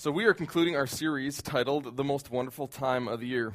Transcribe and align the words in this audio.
So, 0.00 0.10
we 0.10 0.24
are 0.24 0.32
concluding 0.32 0.76
our 0.76 0.86
series 0.86 1.42
titled 1.42 1.98
The 1.98 2.04
Most 2.04 2.30
Wonderful 2.30 2.68
Time 2.68 3.06
of 3.06 3.20
the 3.20 3.26
Year. 3.26 3.52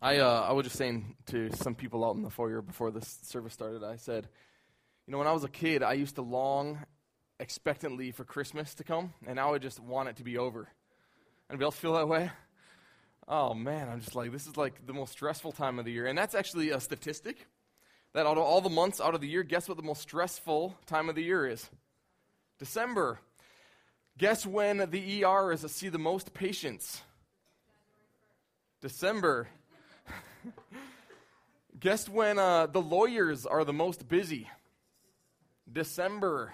I, 0.00 0.18
uh, 0.18 0.46
I 0.48 0.50
was 0.50 0.64
just 0.64 0.76
saying 0.76 1.14
to 1.26 1.48
some 1.54 1.76
people 1.76 2.04
out 2.04 2.16
in 2.16 2.22
the 2.22 2.28
foyer 2.28 2.60
before 2.60 2.90
this 2.90 3.20
service 3.22 3.52
started, 3.52 3.84
I 3.84 3.94
said, 3.94 4.26
you 5.06 5.12
know, 5.12 5.18
when 5.18 5.28
I 5.28 5.32
was 5.32 5.44
a 5.44 5.48
kid, 5.48 5.84
I 5.84 5.92
used 5.92 6.16
to 6.16 6.22
long 6.22 6.84
expectantly 7.38 8.10
for 8.10 8.24
Christmas 8.24 8.74
to 8.74 8.82
come, 8.82 9.14
and 9.24 9.36
now 9.36 9.54
I 9.54 9.58
just 9.58 9.78
want 9.78 10.08
it 10.08 10.16
to 10.16 10.24
be 10.24 10.38
over. 10.38 10.66
Anybody 11.48 11.66
else 11.66 11.76
feel 11.76 11.92
that 11.92 12.08
way? 12.08 12.32
Oh 13.28 13.54
man, 13.54 13.88
I'm 13.88 14.00
just 14.00 14.16
like, 14.16 14.32
this 14.32 14.48
is 14.48 14.56
like 14.56 14.84
the 14.88 14.92
most 14.92 15.12
stressful 15.12 15.52
time 15.52 15.78
of 15.78 15.84
the 15.84 15.92
year. 15.92 16.06
And 16.06 16.18
that's 16.18 16.34
actually 16.34 16.70
a 16.70 16.80
statistic 16.80 17.46
that 18.12 18.26
out 18.26 18.38
of 18.38 18.42
all 18.42 18.60
the 18.60 18.68
months 18.68 19.00
out 19.00 19.14
of 19.14 19.20
the 19.20 19.28
year, 19.28 19.44
guess 19.44 19.68
what 19.68 19.76
the 19.76 19.84
most 19.84 20.02
stressful 20.02 20.76
time 20.86 21.08
of 21.08 21.14
the 21.14 21.22
year 21.22 21.46
is? 21.46 21.70
December. 22.58 23.20
Guess 24.18 24.46
when 24.46 24.90
the 24.90 25.24
ER 25.24 25.52
is 25.52 25.62
to 25.62 25.68
see 25.68 25.88
the 25.88 25.98
most 25.98 26.34
patients? 26.34 27.02
December. 28.80 29.48
Guess 31.80 32.08
when 32.08 32.38
uh, 32.38 32.66
the 32.66 32.80
lawyers 32.80 33.46
are 33.46 33.64
the 33.64 33.72
most 33.72 34.08
busy? 34.08 34.48
December. 35.72 36.52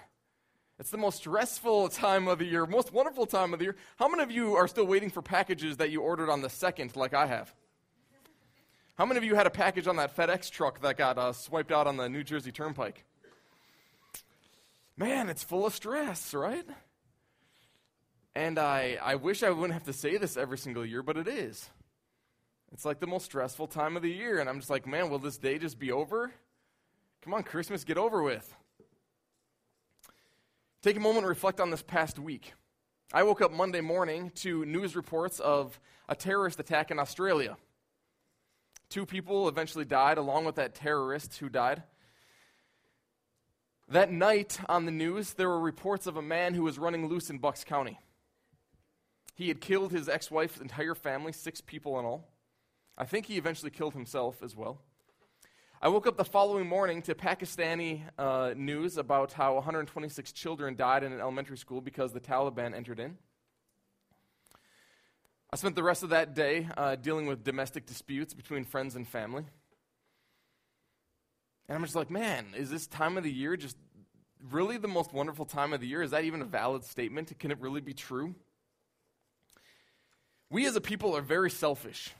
It's 0.79 0.91
the 0.91 0.97
most 0.97 1.17
stressful 1.17 1.89
time 1.89 2.29
of 2.29 2.39
the 2.39 2.45
year, 2.45 2.65
most 2.65 2.93
wonderful 2.93 3.25
time 3.25 3.51
of 3.51 3.59
the 3.59 3.65
year. 3.65 3.75
How 3.97 4.07
many 4.07 4.23
of 4.23 4.31
you 4.31 4.55
are 4.55 4.67
still 4.67 4.87
waiting 4.87 5.09
for 5.09 5.21
packages 5.21 5.77
that 5.77 5.91
you 5.91 6.01
ordered 6.01 6.29
on 6.29 6.41
the 6.41 6.49
second, 6.49 6.95
like 6.95 7.13
I 7.13 7.25
have? 7.25 7.53
How 8.97 9.05
many 9.05 9.17
of 9.17 9.23
you 9.23 9.35
had 9.35 9.47
a 9.47 9.49
package 9.49 9.87
on 9.87 9.97
that 9.97 10.15
FedEx 10.15 10.49
truck 10.49 10.81
that 10.81 10.97
got 10.97 11.17
uh, 11.17 11.33
swiped 11.33 11.71
out 11.71 11.87
on 11.87 11.97
the 11.97 12.07
New 12.07 12.23
Jersey 12.23 12.51
Turnpike? 12.51 13.03
Man, 14.95 15.29
it's 15.29 15.43
full 15.43 15.65
of 15.65 15.73
stress, 15.73 16.33
right? 16.33 16.65
And 18.35 18.59
I, 18.59 18.97
I 19.01 19.15
wish 19.15 19.43
I 19.43 19.49
wouldn't 19.49 19.73
have 19.73 19.85
to 19.85 19.93
say 19.93 20.17
this 20.17 20.37
every 20.37 20.57
single 20.57 20.85
year, 20.85 21.01
but 21.03 21.17
it 21.17 21.27
is. 21.27 21.69
It's 22.71 22.85
like 22.85 22.99
the 22.99 23.07
most 23.07 23.25
stressful 23.25 23.67
time 23.67 23.97
of 23.97 24.03
the 24.03 24.11
year. 24.11 24.39
And 24.39 24.47
I'm 24.47 24.59
just 24.59 24.69
like, 24.69 24.85
man, 24.85 25.09
will 25.09 25.19
this 25.19 25.37
day 25.37 25.57
just 25.57 25.79
be 25.79 25.91
over? 25.91 26.31
Come 27.21 27.33
on, 27.33 27.43
Christmas, 27.43 27.83
get 27.83 27.97
over 27.97 28.23
with. 28.23 28.55
Take 30.81 30.95
a 30.95 30.99
moment 30.99 31.23
and 31.23 31.27
reflect 31.27 31.59
on 31.59 31.71
this 31.71 31.81
past 31.81 32.17
week. 32.17 32.53
I 33.11 33.23
woke 33.23 33.41
up 33.41 33.51
Monday 33.51 33.81
morning 33.81 34.31
to 34.35 34.63
news 34.65 34.95
reports 34.95 35.39
of 35.39 35.79
a 36.07 36.15
terrorist 36.15 36.59
attack 36.59 36.91
in 36.91 36.99
Australia. 36.99 37.57
Two 38.89 39.05
people 39.05 39.47
eventually 39.47 39.83
died, 39.83 40.17
along 40.17 40.45
with 40.45 40.55
that 40.55 40.75
terrorist 40.75 41.37
who 41.37 41.49
died. 41.49 41.83
That 43.89 44.11
night 44.11 44.59
on 44.69 44.85
the 44.85 44.91
news, 44.91 45.33
there 45.33 45.49
were 45.49 45.59
reports 45.59 46.07
of 46.07 46.17
a 46.17 46.21
man 46.21 46.53
who 46.53 46.63
was 46.63 46.79
running 46.79 47.07
loose 47.07 47.29
in 47.29 47.39
Bucks 47.39 47.63
County. 47.63 47.99
He 49.39 49.47
had 49.47 49.61
killed 49.61 49.93
his 49.93 50.09
ex 50.09 50.29
wife's 50.29 50.59
entire 50.59 50.93
family, 50.93 51.31
six 51.31 51.61
people 51.61 51.97
in 51.97 52.03
all. 52.03 52.27
I 52.97 53.05
think 53.05 53.25
he 53.25 53.37
eventually 53.37 53.71
killed 53.71 53.93
himself 53.93 54.43
as 54.43 54.53
well. 54.53 54.81
I 55.81 55.87
woke 55.87 56.07
up 56.07 56.17
the 56.17 56.25
following 56.25 56.67
morning 56.67 57.01
to 57.03 57.15
Pakistani 57.15 58.01
uh, 58.17 58.53
news 58.57 58.97
about 58.97 59.31
how 59.31 59.53
126 59.53 60.33
children 60.33 60.75
died 60.75 61.05
in 61.05 61.13
an 61.13 61.21
elementary 61.21 61.57
school 61.57 61.79
because 61.79 62.11
the 62.11 62.19
Taliban 62.19 62.75
entered 62.75 62.99
in. 62.99 63.17
I 65.53 65.55
spent 65.55 65.77
the 65.77 65.83
rest 65.83 66.03
of 66.03 66.09
that 66.09 66.35
day 66.35 66.67
uh, 66.75 66.97
dealing 66.97 67.25
with 67.25 67.41
domestic 67.41 67.85
disputes 67.85 68.33
between 68.33 68.65
friends 68.65 68.97
and 68.97 69.07
family. 69.07 69.45
And 71.69 71.77
I'm 71.77 71.83
just 71.85 71.95
like, 71.95 72.11
man, 72.11 72.47
is 72.57 72.69
this 72.69 72.87
time 72.87 73.17
of 73.17 73.23
the 73.23 73.31
year 73.31 73.55
just 73.55 73.77
really 74.51 74.75
the 74.75 74.89
most 74.89 75.13
wonderful 75.13 75.45
time 75.45 75.71
of 75.71 75.79
the 75.79 75.87
year? 75.87 76.01
Is 76.01 76.11
that 76.11 76.25
even 76.25 76.41
a 76.41 76.45
valid 76.45 76.83
statement? 76.83 77.31
Can 77.39 77.51
it 77.51 77.61
really 77.61 77.79
be 77.79 77.93
true? 77.93 78.35
We 80.49 80.65
as 80.65 80.75
a 80.75 80.81
people 80.81 81.15
are 81.15 81.21
very 81.21 81.51
selfish. 81.51 82.11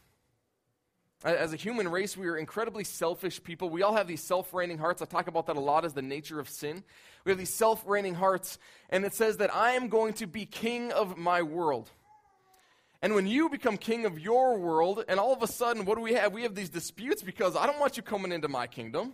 As 1.23 1.51
a 1.51 1.57
human 1.57 1.89
race, 1.89 2.15
we 2.15 2.27
are 2.27 2.37
incredibly 2.37 2.85
selfish 2.85 3.43
people. 3.43 3.69
We 3.69 3.81
all 3.81 3.95
have 3.95 4.07
these 4.07 4.23
self 4.23 4.53
reigning 4.53 4.77
hearts. 4.77 5.01
I 5.01 5.05
talk 5.05 5.27
about 5.27 5.47
that 5.47 5.57
a 5.57 5.59
lot 5.59 5.83
as 5.83 5.93
the 5.93 6.01
nature 6.01 6.39
of 6.39 6.47
sin. 6.47 6.83
We 7.25 7.31
have 7.31 7.39
these 7.39 7.53
self 7.53 7.83
reigning 7.85 8.13
hearts, 8.13 8.57
and 8.89 9.03
it 9.03 9.13
says 9.13 9.37
that 9.37 9.53
I 9.53 9.71
am 9.71 9.89
going 9.89 10.13
to 10.13 10.27
be 10.27 10.45
king 10.45 10.93
of 10.93 11.17
my 11.17 11.41
world. 11.41 11.91
And 13.01 13.15
when 13.15 13.27
you 13.27 13.49
become 13.49 13.77
king 13.77 14.05
of 14.05 14.19
your 14.19 14.57
world, 14.59 15.03
and 15.09 15.19
all 15.19 15.33
of 15.33 15.43
a 15.43 15.47
sudden, 15.47 15.83
what 15.83 15.95
do 15.95 16.01
we 16.01 16.13
have? 16.13 16.31
We 16.31 16.43
have 16.43 16.55
these 16.55 16.69
disputes 16.69 17.21
because 17.21 17.55
I 17.55 17.65
don't 17.65 17.79
want 17.79 17.97
you 17.97 18.03
coming 18.03 18.31
into 18.31 18.47
my 18.47 18.67
kingdom. 18.67 19.13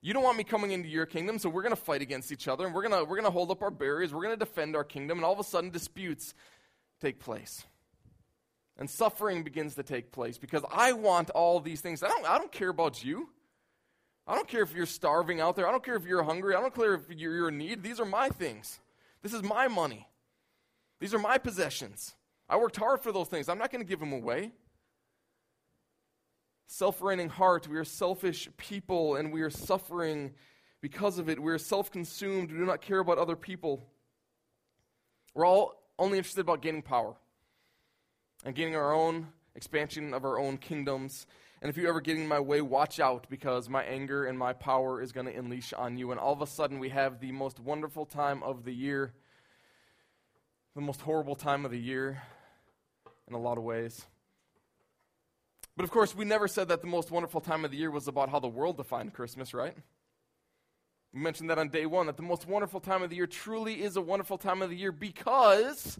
You 0.00 0.14
don't 0.14 0.22
want 0.22 0.38
me 0.38 0.44
coming 0.44 0.70
into 0.70 0.88
your 0.88 1.06
kingdom, 1.06 1.38
so 1.38 1.50
we're 1.50 1.62
going 1.62 1.74
to 1.74 1.80
fight 1.80 2.00
against 2.00 2.32
each 2.32 2.48
other, 2.48 2.64
and 2.64 2.74
we're 2.74 2.86
going 2.88 3.06
we're 3.06 3.20
to 3.20 3.30
hold 3.30 3.50
up 3.50 3.62
our 3.62 3.70
barriers, 3.70 4.14
we're 4.14 4.22
going 4.22 4.38
to 4.38 4.44
defend 4.44 4.74
our 4.74 4.84
kingdom, 4.84 5.18
and 5.18 5.24
all 5.24 5.32
of 5.32 5.40
a 5.40 5.44
sudden, 5.44 5.68
disputes 5.68 6.32
take 7.00 7.18
place 7.18 7.64
and 8.78 8.88
suffering 8.88 9.42
begins 9.42 9.74
to 9.76 9.82
take 9.82 10.12
place 10.12 10.38
because 10.38 10.62
I 10.70 10.92
want 10.92 11.30
all 11.30 11.60
these 11.60 11.80
things. 11.80 12.02
I 12.02 12.08
don't, 12.08 12.26
I 12.26 12.38
don't 12.38 12.52
care 12.52 12.68
about 12.68 13.02
you. 13.02 13.28
I 14.26 14.34
don't 14.34 14.48
care 14.48 14.62
if 14.62 14.74
you're 14.74 14.86
starving 14.86 15.40
out 15.40 15.56
there. 15.56 15.66
I 15.66 15.70
don't 15.70 15.84
care 15.84 15.94
if 15.94 16.04
you're 16.04 16.22
hungry. 16.22 16.54
I 16.54 16.60
don't 16.60 16.74
care 16.74 16.94
if 16.94 17.02
you're, 17.08 17.34
you're 17.34 17.48
in 17.48 17.58
need. 17.58 17.82
These 17.82 18.00
are 18.00 18.04
my 18.04 18.28
things. 18.28 18.80
This 19.22 19.32
is 19.32 19.42
my 19.42 19.68
money. 19.68 20.08
These 21.00 21.14
are 21.14 21.18
my 21.18 21.38
possessions. 21.38 22.14
I 22.48 22.56
worked 22.56 22.76
hard 22.76 23.00
for 23.00 23.12
those 23.12 23.28
things. 23.28 23.48
I'm 23.48 23.58
not 23.58 23.70
going 23.70 23.84
to 23.84 23.88
give 23.88 24.00
them 24.00 24.12
away. 24.12 24.52
Self 26.66 27.00
reigning 27.00 27.28
heart. 27.28 27.68
We 27.68 27.76
are 27.78 27.84
selfish 27.84 28.48
people 28.56 29.16
and 29.16 29.32
we 29.32 29.42
are 29.42 29.50
suffering 29.50 30.32
because 30.80 31.18
of 31.18 31.28
it. 31.28 31.40
We 31.40 31.52
are 31.52 31.58
self 31.58 31.90
consumed. 31.90 32.50
We 32.50 32.58
do 32.58 32.64
not 32.66 32.82
care 32.82 32.98
about 32.98 33.18
other 33.18 33.36
people. 33.36 33.86
We're 35.34 35.46
all 35.46 35.74
only 35.98 36.18
interested 36.18 36.40
about 36.40 36.62
gaining 36.62 36.82
power 36.82 37.14
and 38.46 38.54
gaining 38.54 38.76
our 38.76 38.94
own 38.94 39.26
expansion 39.56 40.14
of 40.14 40.24
our 40.24 40.38
own 40.38 40.56
kingdoms. 40.56 41.26
And 41.60 41.68
if 41.68 41.76
you 41.76 41.88
ever 41.88 42.00
get 42.00 42.16
in 42.16 42.28
my 42.28 42.38
way, 42.38 42.60
watch 42.60 43.00
out 43.00 43.26
because 43.28 43.68
my 43.68 43.82
anger 43.82 44.24
and 44.24 44.38
my 44.38 44.52
power 44.52 45.02
is 45.02 45.10
going 45.10 45.26
to 45.26 45.36
unleash 45.36 45.72
on 45.72 45.98
you. 45.98 46.12
And 46.12 46.20
all 46.20 46.32
of 46.32 46.40
a 46.40 46.46
sudden, 46.46 46.78
we 46.78 46.90
have 46.90 47.18
the 47.18 47.32
most 47.32 47.58
wonderful 47.58 48.06
time 48.06 48.44
of 48.44 48.64
the 48.64 48.72
year, 48.72 49.12
the 50.76 50.80
most 50.80 51.00
horrible 51.00 51.34
time 51.34 51.64
of 51.64 51.72
the 51.72 51.80
year 51.80 52.22
in 53.26 53.34
a 53.34 53.38
lot 53.38 53.58
of 53.58 53.64
ways. 53.64 54.06
But 55.76 55.82
of 55.82 55.90
course, 55.90 56.14
we 56.14 56.24
never 56.24 56.46
said 56.46 56.68
that 56.68 56.82
the 56.82 56.86
most 56.86 57.10
wonderful 57.10 57.40
time 57.40 57.64
of 57.64 57.72
the 57.72 57.76
year 57.76 57.90
was 57.90 58.06
about 58.06 58.28
how 58.28 58.38
the 58.38 58.46
world 58.46 58.76
defined 58.76 59.12
Christmas, 59.12 59.54
right? 59.54 59.76
We 61.12 61.20
mentioned 61.20 61.50
that 61.50 61.58
on 61.58 61.68
day 61.70 61.86
one, 61.86 62.06
that 62.06 62.16
the 62.16 62.22
most 62.22 62.46
wonderful 62.46 62.78
time 62.78 63.02
of 63.02 63.10
the 63.10 63.16
year 63.16 63.26
truly 63.26 63.82
is 63.82 63.96
a 63.96 64.00
wonderful 64.00 64.38
time 64.38 64.62
of 64.62 64.70
the 64.70 64.76
year 64.76 64.92
because 64.92 65.98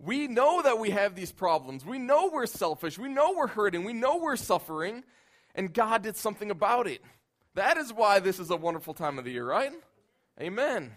we 0.00 0.28
know 0.28 0.62
that 0.62 0.78
we 0.78 0.90
have 0.90 1.14
these 1.14 1.32
problems. 1.32 1.84
We 1.84 1.98
know 1.98 2.30
we're 2.32 2.46
selfish. 2.46 2.98
We 2.98 3.08
know 3.08 3.34
we're 3.36 3.48
hurting. 3.48 3.84
We 3.84 3.92
know 3.92 4.18
we're 4.18 4.36
suffering. 4.36 5.02
And 5.54 5.72
God 5.72 6.02
did 6.02 6.16
something 6.16 6.50
about 6.50 6.86
it. 6.86 7.02
That 7.54 7.76
is 7.76 7.92
why 7.92 8.20
this 8.20 8.38
is 8.38 8.50
a 8.50 8.56
wonderful 8.56 8.94
time 8.94 9.18
of 9.18 9.24
the 9.24 9.32
year, 9.32 9.44
right? 9.44 9.72
Amen. 10.40 10.96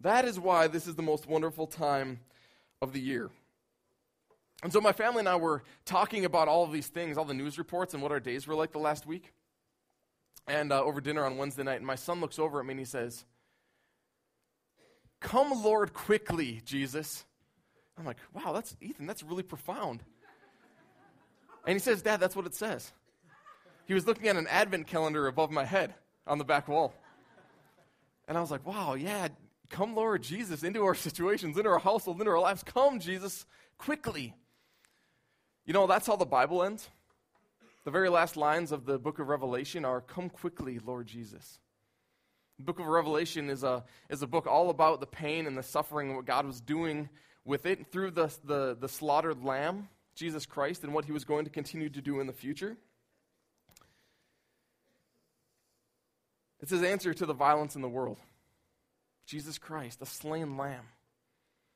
That 0.00 0.24
is 0.24 0.40
why 0.40 0.68
this 0.68 0.86
is 0.86 0.94
the 0.94 1.02
most 1.02 1.26
wonderful 1.26 1.66
time 1.66 2.20
of 2.80 2.92
the 2.92 3.00
year. 3.00 3.30
And 4.62 4.72
so 4.72 4.80
my 4.80 4.92
family 4.92 5.20
and 5.20 5.28
I 5.28 5.36
were 5.36 5.62
talking 5.84 6.24
about 6.24 6.48
all 6.48 6.64
of 6.64 6.72
these 6.72 6.86
things, 6.86 7.18
all 7.18 7.24
the 7.24 7.34
news 7.34 7.58
reports, 7.58 7.94
and 7.94 8.02
what 8.02 8.12
our 8.12 8.20
days 8.20 8.46
were 8.46 8.54
like 8.54 8.72
the 8.72 8.78
last 8.78 9.06
week. 9.06 9.32
And 10.48 10.72
uh, 10.72 10.82
over 10.82 11.00
dinner 11.00 11.24
on 11.24 11.36
Wednesday 11.36 11.62
night, 11.62 11.76
and 11.76 11.86
my 11.86 11.94
son 11.94 12.20
looks 12.20 12.38
over 12.38 12.58
at 12.58 12.66
me 12.66 12.72
and 12.72 12.80
he 12.80 12.86
says, 12.86 13.24
Come, 15.22 15.62
Lord, 15.62 15.94
quickly, 15.94 16.60
Jesus. 16.64 17.24
I'm 17.98 18.04
like, 18.04 18.18
wow, 18.32 18.52
that's 18.52 18.76
Ethan, 18.80 19.06
that's 19.06 19.22
really 19.22 19.42
profound. 19.42 20.02
And 21.66 21.74
he 21.74 21.78
says, 21.78 22.02
Dad, 22.02 22.18
that's 22.18 22.34
what 22.34 22.46
it 22.46 22.54
says. 22.54 22.92
He 23.86 23.94
was 23.94 24.06
looking 24.06 24.28
at 24.28 24.36
an 24.36 24.46
advent 24.48 24.86
calendar 24.86 25.26
above 25.28 25.50
my 25.50 25.64
head 25.64 25.94
on 26.26 26.38
the 26.38 26.44
back 26.44 26.68
wall. 26.68 26.92
And 28.26 28.36
I 28.36 28.40
was 28.40 28.50
like, 28.50 28.66
wow, 28.66 28.94
yeah, 28.94 29.28
come, 29.68 29.94
Lord 29.94 30.22
Jesus, 30.22 30.62
into 30.62 30.84
our 30.84 30.94
situations, 30.94 31.56
into 31.56 31.68
our 31.68 31.78
household, 31.78 32.18
into 32.20 32.30
our 32.30 32.40
lives. 32.40 32.62
Come, 32.62 32.98
Jesus, 32.98 33.46
quickly. 33.78 34.34
You 35.64 35.72
know, 35.72 35.86
that's 35.86 36.06
how 36.06 36.16
the 36.16 36.24
Bible 36.24 36.62
ends. 36.62 36.88
The 37.84 37.90
very 37.90 38.08
last 38.08 38.36
lines 38.36 38.72
of 38.72 38.86
the 38.86 38.98
book 38.98 39.18
of 39.18 39.28
Revelation 39.28 39.84
are, 39.84 40.00
Come 40.00 40.28
quickly, 40.28 40.78
Lord 40.78 41.06
Jesus. 41.06 41.58
The 42.62 42.66
book 42.66 42.78
of 42.78 42.86
Revelation 42.86 43.50
is 43.50 43.64
a, 43.64 43.82
is 44.08 44.22
a 44.22 44.26
book 44.28 44.46
all 44.46 44.70
about 44.70 45.00
the 45.00 45.06
pain 45.06 45.48
and 45.48 45.58
the 45.58 45.64
suffering 45.64 46.06
and 46.06 46.16
what 46.16 46.26
God 46.26 46.46
was 46.46 46.60
doing 46.60 47.08
with 47.44 47.66
it 47.66 47.90
through 47.90 48.12
the, 48.12 48.32
the, 48.44 48.76
the 48.78 48.88
slaughtered 48.88 49.42
lamb, 49.42 49.88
Jesus 50.14 50.46
Christ, 50.46 50.84
and 50.84 50.94
what 50.94 51.04
he 51.04 51.10
was 51.10 51.24
going 51.24 51.44
to 51.44 51.50
continue 51.50 51.88
to 51.88 52.00
do 52.00 52.20
in 52.20 52.28
the 52.28 52.32
future. 52.32 52.76
It's 56.60 56.70
his 56.70 56.84
answer 56.84 57.12
to 57.12 57.26
the 57.26 57.32
violence 57.32 57.74
in 57.74 57.82
the 57.82 57.88
world. 57.88 58.18
Jesus 59.26 59.58
Christ, 59.58 59.98
the 59.98 60.06
slain 60.06 60.56
lamb. 60.56 60.84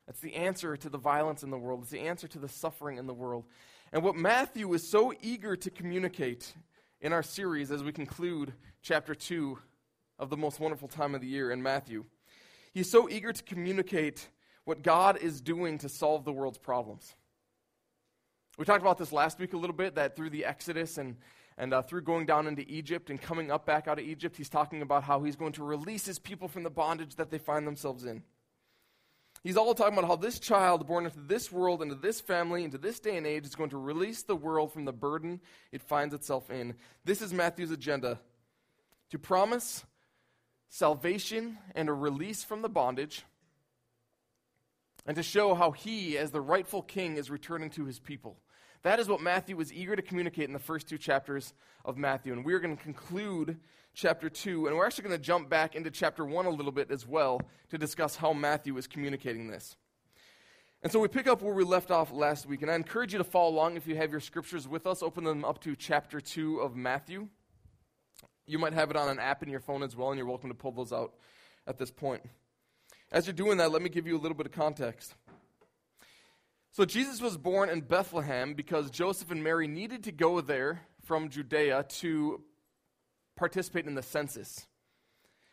That's 0.05 0.21
the 0.21 0.35
answer 0.35 0.77
to 0.77 0.87
the 0.87 0.97
violence 0.97 1.43
in 1.43 1.49
the 1.49 1.57
world. 1.57 1.81
It's 1.81 1.91
the 1.91 2.07
answer 2.07 2.29
to 2.29 2.39
the 2.39 2.47
suffering 2.47 2.97
in 2.97 3.07
the 3.07 3.13
world. 3.13 3.43
And 3.91 4.03
what 4.03 4.15
Matthew 4.15 4.73
is 4.73 4.89
so 4.89 5.11
eager 5.21 5.57
to 5.57 5.69
communicate 5.69 6.53
in 7.01 7.11
our 7.11 7.23
series 7.23 7.71
as 7.71 7.83
we 7.83 7.91
conclude 7.91 8.53
chapter 8.81 9.13
2 9.13 9.59
of 10.19 10.29
the 10.29 10.37
most 10.37 10.59
wonderful 10.59 10.87
time 10.87 11.15
of 11.15 11.21
the 11.21 11.27
year 11.27 11.51
in 11.51 11.61
Matthew. 11.61 12.05
He's 12.73 12.89
so 12.89 13.09
eager 13.09 13.33
to 13.33 13.43
communicate 13.43 14.27
what 14.65 14.83
God 14.83 15.17
is 15.17 15.41
doing 15.41 15.77
to 15.79 15.89
solve 15.89 16.25
the 16.25 16.33
world's 16.33 16.57
problems. 16.57 17.15
We 18.57 18.65
talked 18.65 18.81
about 18.81 18.97
this 18.97 19.11
last 19.11 19.39
week 19.39 19.53
a 19.53 19.57
little 19.57 19.75
bit 19.75 19.95
that 19.95 20.15
through 20.15 20.31
the 20.31 20.45
Exodus 20.45 20.97
and, 20.97 21.15
and 21.57 21.73
uh, 21.73 21.83
through 21.83 22.01
going 22.01 22.25
down 22.25 22.47
into 22.47 22.63
Egypt 22.67 23.09
and 23.09 23.21
coming 23.21 23.51
up 23.51 23.65
back 23.65 23.87
out 23.87 23.99
of 23.99 24.05
Egypt, 24.05 24.35
he's 24.35 24.49
talking 24.49 24.81
about 24.81 25.03
how 25.03 25.23
he's 25.23 25.35
going 25.35 25.53
to 25.53 25.63
release 25.63 26.05
his 26.05 26.19
people 26.19 26.47
from 26.47 26.63
the 26.63 26.69
bondage 26.69 27.15
that 27.15 27.29
they 27.29 27.37
find 27.37 27.67
themselves 27.67 28.03
in. 28.03 28.23
He's 29.43 29.57
all 29.57 29.73
talking 29.75 29.97
about 29.97 30.07
how 30.07 30.15
this 30.15 30.39
child 30.39 30.87
born 30.87 31.05
into 31.05 31.19
this 31.19 31.51
world, 31.51 31.81
into 31.81 31.95
this 31.95 32.19
family, 32.19 32.63
into 32.63 32.77
this 32.77 32.99
day 32.99 33.15
and 33.17 33.27
age 33.27 33.45
is 33.45 33.55
going 33.55 33.69
to 33.69 33.77
release 33.77 34.23
the 34.23 34.35
world 34.35 34.73
from 34.73 34.85
the 34.85 34.91
burden 34.91 35.39
it 35.71 35.81
finds 35.81 36.13
itself 36.13 36.49
in. 36.49 36.75
This 37.05 37.21
is 37.21 37.33
Matthew's 37.33 37.71
agenda 37.71 38.19
to 39.11 39.19
promise 39.19 39.85
salvation 40.69 41.57
and 41.75 41.89
a 41.89 41.93
release 41.93 42.43
from 42.43 42.61
the 42.61 42.69
bondage, 42.69 43.23
and 45.05 45.15
to 45.15 45.23
show 45.23 45.55
how 45.55 45.71
he, 45.71 46.17
as 46.17 46.31
the 46.31 46.41
rightful 46.41 46.81
king, 46.81 47.15
is 47.15 47.29
returning 47.29 47.69
to 47.71 47.85
his 47.85 47.99
people. 47.99 48.37
That 48.83 48.99
is 48.99 49.07
what 49.07 49.21
Matthew 49.21 49.55
was 49.55 49.73
eager 49.73 49.95
to 49.95 50.01
communicate 50.01 50.45
in 50.45 50.53
the 50.53 50.59
first 50.59 50.87
two 50.87 50.97
chapters 50.97 51.53
of 51.83 51.97
Matthew. 51.97 52.33
And 52.33 52.45
we're 52.45 52.59
going 52.59 52.75
to 52.75 52.83
conclude 52.83 53.57
chapter 53.93 54.29
2, 54.29 54.67
and 54.67 54.75
we're 54.75 54.85
actually 54.85 55.05
going 55.05 55.17
to 55.17 55.23
jump 55.23 55.49
back 55.49 55.75
into 55.75 55.89
chapter 55.89 56.23
1 56.25 56.45
a 56.45 56.49
little 56.49 56.71
bit 56.71 56.91
as 56.91 57.07
well 57.07 57.41
to 57.69 57.77
discuss 57.77 58.15
how 58.15 58.33
Matthew 58.33 58.77
is 58.77 58.85
communicating 58.85 59.47
this. 59.47 59.75
And 60.83 60.91
so 60.91 60.99
we 60.99 61.07
pick 61.07 61.27
up 61.27 61.41
where 61.41 61.55
we 61.55 61.63
left 61.63 61.89
off 61.89 62.11
last 62.11 62.45
week, 62.45 62.61
and 62.61 62.69
I 62.69 62.75
encourage 62.75 63.13
you 63.13 63.17
to 63.17 63.23
follow 63.23 63.49
along 63.49 63.77
if 63.77 63.87
you 63.87 63.95
have 63.95 64.11
your 64.11 64.19
scriptures 64.19 64.67
with 64.67 64.85
us. 64.85 65.01
Open 65.01 65.23
them 65.23 65.43
up 65.43 65.59
to 65.61 65.75
chapter 65.75 66.21
2 66.21 66.59
of 66.59 66.75
Matthew. 66.75 67.29
You 68.47 68.57
might 68.57 68.73
have 68.73 68.89
it 68.89 68.95
on 68.95 69.09
an 69.09 69.19
app 69.19 69.43
in 69.43 69.49
your 69.49 69.59
phone 69.59 69.83
as 69.83 69.95
well, 69.95 70.09
and 70.09 70.17
you're 70.17 70.25
welcome 70.25 70.49
to 70.49 70.55
pull 70.55 70.71
those 70.71 70.93
out 70.93 71.13
at 71.67 71.77
this 71.77 71.91
point. 71.91 72.23
As 73.11 73.27
you're 73.27 73.33
doing 73.33 73.57
that, 73.57 73.71
let 73.71 73.81
me 73.81 73.89
give 73.89 74.07
you 74.07 74.15
a 74.15 74.21
little 74.21 74.37
bit 74.37 74.45
of 74.45 74.53
context. 74.53 75.13
So, 76.71 76.85
Jesus 76.85 77.21
was 77.21 77.37
born 77.37 77.69
in 77.69 77.81
Bethlehem 77.81 78.53
because 78.53 78.89
Joseph 78.89 79.31
and 79.31 79.43
Mary 79.43 79.67
needed 79.67 80.05
to 80.05 80.11
go 80.11 80.39
there 80.39 80.81
from 81.03 81.29
Judea 81.29 81.85
to 81.89 82.41
participate 83.35 83.85
in 83.85 83.95
the 83.95 84.01
census. 84.01 84.65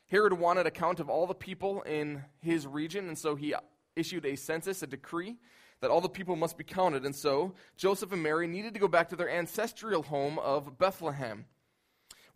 Herod 0.06 0.34
wanted 0.34 0.66
a 0.66 0.70
count 0.70 1.00
of 1.00 1.08
all 1.08 1.26
the 1.26 1.34
people 1.34 1.82
in 1.82 2.22
his 2.40 2.66
region, 2.66 3.08
and 3.08 3.18
so 3.18 3.34
he 3.34 3.54
issued 3.96 4.24
a 4.24 4.36
census, 4.36 4.82
a 4.82 4.86
decree 4.86 5.36
that 5.80 5.90
all 5.90 6.00
the 6.00 6.08
people 6.08 6.36
must 6.36 6.56
be 6.56 6.64
counted. 6.64 7.04
And 7.04 7.14
so 7.14 7.54
Joseph 7.76 8.12
and 8.12 8.22
Mary 8.22 8.46
needed 8.46 8.74
to 8.74 8.80
go 8.80 8.88
back 8.88 9.08
to 9.08 9.16
their 9.16 9.30
ancestral 9.30 10.02
home 10.02 10.38
of 10.38 10.78
Bethlehem. 10.78 11.46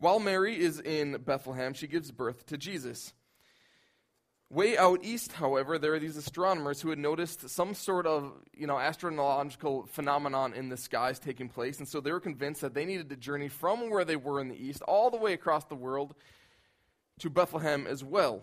While 0.00 0.20
Mary 0.20 0.58
is 0.58 0.78
in 0.80 1.16
Bethlehem, 1.24 1.74
she 1.74 1.88
gives 1.88 2.12
birth 2.12 2.46
to 2.46 2.56
Jesus. 2.56 3.12
Way 4.48 4.78
out 4.78 5.00
east, 5.02 5.32
however, 5.32 5.76
there 5.76 5.92
are 5.92 5.98
these 5.98 6.16
astronomers 6.16 6.80
who 6.80 6.88
had 6.90 6.98
noticed 6.98 7.50
some 7.50 7.74
sort 7.74 8.06
of, 8.06 8.32
you 8.54 8.66
know, 8.66 8.78
astronomical 8.78 9.86
phenomenon 9.86 10.54
in 10.54 10.68
the 10.68 10.76
skies 10.76 11.18
taking 11.18 11.48
place, 11.48 11.78
and 11.80 11.88
so 11.88 12.00
they 12.00 12.12
were 12.12 12.20
convinced 12.20 12.60
that 12.60 12.74
they 12.74 12.84
needed 12.84 13.10
to 13.10 13.16
journey 13.16 13.48
from 13.48 13.90
where 13.90 14.04
they 14.04 14.16
were 14.16 14.40
in 14.40 14.48
the 14.48 14.56
east 14.56 14.82
all 14.82 15.10
the 15.10 15.18
way 15.18 15.32
across 15.32 15.64
the 15.64 15.74
world 15.74 16.14
to 17.18 17.28
Bethlehem 17.28 17.86
as 17.86 18.02
well. 18.04 18.42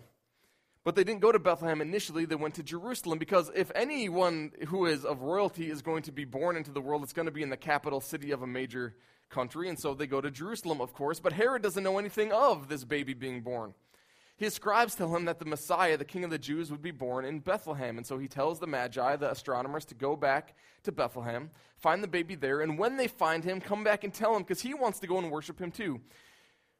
But 0.86 0.94
they 0.94 1.02
didn't 1.02 1.20
go 1.20 1.32
to 1.32 1.40
Bethlehem 1.40 1.80
initially, 1.80 2.26
they 2.26 2.36
went 2.36 2.54
to 2.54 2.62
Jerusalem 2.62 3.18
because 3.18 3.50
if 3.56 3.72
anyone 3.74 4.52
who 4.68 4.86
is 4.86 5.04
of 5.04 5.22
royalty 5.22 5.68
is 5.68 5.82
going 5.82 6.04
to 6.04 6.12
be 6.12 6.24
born 6.24 6.56
into 6.56 6.70
the 6.70 6.80
world, 6.80 7.02
it's 7.02 7.12
going 7.12 7.26
to 7.26 7.32
be 7.32 7.42
in 7.42 7.50
the 7.50 7.56
capital 7.56 8.00
city 8.00 8.30
of 8.30 8.42
a 8.42 8.46
major 8.46 8.94
country, 9.28 9.68
and 9.68 9.76
so 9.76 9.94
they 9.94 10.06
go 10.06 10.20
to 10.20 10.30
Jerusalem, 10.30 10.80
of 10.80 10.94
course. 10.94 11.18
But 11.18 11.32
Herod 11.32 11.62
doesn't 11.62 11.82
know 11.82 11.98
anything 11.98 12.30
of 12.30 12.68
this 12.68 12.84
baby 12.84 13.14
being 13.14 13.40
born. 13.40 13.74
His 14.36 14.54
scribes 14.54 14.94
tell 14.94 15.12
him 15.16 15.24
that 15.24 15.40
the 15.40 15.44
Messiah, 15.44 15.96
the 15.96 16.04
King 16.04 16.22
of 16.22 16.30
the 16.30 16.38
Jews, 16.38 16.70
would 16.70 16.82
be 16.82 16.92
born 16.92 17.24
in 17.24 17.40
Bethlehem. 17.40 17.96
And 17.96 18.06
so 18.06 18.16
he 18.16 18.28
tells 18.28 18.60
the 18.60 18.68
Magi, 18.68 19.16
the 19.16 19.32
astronomers, 19.32 19.86
to 19.86 19.96
go 19.96 20.14
back 20.14 20.54
to 20.84 20.92
Bethlehem, 20.92 21.50
find 21.78 22.00
the 22.00 22.06
baby 22.06 22.36
there, 22.36 22.60
and 22.60 22.78
when 22.78 22.96
they 22.96 23.08
find 23.08 23.42
him, 23.42 23.60
come 23.60 23.82
back 23.82 24.04
and 24.04 24.14
tell 24.14 24.36
him, 24.36 24.42
because 24.44 24.60
he 24.60 24.72
wants 24.72 25.00
to 25.00 25.08
go 25.08 25.18
and 25.18 25.32
worship 25.32 25.60
him 25.60 25.72
too. 25.72 26.00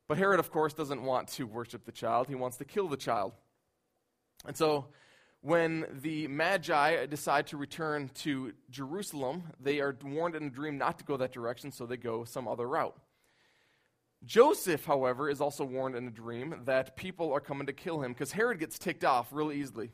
But 0.06 0.18
Herod, 0.18 0.38
of 0.38 0.52
course, 0.52 0.74
doesn't 0.74 1.02
want 1.02 1.26
to 1.30 1.44
worship 1.44 1.84
the 1.84 1.90
child, 1.90 2.28
he 2.28 2.36
wants 2.36 2.58
to 2.58 2.64
kill 2.64 2.86
the 2.86 2.96
child. 2.96 3.32
And 4.46 4.56
so 4.56 4.86
when 5.40 5.86
the 6.00 6.26
Magi 6.28 7.06
decide 7.06 7.46
to 7.48 7.56
return 7.56 8.10
to 8.14 8.52
Jerusalem, 8.70 9.44
they 9.60 9.80
are 9.80 9.96
warned 10.02 10.34
in 10.34 10.44
a 10.44 10.50
dream 10.50 10.78
not 10.78 10.98
to 10.98 11.04
go 11.04 11.16
that 11.16 11.32
direction, 11.32 11.70
so 11.70 11.86
they 11.86 11.96
go 11.96 12.24
some 12.24 12.48
other 12.48 12.66
route. 12.66 12.96
Joseph, 14.24 14.84
however, 14.84 15.28
is 15.28 15.40
also 15.40 15.64
warned 15.64 15.94
in 15.94 16.08
a 16.08 16.10
dream 16.10 16.62
that 16.64 16.96
people 16.96 17.32
are 17.32 17.40
coming 17.40 17.66
to 17.66 17.72
kill 17.72 18.02
him 18.02 18.12
because 18.12 18.32
Herod 18.32 18.58
gets 18.58 18.78
ticked 18.78 19.04
off 19.04 19.28
really 19.30 19.60
easily. 19.60 19.90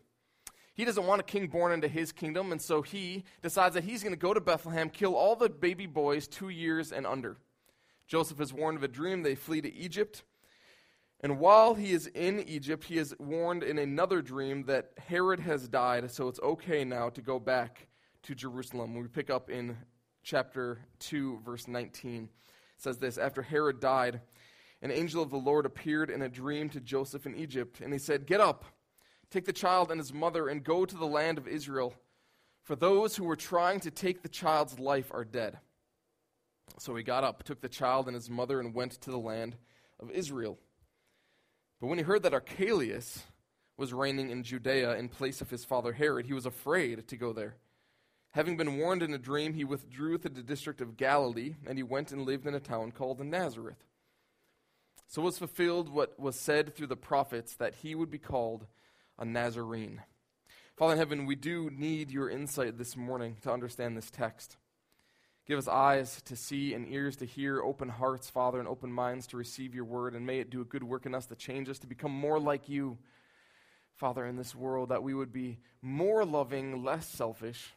He 0.74 0.86
doesn't 0.86 1.06
want 1.06 1.20
a 1.20 1.24
king 1.24 1.48
born 1.48 1.72
into 1.72 1.88
his 1.88 2.12
kingdom, 2.12 2.50
and 2.50 2.62
so 2.62 2.80
he 2.80 3.24
decides 3.42 3.74
that 3.74 3.84
he's 3.84 4.02
going 4.02 4.14
to 4.14 4.18
go 4.18 4.32
to 4.32 4.40
Bethlehem, 4.40 4.88
kill 4.88 5.14
all 5.14 5.36
the 5.36 5.50
baby 5.50 5.86
boys 5.86 6.26
two 6.26 6.48
years 6.48 6.92
and 6.92 7.06
under. 7.06 7.36
Joseph 8.06 8.40
is 8.40 8.54
warned 8.54 8.78
of 8.78 8.84
a 8.84 8.88
dream. 8.88 9.22
They 9.22 9.34
flee 9.34 9.60
to 9.60 9.72
Egypt. 9.74 10.22
And 11.22 11.38
while 11.38 11.74
he 11.74 11.92
is 11.92 12.08
in 12.08 12.40
Egypt, 12.48 12.84
he 12.84 12.98
is 12.98 13.14
warned 13.20 13.62
in 13.62 13.78
another 13.78 14.22
dream 14.22 14.64
that 14.64 14.90
Herod 14.98 15.38
has 15.40 15.68
died, 15.68 16.10
so 16.10 16.26
it's 16.26 16.40
okay 16.40 16.84
now 16.84 17.10
to 17.10 17.22
go 17.22 17.38
back 17.38 17.86
to 18.24 18.34
Jerusalem. 18.34 18.94
We 18.94 19.06
pick 19.06 19.30
up 19.30 19.48
in 19.48 19.76
chapter 20.24 20.80
2, 20.98 21.40
verse 21.44 21.68
19 21.68 22.24
It 22.24 22.28
says 22.76 22.98
this 22.98 23.18
After 23.18 23.42
Herod 23.42 23.78
died, 23.78 24.20
an 24.82 24.90
angel 24.90 25.22
of 25.22 25.30
the 25.30 25.36
Lord 25.36 25.64
appeared 25.64 26.10
in 26.10 26.22
a 26.22 26.28
dream 26.28 26.68
to 26.70 26.80
Joseph 26.80 27.24
in 27.24 27.36
Egypt, 27.36 27.80
and 27.80 27.92
he 27.92 28.00
said, 28.00 28.26
Get 28.26 28.40
up, 28.40 28.64
take 29.30 29.44
the 29.44 29.52
child 29.52 29.92
and 29.92 30.00
his 30.00 30.12
mother, 30.12 30.48
and 30.48 30.64
go 30.64 30.84
to 30.84 30.96
the 30.96 31.06
land 31.06 31.38
of 31.38 31.46
Israel, 31.46 31.94
for 32.64 32.74
those 32.74 33.14
who 33.14 33.24
were 33.24 33.36
trying 33.36 33.78
to 33.80 33.92
take 33.92 34.22
the 34.22 34.28
child's 34.28 34.80
life 34.80 35.12
are 35.12 35.24
dead. 35.24 35.58
So 36.78 36.96
he 36.96 37.04
got 37.04 37.22
up, 37.22 37.44
took 37.44 37.60
the 37.60 37.68
child 37.68 38.08
and 38.08 38.16
his 38.16 38.28
mother, 38.28 38.58
and 38.58 38.74
went 38.74 38.92
to 39.02 39.10
the 39.10 39.18
land 39.18 39.56
of 40.00 40.10
Israel. 40.10 40.58
But 41.82 41.88
when 41.88 41.98
he 41.98 42.04
heard 42.04 42.22
that 42.22 42.32
Archelaus 42.32 43.24
was 43.76 43.92
reigning 43.92 44.30
in 44.30 44.44
Judea 44.44 44.94
in 44.94 45.08
place 45.08 45.40
of 45.40 45.50
his 45.50 45.64
father 45.64 45.92
Herod, 45.92 46.26
he 46.26 46.32
was 46.32 46.46
afraid 46.46 47.08
to 47.08 47.16
go 47.16 47.32
there. 47.32 47.56
Having 48.30 48.56
been 48.56 48.78
warned 48.78 49.02
in 49.02 49.12
a 49.12 49.18
dream, 49.18 49.54
he 49.54 49.64
withdrew 49.64 50.18
to 50.18 50.28
the 50.28 50.44
district 50.44 50.80
of 50.80 50.96
Galilee, 50.96 51.56
and 51.66 51.76
he 51.76 51.82
went 51.82 52.12
and 52.12 52.24
lived 52.24 52.46
in 52.46 52.54
a 52.54 52.60
town 52.60 52.92
called 52.92 53.18
Nazareth. 53.18 53.82
So 55.08 55.22
was 55.22 55.38
fulfilled 55.38 55.88
what 55.88 56.20
was 56.20 56.38
said 56.38 56.72
through 56.72 56.86
the 56.86 56.94
prophets 56.94 57.56
that 57.56 57.74
he 57.74 57.96
would 57.96 58.12
be 58.12 58.18
called 58.18 58.68
a 59.18 59.24
Nazarene. 59.24 60.02
Father 60.76 60.92
in 60.92 60.98
heaven, 61.00 61.26
we 61.26 61.34
do 61.34 61.68
need 61.68 62.12
your 62.12 62.30
insight 62.30 62.78
this 62.78 62.96
morning 62.96 63.38
to 63.42 63.52
understand 63.52 63.96
this 63.96 64.08
text. 64.08 64.56
Give 65.46 65.58
us 65.58 65.66
eyes 65.66 66.22
to 66.22 66.36
see 66.36 66.72
and 66.72 66.86
ears 66.88 67.16
to 67.16 67.24
hear, 67.24 67.60
open 67.60 67.88
hearts, 67.88 68.30
Father, 68.30 68.58
and 68.58 68.68
open 68.68 68.92
minds 68.92 69.26
to 69.28 69.36
receive 69.36 69.74
your 69.74 69.84
word, 69.84 70.14
and 70.14 70.26
may 70.26 70.38
it 70.38 70.50
do 70.50 70.60
a 70.60 70.64
good 70.64 70.84
work 70.84 71.04
in 71.04 71.14
us 71.14 71.26
to 71.26 71.34
change 71.34 71.68
us 71.68 71.78
to 71.80 71.86
become 71.86 72.12
more 72.12 72.38
like 72.38 72.68
you, 72.68 72.96
Father, 73.96 74.24
in 74.24 74.36
this 74.36 74.54
world, 74.54 74.90
that 74.90 75.02
we 75.02 75.14
would 75.14 75.32
be 75.32 75.58
more 75.80 76.24
loving, 76.24 76.84
less 76.84 77.06
selfish 77.08 77.72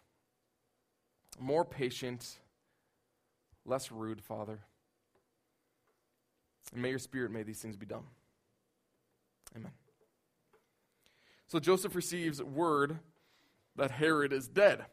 more 1.40 1.66
patient, 1.66 2.38
less 3.66 3.92
rude, 3.92 4.22
Father. 4.22 4.60
And 6.74 6.82
may 6.82 6.90
your 6.90 7.00
Spirit 7.00 7.32
may 7.32 7.44
these 7.44 7.60
things 7.60 7.76
be 7.76 7.86
done. 7.86 8.04
Amen. 9.56 9.72
So 11.48 11.60
Joseph 11.60 11.96
receives 11.96 12.42
word 12.42 13.00
that 13.76 13.92
Herod 13.92 14.34
is 14.34 14.48
dead. 14.48 14.86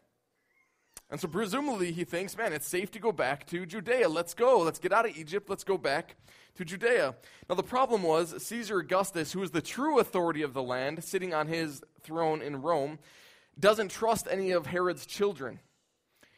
And 1.12 1.20
so 1.20 1.28
presumably 1.28 1.92
he 1.92 2.04
thinks, 2.04 2.38
man, 2.38 2.54
it's 2.54 2.66
safe 2.66 2.90
to 2.92 2.98
go 2.98 3.12
back 3.12 3.44
to 3.48 3.66
Judea. 3.66 4.08
Let's 4.08 4.32
go. 4.32 4.60
Let's 4.60 4.78
get 4.78 4.94
out 4.94 5.06
of 5.06 5.14
Egypt. 5.14 5.50
Let's 5.50 5.62
go 5.62 5.76
back 5.76 6.16
to 6.54 6.64
Judea. 6.64 7.14
Now 7.50 7.54
the 7.54 7.62
problem 7.62 8.02
was 8.02 8.42
Caesar 8.42 8.78
Augustus, 8.78 9.30
who 9.30 9.42
is 9.42 9.50
the 9.50 9.60
true 9.60 9.98
authority 9.98 10.40
of 10.40 10.54
the 10.54 10.62
land, 10.62 11.04
sitting 11.04 11.34
on 11.34 11.48
his 11.48 11.82
throne 12.00 12.40
in 12.40 12.62
Rome, 12.62 12.98
doesn't 13.60 13.90
trust 13.90 14.26
any 14.30 14.52
of 14.52 14.64
Herod's 14.64 15.04
children. 15.04 15.60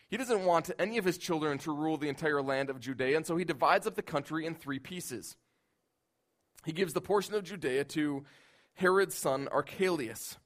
He 0.08 0.16
doesn't 0.16 0.44
want 0.44 0.72
any 0.76 0.98
of 0.98 1.04
his 1.04 1.18
children 1.18 1.58
to 1.58 1.72
rule 1.72 1.96
the 1.96 2.08
entire 2.08 2.42
land 2.42 2.68
of 2.68 2.80
Judea, 2.80 3.16
and 3.16 3.24
so 3.24 3.36
he 3.36 3.44
divides 3.44 3.86
up 3.86 3.94
the 3.94 4.02
country 4.02 4.44
in 4.44 4.56
three 4.56 4.80
pieces. 4.80 5.36
He 6.64 6.72
gives 6.72 6.94
the 6.94 7.00
portion 7.00 7.34
of 7.34 7.44
Judea 7.44 7.84
to 7.84 8.24
Herod's 8.74 9.14
son 9.14 9.46
Archelaus. 9.52 10.36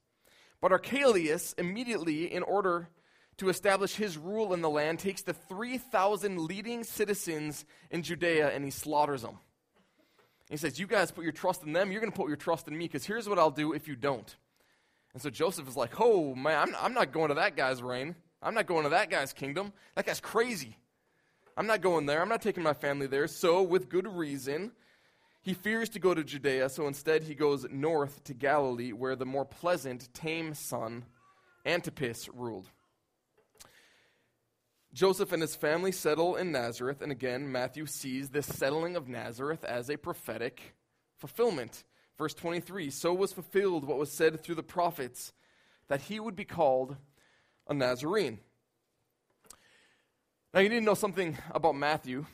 But 0.61 0.73
Archelaus, 0.73 1.55
immediately, 1.57 2.31
in 2.31 2.43
order 2.43 2.91
to 3.39 3.49
establish 3.49 3.95
his 3.95 4.19
rule 4.19 4.53
in 4.53 4.61
the 4.61 4.71
land, 4.71 4.99
takes 4.99 5.23
the 5.23 5.33
3,000 5.33 6.39
leading 6.39 6.85
citizens 6.85 7.65
in 7.91 8.03
Judea 8.03 8.51
and 8.51 8.65
he 8.65 8.71
slaughters 8.71 9.23
them. 9.23 9.39
he 10.51 10.57
says, 10.57 10.79
You 10.79 10.87
guys 10.87 11.11
put 11.11 11.25
your 11.25 11.33
trust 11.33 11.63
in 11.63 11.73
them, 11.73 11.91
you're 11.91 12.01
going 12.01 12.13
to 12.13 12.17
put 12.17 12.29
your 12.29 12.37
trust 12.37 12.69
in 12.69 12.77
me, 12.77 12.85
because 12.85 13.05
here's 13.05 13.29
what 13.29 13.39
I'll 13.39 13.51
do 13.51 13.73
if 13.73 13.89
you 13.89 13.97
don't. 13.97 14.37
And 15.15 15.23
so 15.23 15.31
Joseph 15.31 15.69
is 15.69 15.77
like, 15.77 16.01
Oh, 16.01 16.35
man, 16.35 16.69
I'm, 16.69 16.77
I'm 16.81 16.95
not 16.95 17.13
going 17.13 17.29
to 17.29 17.35
that 17.37 17.57
guy's 17.57 17.83
reign. 17.83 18.17
I'm 18.43 18.55
not 18.55 18.67
going 18.67 18.85
to 18.85 18.91
that 18.91 19.11
guy's 19.11 19.33
kingdom. 19.33 19.73
That 19.95 20.07
guy's 20.07 20.21
crazy. 20.21 20.77
I'm 21.57 21.67
not 21.67 21.81
going 21.81 22.07
there. 22.07 22.21
I'm 22.23 22.29
not 22.29 22.43
taking 22.43 22.63
my 22.63 22.73
family 22.73 23.09
there. 23.09 23.27
So, 23.27 23.63
with 23.63 23.89
good 23.89 24.07
reason, 24.07 24.73
he 25.43 25.55
fears 25.55 25.89
to 25.91 25.99
go 25.99 26.15
to 26.15 26.23
Judea, 26.23 26.69
so 26.69 26.87
instead 26.87 27.23
he 27.23 27.35
goes 27.35 27.67
north 27.71 28.23
to 28.25 28.35
Galilee, 28.35 28.93
where 28.93 29.17
the 29.17 29.27
more 29.27 29.45
pleasant, 29.45 30.13
tame 30.13 30.55
son 30.55 31.05
Antipas 31.65 32.29
ruled. 32.29 32.69
Joseph 34.93 35.33
and 35.33 35.43
his 35.43 35.55
family 35.55 35.93
settle 35.93 36.37
in 36.37 36.51
Nazareth, 36.51 37.03
and 37.03 37.13
again, 37.13 37.53
Matthew 37.53 37.87
sees 37.87 38.31
this 38.31 38.47
settling 38.47 38.97
of 38.97 39.09
Nazareth 39.09 39.63
as 39.65 39.91
a 39.91 39.99
prophetic 39.99 40.75
fulfillment. 41.19 41.85
Verse 42.17 42.35
23 42.35 42.91
So 42.91 43.13
was 43.13 43.33
fulfilled 43.33 43.85
what 43.85 43.99
was 43.99 44.11
said 44.11 44.41
through 44.43 44.55
the 44.55 44.63
prophets, 44.63 45.33
that 45.89 46.03
he 46.03 46.19
would 46.19 46.35
be 46.35 46.45
called 46.45 46.97
a 47.67 47.75
Nazarene. 47.75 48.39
Now, 50.55 50.61
you 50.61 50.71
need 50.71 50.81
to 50.81 50.85
know 50.85 50.95
something 50.95 51.37
about 51.51 51.77
Matthew. 51.77 52.25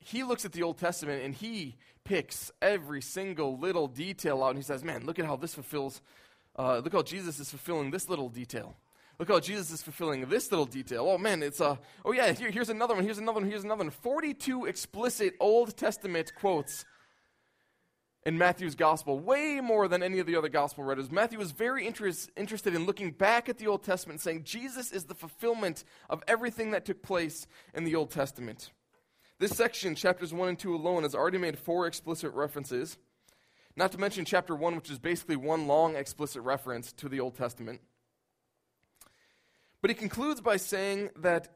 He 0.00 0.24
looks 0.24 0.44
at 0.44 0.52
the 0.52 0.62
Old 0.62 0.78
Testament 0.78 1.24
and 1.24 1.34
he 1.34 1.76
picks 2.04 2.50
every 2.60 3.00
single 3.00 3.58
little 3.58 3.86
detail 3.86 4.42
out 4.42 4.50
and 4.50 4.58
he 4.58 4.64
says, 4.64 4.82
Man, 4.82 5.06
look 5.06 5.18
at 5.18 5.24
how 5.24 5.36
this 5.36 5.54
fulfills, 5.54 6.00
uh, 6.58 6.78
look 6.78 6.92
how 6.92 7.02
Jesus 7.02 7.38
is 7.38 7.50
fulfilling 7.50 7.90
this 7.90 8.08
little 8.08 8.28
detail. 8.28 8.76
Look 9.18 9.28
how 9.28 9.40
Jesus 9.40 9.70
is 9.70 9.82
fulfilling 9.82 10.26
this 10.28 10.50
little 10.50 10.66
detail. 10.66 11.06
Oh 11.08 11.16
man, 11.16 11.42
it's 11.42 11.60
a, 11.60 11.64
uh, 11.64 11.76
oh 12.04 12.12
yeah, 12.12 12.32
here, 12.32 12.50
here's 12.50 12.68
another 12.68 12.94
one, 12.94 13.02
here's 13.02 13.18
another 13.18 13.40
one, 13.40 13.48
here's 13.48 13.64
another 13.64 13.84
one. 13.84 13.90
42 13.90 14.66
explicit 14.66 15.34
Old 15.40 15.76
Testament 15.76 16.32
quotes 16.34 16.84
in 18.26 18.36
Matthew's 18.36 18.74
gospel, 18.74 19.18
way 19.20 19.60
more 19.62 19.86
than 19.86 20.02
any 20.02 20.18
of 20.18 20.26
the 20.26 20.36
other 20.36 20.48
gospel 20.48 20.82
writers. 20.84 21.12
Matthew 21.12 21.38
was 21.38 21.52
very 21.52 21.86
interest, 21.86 22.30
interested 22.36 22.74
in 22.74 22.84
looking 22.84 23.12
back 23.12 23.48
at 23.48 23.56
the 23.56 23.68
Old 23.68 23.84
Testament, 23.84 24.20
saying 24.20 24.42
Jesus 24.42 24.90
is 24.90 25.04
the 25.04 25.14
fulfillment 25.14 25.84
of 26.10 26.24
everything 26.26 26.72
that 26.72 26.84
took 26.84 27.02
place 27.02 27.46
in 27.72 27.84
the 27.84 27.94
Old 27.94 28.10
Testament. 28.10 28.72
This 29.38 29.52
section, 29.52 29.94
chapters 29.94 30.34
1 30.34 30.48
and 30.48 30.58
2 30.58 30.74
alone, 30.74 31.04
has 31.04 31.14
already 31.14 31.38
made 31.38 31.58
four 31.58 31.86
explicit 31.86 32.32
references, 32.34 32.98
not 33.76 33.92
to 33.92 33.98
mention 33.98 34.24
chapter 34.24 34.56
1, 34.56 34.74
which 34.74 34.90
is 34.90 34.98
basically 34.98 35.36
one 35.36 35.68
long 35.68 35.94
explicit 35.94 36.42
reference 36.42 36.92
to 36.94 37.08
the 37.08 37.20
Old 37.20 37.36
Testament. 37.36 37.80
But 39.86 39.94
he 39.94 40.00
concludes 40.00 40.40
by 40.40 40.56
saying 40.56 41.10
that 41.18 41.46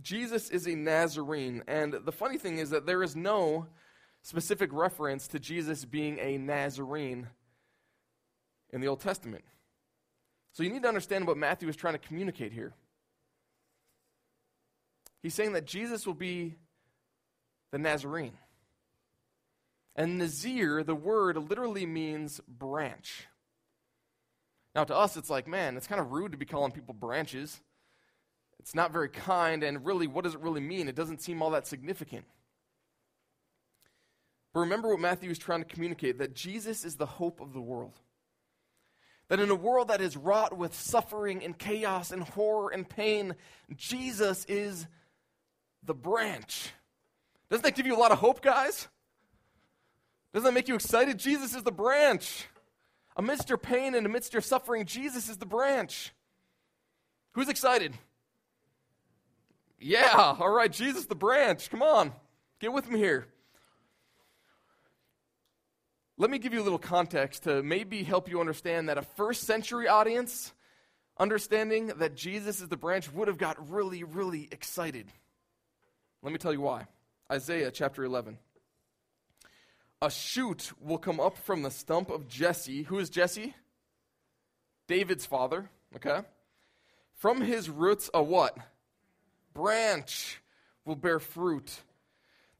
Jesus 0.00 0.48
is 0.48 0.66
a 0.66 0.74
Nazarene. 0.74 1.62
And 1.68 1.92
the 1.92 2.12
funny 2.12 2.38
thing 2.38 2.56
is 2.56 2.70
that 2.70 2.86
there 2.86 3.02
is 3.02 3.14
no 3.14 3.66
specific 4.22 4.70
reference 4.72 5.28
to 5.28 5.38
Jesus 5.38 5.84
being 5.84 6.18
a 6.18 6.38
Nazarene 6.38 7.28
in 8.72 8.80
the 8.80 8.88
Old 8.88 9.00
Testament. 9.00 9.44
So 10.52 10.62
you 10.62 10.70
need 10.70 10.80
to 10.80 10.88
understand 10.88 11.26
what 11.26 11.36
Matthew 11.36 11.68
is 11.68 11.76
trying 11.76 11.92
to 11.92 11.98
communicate 11.98 12.54
here. 12.54 12.72
He's 15.22 15.34
saying 15.34 15.52
that 15.52 15.66
Jesus 15.66 16.06
will 16.06 16.14
be 16.14 16.54
the 17.70 17.76
Nazarene. 17.76 18.38
And 19.94 20.16
Nazir, 20.16 20.82
the 20.84 20.94
word 20.94 21.36
literally 21.36 21.84
means 21.84 22.40
branch. 22.48 23.26
Now, 24.74 24.84
to 24.84 24.96
us, 24.96 25.18
it's 25.18 25.28
like, 25.28 25.46
man, 25.46 25.76
it's 25.76 25.86
kind 25.86 26.00
of 26.00 26.12
rude 26.12 26.32
to 26.32 26.38
be 26.38 26.46
calling 26.46 26.72
people 26.72 26.94
branches. 26.94 27.60
It's 28.58 28.74
not 28.74 28.92
very 28.92 29.08
kind, 29.08 29.62
and 29.62 29.84
really, 29.84 30.06
what 30.06 30.24
does 30.24 30.34
it 30.34 30.40
really 30.40 30.60
mean? 30.60 30.88
It 30.88 30.94
doesn't 30.94 31.20
seem 31.20 31.42
all 31.42 31.50
that 31.50 31.66
significant. 31.66 32.24
But 34.52 34.60
remember 34.60 34.88
what 34.88 35.00
Matthew 35.00 35.30
is 35.30 35.38
trying 35.38 35.64
to 35.64 35.66
communicate 35.66 36.18
that 36.18 36.34
Jesus 36.34 36.84
is 36.84 36.96
the 36.96 37.06
hope 37.06 37.40
of 37.40 37.52
the 37.52 37.60
world. 37.60 37.98
That 39.28 39.40
in 39.40 39.50
a 39.50 39.54
world 39.54 39.88
that 39.88 40.00
is 40.00 40.16
wrought 40.16 40.56
with 40.56 40.74
suffering 40.74 41.42
and 41.42 41.58
chaos 41.58 42.10
and 42.10 42.22
horror 42.22 42.70
and 42.70 42.88
pain, 42.88 43.34
Jesus 43.74 44.44
is 44.46 44.86
the 45.82 45.94
branch. 45.94 46.70
Doesn't 47.50 47.64
that 47.64 47.74
give 47.74 47.86
you 47.86 47.96
a 47.96 47.98
lot 47.98 48.12
of 48.12 48.18
hope, 48.18 48.42
guys? 48.42 48.88
Doesn't 50.32 50.44
that 50.44 50.52
make 50.52 50.68
you 50.68 50.74
excited? 50.74 51.18
Jesus 51.18 51.54
is 51.54 51.62
the 51.62 51.72
branch. 51.72 52.46
Amidst 53.16 53.48
your 53.48 53.58
pain 53.58 53.94
and 53.94 54.06
amidst 54.06 54.32
your 54.32 54.42
suffering, 54.42 54.84
Jesus 54.84 55.28
is 55.28 55.38
the 55.38 55.46
branch. 55.46 56.12
Who's 57.32 57.48
excited? 57.48 57.94
Yeah, 59.78 60.36
all 60.38 60.50
right, 60.50 60.70
Jesus 60.70 61.06
the 61.06 61.14
branch. 61.14 61.70
Come 61.70 61.82
on, 61.82 62.12
get 62.60 62.72
with 62.72 62.90
me 62.90 62.98
here. 62.98 63.26
Let 66.16 66.30
me 66.30 66.38
give 66.38 66.54
you 66.54 66.62
a 66.62 66.62
little 66.62 66.78
context 66.78 67.42
to 67.42 67.62
maybe 67.62 68.04
help 68.04 68.28
you 68.28 68.40
understand 68.40 68.88
that 68.88 68.98
a 68.98 69.02
first 69.02 69.42
century 69.42 69.88
audience 69.88 70.52
understanding 71.18 71.88
that 71.98 72.14
Jesus 72.14 72.60
is 72.60 72.68
the 72.68 72.76
branch 72.76 73.12
would 73.12 73.28
have 73.28 73.38
got 73.38 73.70
really, 73.70 74.04
really 74.04 74.48
excited. 74.52 75.06
Let 76.22 76.32
me 76.32 76.38
tell 76.38 76.52
you 76.52 76.60
why. 76.60 76.86
Isaiah 77.30 77.70
chapter 77.70 78.04
11. 78.04 78.38
A 80.02 80.10
shoot 80.10 80.72
will 80.80 80.98
come 80.98 81.18
up 81.18 81.36
from 81.38 81.62
the 81.62 81.70
stump 81.70 82.10
of 82.10 82.28
Jesse. 82.28 82.82
Who 82.84 82.98
is 82.98 83.10
Jesse? 83.10 83.54
David's 84.86 85.24
father, 85.24 85.70
okay? 85.96 86.20
From 87.16 87.40
his 87.40 87.70
roots, 87.70 88.10
a 88.12 88.22
what? 88.22 88.56
Branch 89.54 90.40
will 90.84 90.96
bear 90.96 91.18
fruit. 91.18 91.80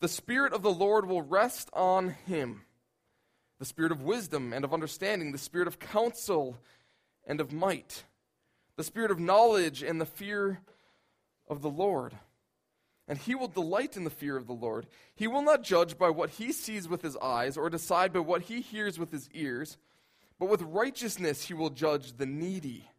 The 0.00 0.08
Spirit 0.08 0.52
of 0.52 0.62
the 0.62 0.72
Lord 0.72 1.06
will 1.06 1.22
rest 1.22 1.68
on 1.72 2.10
him 2.26 2.62
the 3.58 3.68
spirit 3.68 3.92
of 3.92 4.02
wisdom 4.02 4.52
and 4.52 4.64
of 4.64 4.74
understanding, 4.74 5.32
the 5.32 5.38
spirit 5.38 5.68
of 5.68 5.78
counsel 5.78 6.58
and 7.26 7.40
of 7.40 7.52
might, 7.52 8.04
the 8.76 8.84
spirit 8.84 9.10
of 9.10 9.18
knowledge 9.18 9.82
and 9.82 10.00
the 10.00 10.06
fear 10.06 10.60
of 11.48 11.62
the 11.62 11.70
Lord. 11.70 12.12
And 13.06 13.18
he 13.18 13.34
will 13.34 13.48
delight 13.48 13.96
in 13.96 14.04
the 14.04 14.10
fear 14.10 14.36
of 14.36 14.46
the 14.46 14.52
Lord. 14.52 14.86
He 15.14 15.26
will 15.26 15.42
not 15.42 15.62
judge 15.62 15.96
by 15.96 16.10
what 16.10 16.30
he 16.30 16.52
sees 16.52 16.88
with 16.88 17.02
his 17.02 17.16
eyes 17.18 17.56
or 17.56 17.70
decide 17.70 18.12
by 18.12 18.20
what 18.20 18.42
he 18.42 18.60
hears 18.60 18.98
with 18.98 19.12
his 19.12 19.30
ears, 19.32 19.76
but 20.38 20.48
with 20.48 20.62
righteousness 20.62 21.44
he 21.44 21.54
will 21.54 21.70
judge 21.70 22.16
the 22.16 22.26
needy. 22.26 22.90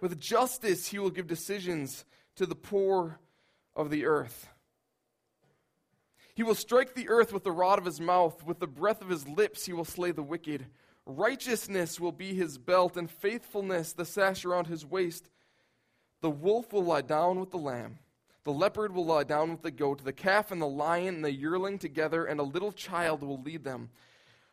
With 0.00 0.20
justice 0.20 0.88
he 0.88 0.98
will 0.98 1.10
give 1.10 1.26
decisions 1.26 2.04
to 2.38 2.46
the 2.46 2.54
poor 2.54 3.18
of 3.76 3.90
the 3.90 4.06
earth. 4.06 4.48
He 6.34 6.44
will 6.44 6.54
strike 6.54 6.94
the 6.94 7.08
earth 7.08 7.32
with 7.32 7.42
the 7.42 7.52
rod 7.52 7.80
of 7.80 7.84
his 7.84 8.00
mouth, 8.00 8.44
with 8.44 8.60
the 8.60 8.66
breath 8.68 9.02
of 9.02 9.08
his 9.08 9.26
lips 9.26 9.66
he 9.66 9.72
will 9.72 9.84
slay 9.84 10.12
the 10.12 10.22
wicked. 10.22 10.66
Righteousness 11.04 11.98
will 11.98 12.12
be 12.12 12.34
his 12.34 12.56
belt, 12.56 12.96
and 12.96 13.10
faithfulness 13.10 13.92
the 13.92 14.04
sash 14.04 14.44
around 14.44 14.68
his 14.68 14.86
waist. 14.86 15.30
The 16.20 16.30
wolf 16.30 16.72
will 16.72 16.84
lie 16.84 17.02
down 17.02 17.40
with 17.40 17.50
the 17.50 17.58
lamb. 17.58 17.98
The 18.44 18.52
leopard 18.52 18.94
will 18.94 19.04
lie 19.04 19.24
down 19.24 19.50
with 19.50 19.62
the 19.62 19.72
goat. 19.72 20.04
The 20.04 20.12
calf 20.12 20.52
and 20.52 20.62
the 20.62 20.66
lion 20.66 21.16
and 21.16 21.24
the 21.24 21.32
yearling 21.32 21.78
together, 21.78 22.24
and 22.24 22.38
a 22.38 22.44
little 22.44 22.72
child 22.72 23.22
will 23.22 23.42
lead 23.42 23.64
them. 23.64 23.90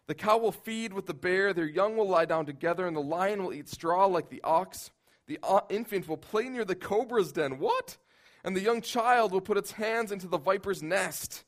The 0.07 0.15
cow 0.15 0.39
will 0.39 0.51
feed 0.51 0.91
with 0.91 1.05
the 1.05 1.13
bear. 1.13 1.53
Their 1.53 1.67
young 1.67 1.97
will 1.97 2.07
lie 2.07 2.25
down 2.25 2.47
together, 2.47 2.87
and 2.87 2.95
the 2.95 3.01
lion 3.01 3.43
will 3.43 3.53
eat 3.53 3.69
straw 3.69 4.07
like 4.07 4.29
the 4.29 4.41
ox. 4.43 4.89
The 5.27 5.39
uh, 5.43 5.61
infant 5.69 6.07
will 6.07 6.17
play 6.17 6.49
near 6.49 6.65
the 6.65 6.75
cobra's 6.75 7.31
den. 7.31 7.59
What? 7.59 7.97
And 8.43 8.55
the 8.55 8.61
young 8.61 8.81
child 8.81 9.31
will 9.31 9.41
put 9.41 9.57
its 9.57 9.71
hands 9.71 10.11
into 10.11 10.27
the 10.27 10.37
viper's 10.37 10.83
nest. 10.83 11.43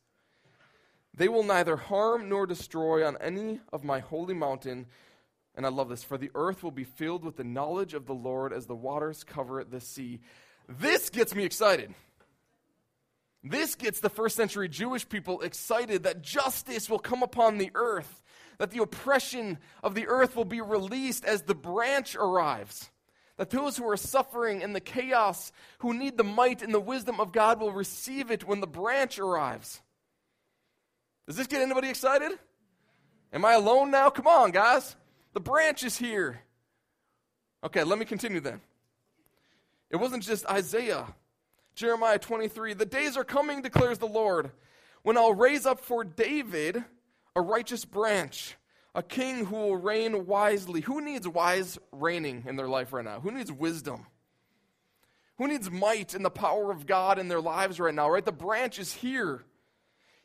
They 1.13 1.27
will 1.27 1.43
neither 1.43 1.77
harm 1.77 2.29
nor 2.29 2.45
destroy 2.45 3.05
on 3.05 3.17
any 3.17 3.59
of 3.71 3.83
my 3.83 3.99
holy 3.99 4.33
mountain. 4.33 4.87
And 5.55 5.65
I 5.65 5.69
love 5.69 5.89
this 5.89 6.03
for 6.03 6.17
the 6.17 6.31
earth 6.35 6.63
will 6.63 6.71
be 6.71 6.83
filled 6.83 7.23
with 7.23 7.37
the 7.37 7.43
knowledge 7.43 7.93
of 7.93 8.05
the 8.05 8.13
Lord 8.13 8.53
as 8.53 8.67
the 8.67 8.75
waters 8.75 9.23
cover 9.23 9.63
the 9.63 9.81
sea. 9.81 10.19
This 10.67 11.09
gets 11.09 11.33
me 11.33 11.43
excited. 11.43 11.93
This 13.43 13.75
gets 13.75 13.99
the 13.99 14.09
first 14.09 14.35
century 14.35 14.67
Jewish 14.67 15.07
people 15.07 15.41
excited 15.41 16.03
that 16.03 16.21
justice 16.21 16.89
will 16.89 16.99
come 16.99 17.23
upon 17.23 17.57
the 17.57 17.71
earth, 17.75 18.21
that 18.57 18.71
the 18.71 18.81
oppression 18.81 19.57
of 19.83 19.95
the 19.95 20.07
earth 20.07 20.35
will 20.35 20.45
be 20.45 20.61
released 20.61 21.23
as 21.23 21.43
the 21.43 21.55
branch 21.55 22.15
arrives, 22.15 22.91
that 23.37 23.49
those 23.51 23.77
who 23.77 23.87
are 23.89 23.97
suffering 23.97 24.61
in 24.61 24.73
the 24.73 24.79
chaos, 24.79 25.51
who 25.79 25.93
need 25.93 26.17
the 26.17 26.23
might 26.23 26.61
and 26.61 26.73
the 26.73 26.79
wisdom 26.79 27.19
of 27.19 27.31
God, 27.31 27.59
will 27.59 27.71
receive 27.71 28.31
it 28.31 28.47
when 28.47 28.59
the 28.59 28.67
branch 28.67 29.19
arrives. 29.19 29.81
Does 31.27 31.37
this 31.37 31.47
get 31.47 31.61
anybody 31.61 31.89
excited? 31.89 32.31
Am 33.31 33.45
I 33.45 33.53
alone 33.53 33.91
now? 33.91 34.09
Come 34.09 34.27
on, 34.27 34.51
guys. 34.51 34.95
The 35.33 35.39
branch 35.39 35.83
is 35.83 35.97
here. 35.97 36.41
Okay, 37.63 37.83
let 37.83 37.99
me 37.99 38.05
continue 38.05 38.39
then. 38.39 38.61
It 39.89 39.97
wasn't 39.97 40.23
just 40.23 40.45
Isaiah. 40.47 41.05
Jeremiah 41.75 42.17
23 42.17 42.73
The 42.73 42.85
days 42.85 43.17
are 43.17 43.23
coming, 43.23 43.61
declares 43.61 43.99
the 43.99 44.07
Lord, 44.07 44.51
when 45.03 45.17
I'll 45.17 45.33
raise 45.33 45.65
up 45.65 45.79
for 45.79 46.03
David 46.03 46.83
a 47.35 47.41
righteous 47.41 47.85
branch, 47.85 48.55
a 48.95 49.03
king 49.03 49.45
who 49.45 49.55
will 49.55 49.77
reign 49.77 50.25
wisely. 50.25 50.81
Who 50.81 51.01
needs 51.01 51.27
wise 51.27 51.77
reigning 51.91 52.43
in 52.47 52.55
their 52.55 52.67
life 52.67 52.93
right 52.93 53.05
now? 53.05 53.19
Who 53.19 53.31
needs 53.31 53.51
wisdom? 53.51 54.07
Who 55.37 55.47
needs 55.47 55.69
might 55.69 56.15
and 56.15 56.25
the 56.25 56.31
power 56.31 56.71
of 56.71 56.87
God 56.87 57.19
in 57.19 57.27
their 57.27 57.41
lives 57.41 57.79
right 57.79 57.93
now, 57.93 58.09
right? 58.09 58.25
The 58.25 58.31
branch 58.31 58.79
is 58.79 58.93
here. 58.93 59.43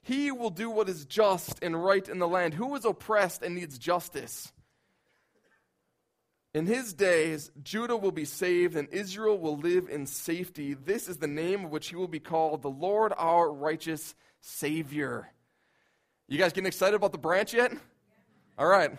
He 0.02 0.33
will 0.33 0.50
do 0.50 0.71
what 0.71 0.88
is 0.88 1.04
just 1.04 1.62
and 1.62 1.83
right 1.83 2.09
in 2.09 2.19
the 2.19 2.26
land. 2.26 2.54
Who 2.54 2.75
is 2.75 2.85
oppressed 2.85 3.42
and 3.42 3.54
needs 3.54 3.78
justice? 3.78 4.52
In 6.54 6.66
his 6.66 6.92
days, 6.92 7.50
Judah 7.62 7.97
will 7.97 8.12
be 8.12 8.25
saved 8.25 8.76
and 8.76 8.88
Israel 8.90 9.38
will 9.38 9.57
live 9.57 9.88
in 9.88 10.07
safety. 10.07 10.75
This 10.75 11.09
is 11.09 11.19
the 11.19 11.26
name 11.26 11.66
of 11.66 11.71
which 11.71 11.88
he 11.88 11.97
will 11.97 12.09
be 12.09 12.21
called 12.21 12.62
the 12.62 12.69
Lord 12.69 13.12
our 13.16 13.50
righteous 13.50 14.14
Savior. 14.40 15.31
You 16.28 16.38
guys 16.38 16.52
getting 16.52 16.66
excited 16.66 16.97
about 16.97 17.12
the 17.12 17.19
branch 17.19 17.54
yet? 17.54 17.73
All 18.59 18.67
right. 18.67 18.93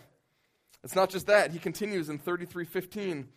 It's 0.83 0.95
not 0.95 1.09
just 1.09 1.27
that. 1.27 1.51
He 1.51 1.59
continues 1.59 2.09
in 2.09 2.19
33:15. 2.19 3.29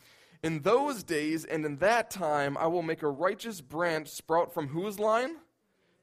In 0.42 0.62
those 0.62 1.02
days 1.02 1.44
and 1.44 1.64
in 1.64 1.78
that 1.78 2.10
time, 2.10 2.56
I 2.58 2.66
will 2.66 2.82
make 2.82 3.02
a 3.02 3.08
righteous 3.08 3.60
branch 3.60 4.08
sprout 4.08 4.52
from 4.52 4.68
whose 4.68 4.98
line? 4.98 5.36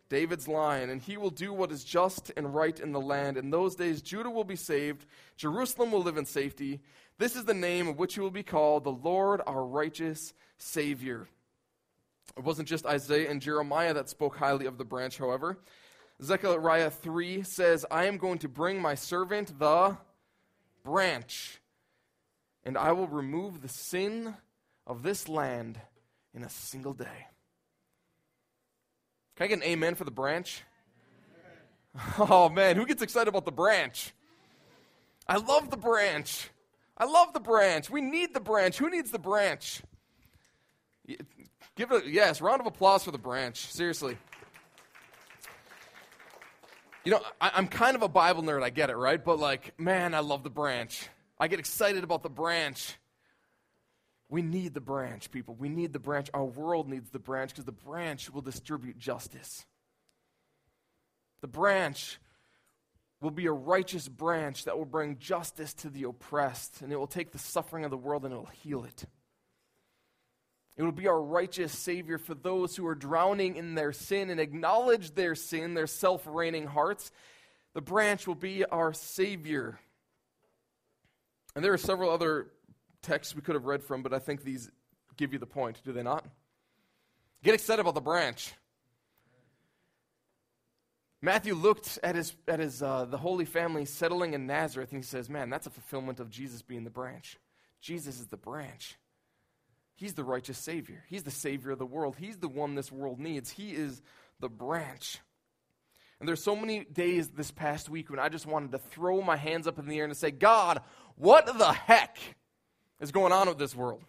David's 0.10 0.48
line, 0.48 0.90
and 0.90 1.02
he 1.02 1.18
will 1.18 1.30
do 1.30 1.52
what 1.54 1.72
is 1.72 1.84
just 1.84 2.32
and 2.38 2.54
right 2.54 2.80
in 2.80 2.92
the 2.92 3.02
land. 3.02 3.38
In 3.38 3.50
those 3.50 3.76
days, 3.76 4.02
Judah 4.02 4.30
will 4.30 4.44
be 4.44 4.56
saved, 4.56 5.06
Jerusalem 5.38 5.92
will 5.92 6.04
live 6.04 6.18
in 6.18 6.26
safety. 6.26 6.82
This 7.18 7.36
is 7.36 7.46
the 7.46 7.54
name 7.54 7.88
of 7.88 7.98
which 7.98 8.16
he 8.16 8.22
will 8.22 8.32
be 8.32 8.44
called 8.44 8.84
the 8.84 8.92
Lord 8.92 9.42
our 9.48 9.66
righteous 9.66 10.34
Savior. 10.58 11.28
It 12.38 12.44
wasn't 12.44 12.68
just 12.68 12.86
Isaiah 12.86 13.30
and 13.30 13.42
Jeremiah 13.42 13.94
that 13.94 14.10
spoke 14.10 14.38
highly 14.38 14.66
of 14.66 14.78
the 14.78 14.86
branch, 14.86 15.18
however. 15.18 15.58
Zechariah 16.22 16.90
3 16.90 17.44
says, 17.44 17.86
I 17.90 18.06
am 18.06 18.18
going 18.18 18.40
to 18.40 18.48
bring 18.48 18.82
my 18.82 18.96
servant 18.96 19.58
the 19.60 19.98
branch, 20.84 21.60
and 22.64 22.78
I 22.78 22.92
will 22.92 23.08
remove 23.08 23.62
the 23.62 23.68
sin 23.68 24.36
of 24.86 25.04
this 25.04 25.28
land 25.28 25.80
in 26.34 26.44
a 26.44 26.50
single 26.50 26.94
day. 26.94 27.28
Can 29.36 29.46
I 29.46 29.48
get 29.48 29.58
an 29.60 29.64
amen 29.64 29.96
for 29.96 30.04
the 30.04 30.12
branch? 30.12 30.64
Oh 32.18 32.50
man, 32.50 32.76
who 32.76 32.88
gets 32.88 33.04
excited 33.04 33.28
about 33.28 33.46
the 33.46 33.52
branch? 33.52 34.14
I 35.28 35.38
love 35.38 35.70
the 35.70 35.78
branch. 35.78 36.50
I 36.98 37.06
love 37.06 37.34
the 37.34 37.40
branch. 37.40 37.90
We 37.90 38.02
need 38.02 38.34
the 38.34 38.40
branch. 38.40 38.80
Who 38.80 38.90
needs 38.90 39.12
the 39.12 39.20
branch? 39.20 39.84
Give 41.76 41.92
it 41.92 42.06
a 42.06 42.10
yes, 42.10 42.42
round 42.42 42.62
of 42.62 42.68
applause 42.68 43.04
for 43.04 43.12
the 43.12 43.18
branch. 43.18 43.68
Seriously. 43.72 44.18
You 47.06 47.12
know, 47.12 47.22
I, 47.42 47.58
am 47.58 47.68
kind 47.68 47.96
of 47.96 48.02
a 48.02 48.08
Bible 48.08 48.44
nerd, 48.44 48.64
I 48.64 48.70
get 48.70 48.90
it, 48.90 48.96
right? 48.96 49.24
But 49.24 49.38
like, 49.38 49.78
man, 49.78 50.14
I 50.14 50.20
love 50.20 50.44
the 50.44 50.50
branch. 50.50 51.08
I 51.38 51.48
get 51.50 51.60
excited 51.60 52.04
about 52.04 52.24
the 52.24 52.30
branch. 52.30 52.98
We 54.30 54.42
need 54.42 54.74
the 54.74 54.82
branch, 54.82 55.30
people. 55.30 55.56
We 55.56 55.68
need 55.68 55.92
the 55.92 56.00
branch. 56.00 56.30
Our 56.34 56.46
world 56.46 56.90
needs 56.90 57.10
the 57.10 57.20
branch 57.20 57.52
because 57.52 57.66
the 57.66 57.74
branch 57.74 58.30
will 58.30 58.42
distribute 58.42 58.98
justice. 58.98 59.66
The 61.42 61.48
branch 61.48 62.20
will 63.20 63.32
be 63.32 63.48
a 63.48 63.52
righteous 63.52 64.08
branch 64.08 64.64
that 64.64 64.78
will 64.78 64.86
bring 64.86 65.18
justice 65.18 65.74
to 65.76 65.90
the 65.90 66.04
oppressed, 66.04 66.82
and 66.82 66.92
it 66.94 66.98
will 66.98 67.08
take 67.08 67.32
the 67.32 67.38
suffering 67.38 67.84
of 67.84 67.92
the 67.92 67.98
world 67.98 68.24
and 68.24 68.34
it 68.34 68.38
will 68.38 68.46
heal 68.46 68.86
it. 68.86 69.06
It 70.76 70.84
will 70.84 70.92
be 70.92 71.08
our 71.08 71.22
righteous 71.22 71.72
Savior 71.72 72.18
for 72.18 72.34
those 72.34 72.76
who 72.76 72.88
are 72.88 72.96
drowning 72.96 73.56
in 73.56 73.76
their 73.76 73.92
sin 73.92 74.30
and 74.30 74.40
acknowledge 74.40 75.14
their 75.14 75.36
sin, 75.36 75.76
their 75.76 75.88
self 75.88 76.24
reigning 76.26 76.66
hearts. 76.66 77.12
The 77.74 77.82
branch 77.82 78.28
will 78.28 78.36
be 78.36 78.66
our 78.66 78.94
Savior. 78.94 79.80
And 81.56 81.64
there 81.64 81.74
are 81.74 81.78
several 81.78 82.10
other 82.10 82.48
texts 83.04 83.36
we 83.36 83.42
could 83.42 83.56
have 83.56 83.66
read 83.66 83.84
from, 83.84 84.02
but 84.02 84.14
I 84.14 84.20
think 84.20 84.44
these 84.44 84.72
give 85.16 85.34
you 85.34 85.40
the 85.40 85.46
point, 85.46 85.82
do 85.84 85.92
they 85.92 86.02
not? 86.02 86.26
Get 87.44 87.54
excited 87.54 87.82
about 87.82 87.94
the 87.94 88.02
branch. 88.02 88.54
Matthew 91.22 91.54
looked 91.54 92.00
at 92.04 92.16
his, 92.16 92.36
at 92.48 92.60
his 92.60 92.82
uh, 92.82 93.06
the 93.06 93.18
Holy 93.18 93.46
Family 93.46 93.86
settling 93.86 94.34
in 94.34 94.48
Nazareth, 94.48 94.92
and 94.92 95.02
he 95.02 95.08
says, 95.08 95.30
"Man, 95.30 95.50
that's 95.50 95.68
a 95.68 95.70
fulfillment 95.70 96.20
of 96.20 96.30
Jesus 96.30 96.62
being 96.62 96.84
the 96.84 96.90
branch. 96.90 97.38
Jesus 97.80 98.20
is 98.20 98.28
the 98.28 98.38
branch. 98.38 98.98
He's 99.96 100.14
the 100.14 100.24
righteous 100.24 100.58
Savior. 100.58 101.04
He's 101.08 101.24
the 101.24 101.32
Savior 101.32 101.72
of 101.72 101.80
the 101.80 101.86
world. 101.86 102.16
He's 102.18 102.38
the 102.38 102.48
one 102.48 102.76
this 102.76 102.92
world 102.92 103.20
needs. 103.20 103.52
He 103.52 103.72
is 103.72 104.02
the 104.40 104.50
branch." 104.50 105.20
And 106.20 106.28
there's 106.28 106.44
so 106.44 106.56
many 106.56 106.86
days 106.86 107.30
this 107.30 107.52
past 107.52 107.90
week 107.90 108.10
when 108.10 108.20
I 108.20 108.30
just 108.30 108.46
wanted 108.46 108.72
to 108.72 108.78
throw 108.78 109.22
my 109.22 109.36
hands 109.36 109.68
up 109.68 109.78
in 109.78 109.88
the 109.88 110.00
air 110.00 110.06
and 110.06 110.16
say, 110.16 110.32
"God, 110.32 110.82
what 111.16 111.46
the 111.46 111.74
heck?" 111.74 112.18
is 113.00 113.12
going 113.12 113.34
on 113.34 113.50
with 113.50 113.58
this 113.58 113.76
world. 113.76 114.04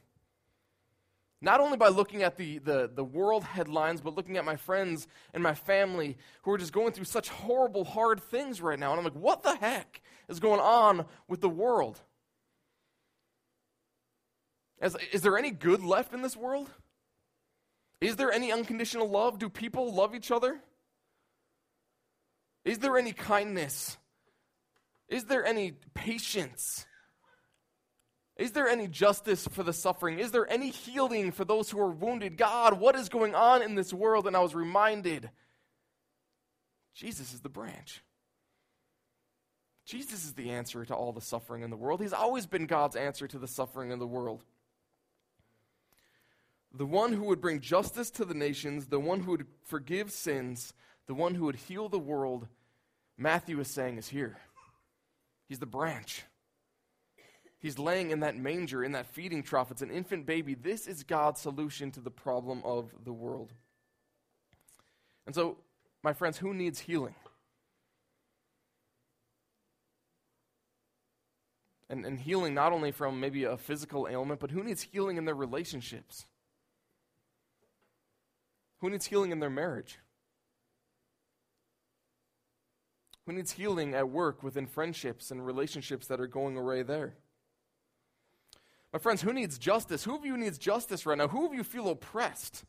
Not 1.40 1.60
only 1.60 1.76
by 1.76 1.88
looking 1.88 2.22
at 2.22 2.36
the, 2.36 2.58
the, 2.58 2.90
the 2.92 3.04
world 3.04 3.44
headlines, 3.44 4.00
but 4.00 4.14
looking 4.14 4.38
at 4.38 4.46
my 4.46 4.56
friends 4.56 5.06
and 5.34 5.42
my 5.42 5.54
family 5.54 6.16
who 6.42 6.52
are 6.52 6.58
just 6.58 6.72
going 6.72 6.92
through 6.92 7.04
such 7.04 7.28
horrible, 7.28 7.84
hard 7.84 8.22
things 8.22 8.62
right 8.62 8.78
now. 8.78 8.92
And 8.92 8.98
I'm 8.98 9.04
like, 9.04 9.14
what 9.14 9.42
the 9.42 9.56
heck 9.56 10.00
is 10.28 10.40
going 10.40 10.60
on 10.60 11.04
with 11.28 11.42
the 11.42 11.48
world? 11.48 12.00
Is 15.12 15.22
there 15.22 15.38
any 15.38 15.50
good 15.50 15.82
left 15.82 16.12
in 16.12 16.22
this 16.22 16.36
world? 16.36 16.70
Is 18.00 18.16
there 18.16 18.30
any 18.30 18.52
unconditional 18.52 19.08
love? 19.08 19.38
Do 19.38 19.48
people 19.48 19.94
love 19.94 20.14
each 20.14 20.30
other? 20.30 20.60
Is 22.64 22.78
there 22.78 22.98
any 22.98 23.12
kindness? 23.12 23.96
Is 25.08 25.24
there 25.24 25.44
any 25.44 25.72
patience? 25.94 26.86
Is 28.36 28.52
there 28.52 28.68
any 28.68 28.88
justice 28.88 29.46
for 29.46 29.62
the 29.62 29.72
suffering? 29.72 30.18
Is 30.18 30.32
there 30.32 30.50
any 30.50 30.70
healing 30.70 31.30
for 31.30 31.44
those 31.44 31.70
who 31.70 31.80
are 31.80 31.90
wounded? 31.90 32.36
God, 32.36 32.80
what 32.80 32.96
is 32.96 33.08
going 33.08 33.34
on 33.34 33.62
in 33.62 33.74
this 33.76 33.92
world? 33.92 34.26
And 34.26 34.36
I 34.36 34.40
was 34.40 34.54
reminded 34.54 35.30
Jesus 36.94 37.32
is 37.32 37.40
the 37.40 37.48
branch. 37.48 38.02
Jesus 39.86 40.24
is 40.24 40.34
the 40.34 40.50
answer 40.50 40.84
to 40.84 40.94
all 40.94 41.12
the 41.12 41.20
suffering 41.20 41.62
in 41.62 41.70
the 41.70 41.76
world. 41.76 42.00
He's 42.00 42.12
always 42.12 42.46
been 42.46 42.66
God's 42.66 42.96
answer 42.96 43.28
to 43.28 43.38
the 43.38 43.48
suffering 43.48 43.90
in 43.90 43.98
the 43.98 44.06
world. 44.06 44.42
The 46.76 46.86
one 46.86 47.12
who 47.12 47.24
would 47.24 47.40
bring 47.40 47.60
justice 47.60 48.10
to 48.12 48.24
the 48.24 48.34
nations, 48.34 48.86
the 48.86 48.98
one 48.98 49.20
who 49.20 49.30
would 49.30 49.46
forgive 49.62 50.10
sins, 50.10 50.74
the 51.06 51.14
one 51.14 51.36
who 51.36 51.44
would 51.44 51.54
heal 51.54 51.88
the 51.88 51.98
world, 52.00 52.48
Matthew 53.16 53.60
is 53.60 53.68
saying 53.68 53.96
is 53.96 54.08
here. 54.08 54.38
He's 55.48 55.60
the 55.60 55.66
branch. 55.66 56.24
He's 57.60 57.78
laying 57.78 58.10
in 58.10 58.20
that 58.20 58.36
manger, 58.36 58.82
in 58.82 58.92
that 58.92 59.06
feeding 59.06 59.42
trough. 59.42 59.70
It's 59.70 59.82
an 59.82 59.90
infant 59.90 60.26
baby. 60.26 60.54
This 60.54 60.86
is 60.86 61.04
God's 61.04 61.40
solution 61.40 61.90
to 61.92 62.00
the 62.00 62.10
problem 62.10 62.60
of 62.64 62.90
the 63.04 63.12
world. 63.12 63.52
And 65.26 65.34
so, 65.34 65.58
my 66.02 66.12
friends, 66.12 66.38
who 66.38 66.52
needs 66.52 66.80
healing? 66.80 67.14
And, 71.88 72.04
and 72.04 72.18
healing 72.18 72.52
not 72.52 72.72
only 72.72 72.90
from 72.90 73.20
maybe 73.20 73.44
a 73.44 73.56
physical 73.56 74.08
ailment, 74.10 74.40
but 74.40 74.50
who 74.50 74.64
needs 74.64 74.82
healing 74.82 75.16
in 75.16 75.24
their 75.24 75.34
relationships? 75.34 76.26
Who 78.84 78.90
needs 78.90 79.06
healing 79.06 79.32
in 79.32 79.40
their 79.40 79.48
marriage? 79.48 79.98
Who 83.24 83.32
needs 83.32 83.52
healing 83.52 83.94
at 83.94 84.10
work 84.10 84.42
within 84.42 84.66
friendships 84.66 85.30
and 85.30 85.46
relationships 85.46 86.06
that 86.08 86.20
are 86.20 86.26
going 86.26 86.58
awry 86.58 86.82
there? 86.82 87.14
My 88.92 88.98
friends, 88.98 89.22
who 89.22 89.32
needs 89.32 89.56
justice? 89.56 90.04
Who 90.04 90.14
of 90.14 90.26
you 90.26 90.36
needs 90.36 90.58
justice 90.58 91.06
right 91.06 91.16
now? 91.16 91.28
Who 91.28 91.46
of 91.46 91.54
you 91.54 91.64
feel 91.64 91.88
oppressed 91.88 92.66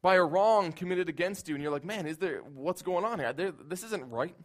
by 0.00 0.14
a 0.14 0.24
wrong 0.24 0.72
committed 0.72 1.10
against 1.10 1.50
you? 1.50 1.54
And 1.54 1.62
you're 1.62 1.70
like, 1.70 1.84
man, 1.84 2.06
is 2.06 2.16
there, 2.16 2.38
what's 2.38 2.80
going 2.80 3.04
on 3.04 3.18
here? 3.18 3.34
There, 3.34 3.52
this 3.52 3.82
isn't 3.82 4.10
right. 4.10 4.36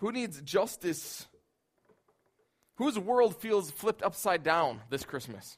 Who 0.00 0.12
needs 0.12 0.42
justice? 0.42 1.26
Whose 2.74 2.98
world 2.98 3.40
feels 3.40 3.70
flipped 3.70 4.02
upside 4.02 4.42
down 4.42 4.82
this 4.90 5.04
Christmas? 5.04 5.56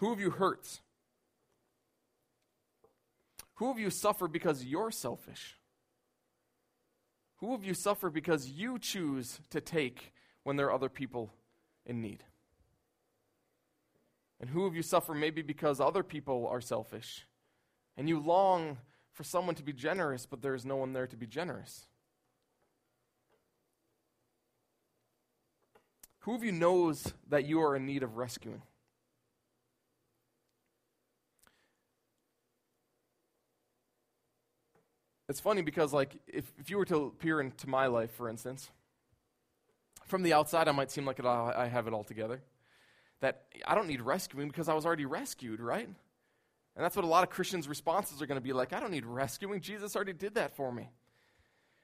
Who 0.00 0.12
of 0.12 0.18
you 0.18 0.30
hurts? 0.30 0.80
Who 3.56 3.70
of 3.70 3.78
you 3.78 3.90
suffer 3.90 4.28
because 4.28 4.64
you're 4.64 4.90
selfish? 4.90 5.58
Who 7.36 7.52
of 7.52 7.62
you 7.64 7.74
suffer 7.74 8.08
because 8.08 8.48
you 8.48 8.78
choose 8.78 9.40
to 9.50 9.60
take 9.60 10.14
when 10.42 10.56
there 10.56 10.68
are 10.68 10.72
other 10.72 10.88
people 10.88 11.34
in 11.84 12.00
need? 12.00 12.24
And 14.40 14.48
who 14.48 14.64
of 14.64 14.74
you 14.74 14.80
suffer 14.80 15.12
maybe 15.12 15.42
because 15.42 15.80
other 15.80 16.02
people 16.02 16.48
are 16.50 16.62
selfish 16.62 17.26
and 17.98 18.08
you 18.08 18.18
long 18.18 18.78
for 19.12 19.22
someone 19.22 19.54
to 19.56 19.62
be 19.62 19.74
generous, 19.74 20.24
but 20.24 20.40
there 20.40 20.54
is 20.54 20.64
no 20.64 20.76
one 20.76 20.94
there 20.94 21.06
to 21.06 21.16
be 21.16 21.26
generous? 21.26 21.84
Who 26.20 26.34
of 26.34 26.42
you 26.42 26.52
knows 26.52 27.12
that 27.28 27.44
you 27.44 27.60
are 27.60 27.76
in 27.76 27.84
need 27.84 28.02
of 28.02 28.16
rescuing? 28.16 28.62
It's 35.30 35.38
funny 35.38 35.62
because, 35.62 35.92
like, 35.92 36.16
if, 36.26 36.52
if 36.58 36.70
you 36.70 36.76
were 36.76 36.84
to 36.86 37.14
peer 37.20 37.40
into 37.40 37.68
my 37.68 37.86
life, 37.86 38.10
for 38.16 38.28
instance, 38.28 38.68
from 40.06 40.24
the 40.24 40.32
outside, 40.32 40.66
I 40.66 40.72
might 40.72 40.90
seem 40.90 41.06
like 41.06 41.24
I 41.24 41.68
have 41.68 41.86
it 41.86 41.94
all 41.94 42.02
together. 42.02 42.42
That 43.20 43.44
I 43.64 43.76
don't 43.76 43.86
need 43.86 44.00
rescuing 44.00 44.48
because 44.48 44.68
I 44.68 44.74
was 44.74 44.84
already 44.84 45.06
rescued, 45.06 45.60
right? 45.60 45.86
And 45.86 46.84
that's 46.84 46.96
what 46.96 47.04
a 47.04 47.08
lot 47.08 47.22
of 47.22 47.30
Christians' 47.30 47.68
responses 47.68 48.20
are 48.20 48.26
going 48.26 48.40
to 48.40 48.42
be 48.42 48.52
like 48.52 48.72
I 48.72 48.80
don't 48.80 48.90
need 48.90 49.06
rescuing. 49.06 49.60
Jesus 49.60 49.94
already 49.94 50.14
did 50.14 50.34
that 50.34 50.56
for 50.56 50.72
me. 50.72 50.90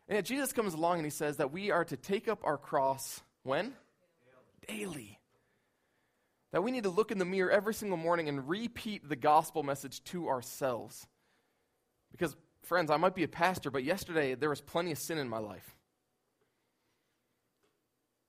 And 0.09 0.17
yet 0.17 0.25
Jesus 0.25 0.53
comes 0.53 0.75
along 0.75 0.97
and 0.97 1.07
he 1.07 1.11
says 1.11 1.37
that 1.37 1.53
we 1.53 1.71
are 1.71 1.85
to 1.85 1.97
take 1.97 2.27
up 2.27 2.41
our 2.43 2.59
cross 2.59 3.21
when? 3.45 3.75
Daily. 4.67 5.21
That 6.51 6.65
we 6.65 6.73
need 6.73 6.83
to 6.83 6.91
look 6.91 7.13
in 7.13 7.19
the 7.19 7.25
mirror 7.25 7.51
every 7.51 7.75
single 7.75 7.97
morning 7.97 8.29
and 8.29 8.49
repeat 8.49 9.09
the 9.09 9.15
gospel 9.15 9.63
message 9.63 10.03
to 10.05 10.29
ourselves. 10.29 11.07
Because 12.11 12.35
friends, 12.67 12.91
I 12.91 12.97
might 12.97 13.15
be 13.15 13.23
a 13.23 13.29
pastor, 13.29 13.71
but 13.71 13.85
yesterday 13.85 14.35
there 14.35 14.51
was 14.51 14.61
plenty 14.61 14.93
of 14.93 14.99
sin 14.99 15.19
in 15.19 15.29
my 15.29 15.39
life. 15.39 15.77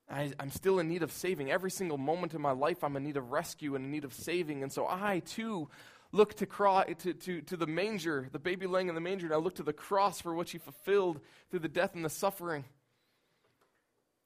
I, 0.09 0.31
am 0.39 0.51
still 0.51 0.79
in 0.79 0.87
need 0.87 1.03
of 1.03 1.11
saving. 1.11 1.51
Every 1.51 1.71
single 1.71 1.97
moment 1.97 2.33
in 2.33 2.41
my 2.41 2.51
life, 2.51 2.83
I'm 2.83 2.95
in 2.95 3.03
need 3.03 3.17
of 3.17 3.31
rescue 3.31 3.75
and 3.75 3.83
in 3.85 3.91
need 3.91 4.05
of 4.05 4.13
saving. 4.13 4.63
And 4.63 4.71
so 4.71 4.87
I, 4.87 5.21
too, 5.25 5.69
look 6.11 6.35
to, 6.35 6.45
to, 6.45 7.13
to, 7.13 7.41
to 7.41 7.57
the 7.57 7.67
manger, 7.67 8.29
the 8.31 8.39
baby 8.39 8.67
laying 8.67 8.87
in 8.87 8.95
the 8.95 9.01
manger, 9.01 9.25
and 9.25 9.33
I 9.33 9.37
look 9.37 9.55
to 9.55 9.63
the 9.63 9.73
cross 9.73 10.21
for 10.21 10.33
what 10.33 10.49
he 10.49 10.59
fulfilled 10.59 11.19
through 11.49 11.59
the 11.59 11.67
death 11.67 11.95
and 11.95 12.05
the 12.05 12.09
suffering. 12.09 12.63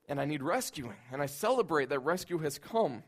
And 0.07 0.19
I 0.19 0.25
need 0.25 0.43
rescuing. 0.43 0.97
And 1.11 1.21
I 1.21 1.25
celebrate 1.25 1.89
that 1.89 1.99
rescue 1.99 2.39
has 2.39 2.59
come. 2.59 3.03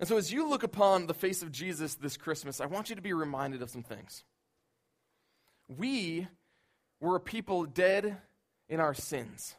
And 0.00 0.08
so, 0.08 0.16
as 0.16 0.32
you 0.32 0.48
look 0.48 0.64
upon 0.64 1.06
the 1.06 1.14
face 1.14 1.42
of 1.42 1.52
Jesus 1.52 1.94
this 1.94 2.16
Christmas, 2.16 2.60
I 2.60 2.66
want 2.66 2.88
you 2.88 2.96
to 2.96 3.02
be 3.02 3.12
reminded 3.12 3.62
of 3.62 3.70
some 3.70 3.84
things. 3.84 4.24
We 5.68 6.28
were 7.00 7.16
a 7.16 7.20
people 7.20 7.64
dead 7.64 8.16
in 8.68 8.80
our 8.80 8.94
sins. 8.94 9.54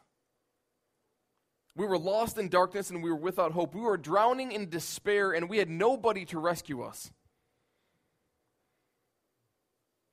We 1.76 1.86
were 1.86 1.98
lost 1.98 2.38
in 2.38 2.48
darkness 2.48 2.90
and 2.90 3.04
we 3.04 3.10
were 3.10 3.16
without 3.18 3.52
hope. 3.52 3.76
We 3.76 3.82
were 3.82 3.98
drowning 3.98 4.52
in 4.52 4.70
despair 4.70 5.34
and 5.34 5.50
we 5.50 5.58
had 5.58 5.70
nobody 5.70 6.26
to 6.26 6.40
rescue 6.40 6.82
us. 6.82 7.12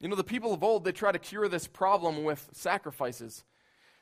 You 0.01 0.09
know, 0.09 0.17
the 0.17 0.25
people 0.25 0.53
of 0.53 0.65
old, 0.65 0.85
they 0.85 0.91
try 0.91 1.13
to 1.13 1.19
cure 1.21 1.49
this 1.49 1.69
problem 1.69 2.25
with 2.25 2.49
sacrifices. 2.53 3.45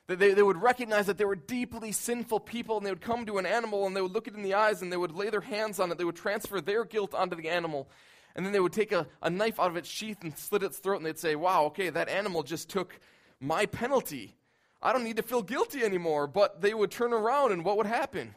They, 0.07 0.33
they 0.33 0.41
would 0.41 0.59
recognize 0.59 1.05
that 1.05 1.19
they 1.19 1.25
were 1.25 1.35
deeply 1.35 1.91
sinful 1.91 2.39
people 2.41 2.77
and 2.77 2.85
they 2.85 2.91
would 2.91 3.01
come 3.01 3.27
to 3.27 3.37
an 3.37 3.45
animal 3.45 3.85
and 3.85 3.95
they 3.95 4.01
would 4.01 4.11
look 4.11 4.27
it 4.27 4.33
in 4.33 4.41
the 4.41 4.55
eyes 4.55 4.81
and 4.81 4.91
they 4.91 4.97
would 4.97 5.15
lay 5.15 5.29
their 5.29 5.41
hands 5.41 5.79
on 5.79 5.91
it. 5.91 5.99
They 5.99 6.03
would 6.03 6.15
transfer 6.15 6.59
their 6.59 6.83
guilt 6.83 7.13
onto 7.13 7.35
the 7.35 7.49
animal. 7.49 7.87
And 8.35 8.45
then 8.45 8.53
they 8.53 8.59
would 8.59 8.73
take 8.73 8.91
a, 8.91 9.07
a 9.21 9.29
knife 9.29 9.59
out 9.59 9.69
of 9.69 9.77
its 9.77 9.89
sheath 9.89 10.23
and 10.23 10.37
slit 10.37 10.63
its 10.63 10.77
throat 10.77 10.97
and 10.97 11.05
they'd 11.05 11.19
say, 11.19 11.35
Wow, 11.35 11.65
okay, 11.65 11.89
that 11.89 12.09
animal 12.09 12.43
just 12.43 12.69
took 12.69 12.99
my 13.39 13.65
penalty. 13.65 14.35
I 14.81 14.93
don't 14.93 15.03
need 15.03 15.17
to 15.17 15.23
feel 15.23 15.41
guilty 15.41 15.83
anymore. 15.83 16.27
But 16.27 16.61
they 16.61 16.73
would 16.73 16.91
turn 16.91 17.13
around, 17.13 17.51
and 17.51 17.63
what 17.63 17.77
would 17.77 17.85
happen? 17.85 18.35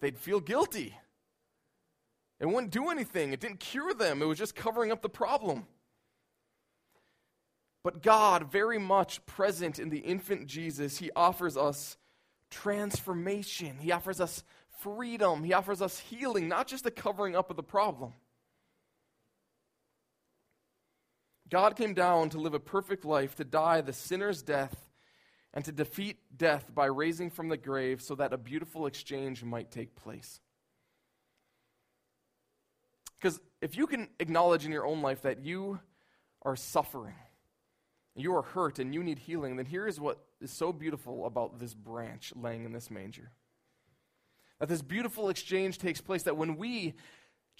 They'd 0.00 0.18
feel 0.18 0.40
guilty. 0.40 0.96
It 2.40 2.46
wouldn't 2.46 2.72
do 2.72 2.90
anything, 2.90 3.32
it 3.32 3.40
didn't 3.40 3.60
cure 3.60 3.94
them, 3.94 4.20
it 4.20 4.24
was 4.24 4.38
just 4.38 4.56
covering 4.56 4.90
up 4.90 5.00
the 5.00 5.08
problem. 5.08 5.66
But 7.84 8.02
God, 8.02 8.50
very 8.50 8.78
much 8.78 9.24
present 9.26 9.78
in 9.78 9.90
the 9.90 9.98
infant 9.98 10.46
Jesus, 10.46 10.98
He 10.98 11.10
offers 11.14 11.56
us 11.56 11.96
transformation. 12.50 13.78
He 13.80 13.90
offers 13.92 14.20
us 14.20 14.44
freedom. 14.80 15.42
He 15.42 15.52
offers 15.52 15.82
us 15.82 15.98
healing, 15.98 16.48
not 16.48 16.66
just 16.66 16.84
the 16.84 16.90
covering 16.90 17.34
up 17.34 17.50
of 17.50 17.56
the 17.56 17.62
problem. 17.62 18.12
God 21.52 21.76
came 21.76 21.92
down 21.92 22.30
to 22.30 22.38
live 22.38 22.54
a 22.54 22.58
perfect 22.58 23.04
life, 23.04 23.34
to 23.34 23.44
die 23.44 23.82
the 23.82 23.92
sinner's 23.92 24.40
death, 24.40 24.88
and 25.52 25.62
to 25.66 25.70
defeat 25.70 26.16
death 26.34 26.74
by 26.74 26.86
raising 26.86 27.28
from 27.28 27.50
the 27.50 27.58
grave 27.58 28.00
so 28.00 28.14
that 28.14 28.32
a 28.32 28.38
beautiful 28.38 28.86
exchange 28.86 29.44
might 29.44 29.70
take 29.70 29.94
place. 29.94 30.40
Because 33.20 33.38
if 33.60 33.76
you 33.76 33.86
can 33.86 34.08
acknowledge 34.18 34.64
in 34.64 34.72
your 34.72 34.86
own 34.86 35.02
life 35.02 35.20
that 35.22 35.44
you 35.44 35.78
are 36.40 36.56
suffering, 36.56 37.16
you 38.16 38.34
are 38.34 38.42
hurt, 38.42 38.78
and 38.78 38.94
you 38.94 39.02
need 39.02 39.18
healing, 39.18 39.56
then 39.56 39.66
here 39.66 39.86
is 39.86 40.00
what 40.00 40.24
is 40.40 40.50
so 40.50 40.72
beautiful 40.72 41.26
about 41.26 41.60
this 41.60 41.74
branch 41.74 42.32
laying 42.34 42.64
in 42.64 42.72
this 42.72 42.90
manger. 42.90 43.30
That 44.58 44.70
this 44.70 44.80
beautiful 44.80 45.28
exchange 45.28 45.76
takes 45.76 46.00
place, 46.00 46.22
that 46.22 46.38
when 46.38 46.56
we 46.56 46.94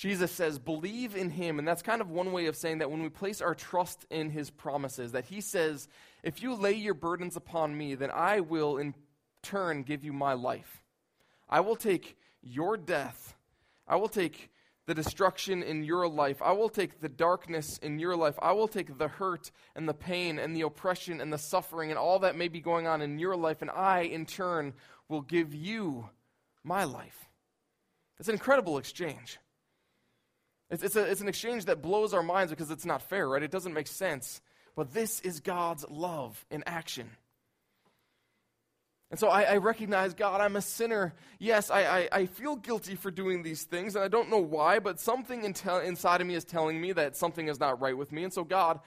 Jesus 0.03 0.33
says, 0.33 0.59
believe 0.59 1.15
in 1.15 1.31
him. 1.31 1.61
And 1.61 1.69
that's 1.69 1.81
kind 1.81 2.01
of 2.01 2.11
one 2.11 2.33
way 2.33 2.47
of 2.47 2.57
saying 2.57 2.79
that 2.79 2.91
when 2.91 3.05
we 3.05 3.09
place 3.09 3.41
our 3.41 3.55
trust 3.55 4.05
in 4.11 4.31
his 4.31 4.51
promises, 4.51 5.13
that 5.13 5.27
he 5.27 5.41
says, 5.41 5.87
if 6.25 6.43
you 6.43 6.57
lay 6.57 6.73
your 6.73 6.95
burdens 6.95 7.37
upon 7.37 7.79
me, 7.79 7.95
then 7.95 8.11
I 8.13 8.41
will 8.41 8.79
in 8.79 8.97
turn 9.45 9.85
give 9.85 10.03
you 10.03 10.13
my 10.13 10.33
life. 10.33 10.83
I 11.49 11.61
will 11.61 11.77
take 11.77 12.17
your 12.43 12.77
death. 12.77 13.37
I 13.87 13.95
will 13.95 14.09
take 14.09 14.51
the 14.87 14.95
destruction 14.95 15.63
in 15.63 15.85
your 15.85 16.09
life. 16.09 16.43
I 16.43 16.51
will 16.51 16.69
take 16.69 17.01
the 17.01 17.09
darkness 17.09 17.79
in 17.79 18.01
your 18.01 18.17
life. 18.17 18.35
I 18.43 18.51
will 18.51 18.67
take 18.67 18.99
the 18.99 19.07
hurt 19.07 19.53
and 19.77 19.89
the 19.89 19.95
pain 19.95 20.41
and 20.41 20.57
the 20.57 20.63
oppression 20.63 21.21
and 21.21 21.33
the 21.33 21.39
suffering 21.39 21.91
and 21.91 21.99
all 21.99 22.19
that 22.19 22.35
may 22.35 22.49
be 22.49 22.61
going 22.61 22.89
on 22.89 23.03
in 23.03 23.21
your 23.21 23.37
life. 23.37 23.63
And 23.63 23.71
I, 23.71 24.01
in 24.01 24.27
turn, 24.27 24.73
will 25.09 25.23
give 25.23 25.55
you 25.55 26.09
my 26.65 26.83
life. 26.83 27.29
It's 28.19 28.29
an 28.29 28.35
incredible 28.35 28.79
exchange. 28.79 29.39
It's, 30.73 30.83
it's, 30.83 30.97
a, 30.97 31.03
it's 31.03 31.21
an 31.21 31.29
exchange 31.29 31.67
that 31.67 31.83
blows 31.83 32.15
our 32.15 32.23
minds 32.23 32.51
because 32.51 32.71
it's 32.71 32.87
not 32.87 33.03
fair, 33.03 33.29
right? 33.29 33.43
It 33.43 33.51
doesn't 33.51 33.75
make 33.75 33.87
sense. 33.87 34.41
But 34.75 34.95
this 34.95 35.21
is 35.21 35.41
God's 35.41 35.85
love 35.91 36.45
in 36.51 36.65
action. 36.67 37.11
And 39.11 39.21
so 39.21 39.29
I, 39.29 39.43
I, 39.43 39.57
recognize, 39.59 40.15
God, 40.15 40.41
I'm 40.41 40.57
a 40.57 40.63
sinner. 40.63 41.13
Yes, 41.39 41.71
I, 41.71 41.83
I, 41.83 42.09
I, 42.11 42.27
feel 42.27 42.57
guilty 42.57 42.95
for 42.95 43.11
doing 43.11 43.43
these 43.43 43.65
things, 43.65 43.95
and 43.95 44.03
I 44.03 44.09
don't 44.09 44.31
know 44.31 44.39
why, 44.39 44.79
but 44.79 44.99
something 44.99 45.45
in 45.45 45.53
te- 45.53 45.85
inside 45.85 46.23
of 46.23 46.27
me 46.27 46.35
is 46.35 46.45
telling 46.45 46.81
me 46.81 46.93
that 46.93 47.15
something 47.15 47.49
is 47.49 47.61
not 47.61 47.79
right 47.79 47.95
with 47.95 48.11
me. 48.11 48.25
And 48.25 48.33
so, 48.33 48.43
God, 48.43 48.81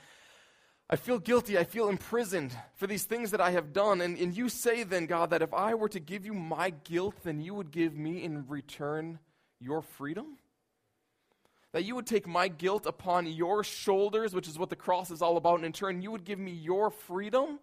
I 0.89 0.95
feel 0.95 1.19
guilty. 1.19 1.59
I 1.59 1.63
feel 1.63 1.89
imprisoned 1.89 2.57
for 2.77 2.87
these 2.87 3.03
things 3.03 3.29
that 3.29 3.41
I 3.41 3.51
have 3.51 3.71
done. 3.73 4.01
And, 4.01 4.17
and 4.17 4.35
you 4.35 4.49
say 4.49 4.81
then, 4.81 5.05
God, 5.05 5.29
that 5.29 5.43
if 5.43 5.53
I 5.53 5.75
were 5.75 5.89
to 5.89 5.99
give 5.99 6.25
you 6.25 6.33
my 6.33 6.71
guilt, 6.71 7.13
then 7.23 7.39
you 7.39 7.53
would 7.53 7.69
give 7.69 7.95
me 7.95 8.23
in 8.23 8.47
return 8.47 9.19
your 9.59 9.83
freedom? 9.83 10.37
That 11.75 11.83
you 11.83 11.93
would 11.93 12.07
take 12.07 12.25
my 12.25 12.47
guilt 12.47 12.85
upon 12.85 13.27
your 13.27 13.61
shoulders, 13.61 14.33
which 14.33 14.47
is 14.47 14.57
what 14.57 14.69
the 14.69 14.77
cross 14.77 15.11
is 15.11 15.21
all 15.21 15.35
about, 15.35 15.55
and 15.55 15.65
in 15.65 15.73
turn, 15.73 16.01
you 16.01 16.09
would 16.09 16.23
give 16.23 16.39
me 16.39 16.53
your 16.53 16.89
freedom. 16.89 17.59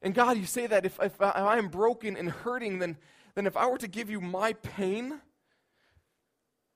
And 0.00 0.14
God, 0.14 0.38
you 0.38 0.46
say 0.46 0.66
that 0.66 0.86
if, 0.86 0.98
if 1.02 1.20
I 1.20 1.58
am 1.58 1.68
broken 1.68 2.16
and 2.16 2.30
hurting, 2.30 2.78
then, 2.78 2.96
then 3.34 3.46
if 3.46 3.58
I 3.58 3.66
were 3.66 3.76
to 3.76 3.88
give 3.88 4.08
you 4.08 4.22
my 4.22 4.54
pain 4.54 5.20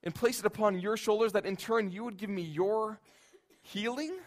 and 0.03 0.15
place 0.15 0.39
it 0.39 0.45
upon 0.45 0.79
your 0.79 0.99
shoulders, 0.99 1.33
that 1.33 1.47
in 1.47 1.57
turn 1.57 1.91
you 1.91 2.05
would 2.05 2.19
give 2.19 2.29
me 2.29 2.43
your 2.43 3.01
healing? 3.63 4.19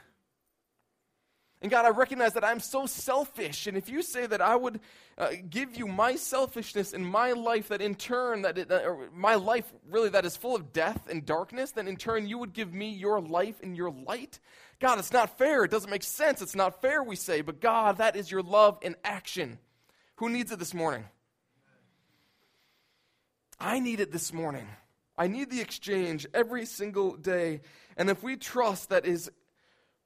And 1.61 1.71
God, 1.71 1.85
I 1.85 1.89
recognize 1.89 2.33
that 2.33 2.43
I'm 2.43 2.59
so 2.59 2.85
selfish. 2.85 3.65
And 3.65 3.75
if 3.75 3.89
you 3.89 4.03
say 4.03 4.27
that 4.27 4.41
I 4.41 4.55
would 4.55 4.79
uh, 5.17 5.31
give 5.49 5.75
you 5.75 5.87
my 5.87 6.15
selfishness 6.15 6.93
in 6.93 7.03
my 7.03 7.31
life, 7.31 7.69
that 7.69 7.81
in 7.81 7.95
turn, 7.95 8.43
that 8.43 8.59
it, 8.59 8.71
uh, 8.71 8.93
my 9.11 9.35
life 9.35 9.65
really 9.89 10.09
that 10.09 10.23
is 10.23 10.37
full 10.37 10.55
of 10.55 10.71
death 10.71 11.09
and 11.09 11.25
darkness, 11.25 11.71
then 11.71 11.87
in 11.87 11.95
turn 11.95 12.27
you 12.27 12.37
would 12.37 12.53
give 12.53 12.71
me 12.71 12.91
your 12.91 13.19
life 13.19 13.55
and 13.63 13.75
your 13.75 13.89
light. 13.89 14.39
God, 14.79 14.99
it's 14.99 15.11
not 15.11 15.39
fair. 15.39 15.63
It 15.63 15.71
doesn't 15.71 15.89
make 15.89 16.03
sense. 16.03 16.43
It's 16.43 16.55
not 16.55 16.79
fair, 16.79 17.01
we 17.01 17.15
say. 17.15 17.41
But 17.41 17.59
God, 17.59 17.97
that 17.97 18.15
is 18.15 18.29
your 18.29 18.43
love 18.43 18.77
in 18.83 18.95
action. 19.03 19.57
Who 20.17 20.29
needs 20.29 20.51
it 20.51 20.59
this 20.59 20.75
morning? 20.75 21.05
I 23.59 23.79
need 23.79 23.99
it 23.99 24.11
this 24.11 24.31
morning. 24.31 24.67
I 25.17 25.25
need 25.25 25.49
the 25.49 25.61
exchange 25.61 26.27
every 26.35 26.67
single 26.67 27.15
day. 27.15 27.61
And 27.97 28.11
if 28.11 28.21
we 28.21 28.35
trust 28.37 28.89
that 28.89 29.07
is 29.07 29.31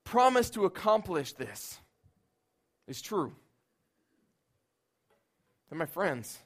promise 0.03 0.49
to 0.51 0.65
accomplish 0.65 1.33
this 1.33 1.79
is 2.87 3.01
true. 3.01 3.33
And 5.69 5.79
my 5.79 5.85
friends, 5.85 6.39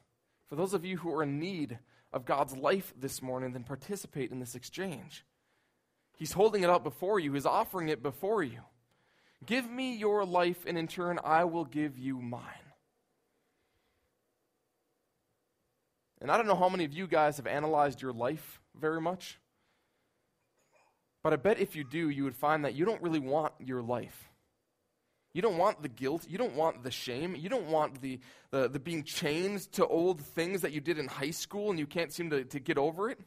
for 0.47 0.55
those 0.55 0.73
of 0.73 0.85
you 0.85 0.97
who 0.97 1.13
are 1.13 1.23
in 1.23 1.39
need 1.39 1.79
of 2.13 2.25
God's 2.25 2.55
life 2.55 2.93
this 2.97 3.21
morning, 3.21 3.53
then 3.53 3.63
participate 3.63 4.31
in 4.31 4.39
this 4.39 4.55
exchange. 4.55 5.25
He's 6.15 6.31
holding 6.31 6.63
it 6.63 6.69
out 6.69 6.83
before 6.83 7.19
you, 7.19 7.33
He's 7.33 7.45
offering 7.45 7.89
it 7.89 8.01
before 8.01 8.43
you. 8.43 8.59
Give 9.45 9.69
me 9.69 9.95
your 9.95 10.25
life, 10.25 10.65
and 10.65 10.77
in 10.77 10.87
turn, 10.87 11.19
I 11.23 11.43
will 11.43 11.65
give 11.65 11.99
you 11.99 12.21
mine. 12.21 12.41
And 16.21 16.31
I 16.31 16.37
don't 16.37 16.47
know 16.47 16.55
how 16.55 16.69
many 16.69 16.85
of 16.85 16.93
you 16.93 17.05
guys 17.05 17.37
have 17.37 17.47
analyzed 17.47 18.01
your 18.01 18.13
life 18.13 18.61
very 18.79 19.01
much. 19.01 19.37
But 21.25 21.33
I 21.33 21.37
bet 21.37 21.59
if 21.59 21.75
you 21.75 21.83
do, 21.83 22.09
you 22.11 22.23
would 22.25 22.35
find 22.35 22.65
that 22.65 22.75
you 22.75 22.85
don't 22.85 23.01
really 23.01 23.17
want 23.17 23.53
your 23.57 23.81
life. 23.81 24.29
You 25.33 25.41
don't 25.41 25.57
want 25.57 25.81
the 25.81 25.89
guilt. 25.89 26.27
You 26.29 26.37
don't 26.37 26.53
want 26.53 26.83
the 26.83 26.91
shame. 26.91 27.35
You 27.35 27.49
don't 27.49 27.65
want 27.65 27.99
the, 27.99 28.19
the, 28.51 28.69
the 28.69 28.79
being 28.79 29.03
chained 29.03 29.61
to 29.71 29.87
old 29.87 30.21
things 30.21 30.61
that 30.61 30.71
you 30.71 30.81
did 30.81 30.99
in 30.99 31.07
high 31.07 31.31
school 31.31 31.71
and 31.71 31.79
you 31.79 31.87
can't 31.87 32.13
seem 32.13 32.29
to, 32.29 32.43
to 32.43 32.59
get 32.59 32.77
over 32.77 33.09
it. 33.09 33.19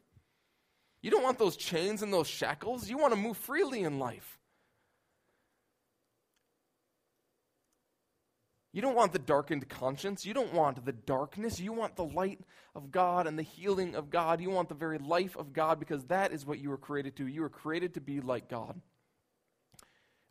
You 1.03 1.11
don't 1.11 1.25
want 1.25 1.41
those 1.41 1.57
chains 1.57 2.01
and 2.03 2.13
those 2.13 2.29
shackles. 2.29 2.89
You 2.89 2.99
want 2.99 3.15
to 3.15 3.19
move 3.19 3.37
freely 3.37 3.83
in 3.83 3.99
life. 3.99 4.38
You 8.79 8.83
don't 8.83 8.95
want 8.95 9.13
the 9.13 9.19
darkened 9.19 9.69
conscience. 9.69 10.25
You 10.25 10.35
don't 10.35 10.55
want 10.55 10.85
the 10.85 10.93
darkness. 10.93 11.59
You 11.59 11.73
want 11.73 11.97
the 11.97 12.05
light 12.05 12.39
of 12.77 12.93
God 12.93 13.27
and 13.27 13.37
the 13.37 13.43
healing 13.43 13.97
of 13.97 14.09
God. 14.09 14.41
You 14.41 14.51
want 14.51 14.69
the 14.69 14.77
very 14.77 14.99
life 14.99 15.37
of 15.37 15.53
God 15.53 15.81
because 15.81 16.05
that 16.05 16.33
is 16.33 16.47
what 16.47 16.61
you 16.61 16.71
were 16.71 16.77
created 16.77 17.17
to. 17.17 17.27
You 17.27 17.41
were 17.41 17.49
created 17.49 17.95
to 17.95 18.01
be 18.01 18.21
like 18.21 18.49
God. 18.49 18.71
And 18.71 18.81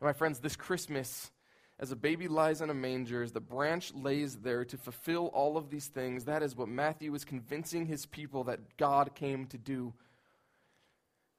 my 0.00 0.14
friends, 0.14 0.38
this 0.38 0.56
Christmas, 0.56 1.30
as 1.78 1.92
a 1.92 1.96
baby 1.96 2.26
lies 2.26 2.62
in 2.62 2.70
a 2.70 2.74
manger, 2.74 3.22
as 3.22 3.32
the 3.32 3.40
branch 3.42 3.92
lays 3.92 4.36
there 4.36 4.64
to 4.64 4.78
fulfill 4.78 5.26
all 5.26 5.58
of 5.58 5.68
these 5.68 5.88
things, 5.88 6.24
that 6.24 6.42
is 6.42 6.56
what 6.56 6.68
Matthew 6.68 7.14
is 7.14 7.26
convincing 7.26 7.84
his 7.84 8.06
people 8.06 8.44
that 8.44 8.78
God 8.78 9.14
came 9.14 9.44
to 9.48 9.58
do. 9.58 9.92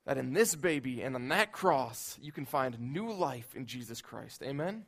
that 0.05 0.19
in 0.19 0.33
this 0.33 0.53
baby 0.53 1.01
and 1.01 1.15
on 1.15 1.29
that 1.29 1.53
cross, 1.53 2.19
you 2.21 2.31
can 2.31 2.45
find 2.45 2.79
new 2.79 3.11
life 3.11 3.55
in 3.55 3.65
Jesus 3.65 3.99
Christ. 3.99 4.43
Amen? 4.43 4.85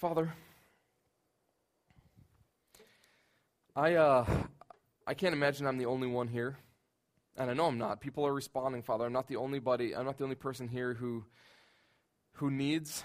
Father, 0.00 0.32
I, 3.76 3.96
uh, 3.96 4.24
I 5.06 5.12
can't 5.12 5.34
imagine 5.34 5.66
I'm 5.66 5.76
the 5.76 5.84
only 5.84 6.08
one 6.08 6.26
here. 6.26 6.56
And 7.36 7.50
I 7.50 7.52
know 7.52 7.66
I'm 7.66 7.76
not. 7.76 8.00
People 8.00 8.26
are 8.26 8.32
responding, 8.32 8.80
Father. 8.80 9.04
I'm 9.04 9.12
not 9.12 9.28
the 9.28 9.36
only 9.36 9.58
buddy, 9.58 9.94
I'm 9.94 10.06
not 10.06 10.16
the 10.16 10.24
only 10.24 10.36
person 10.36 10.68
here 10.68 10.94
who, 10.94 11.26
who 12.36 12.50
needs 12.50 13.04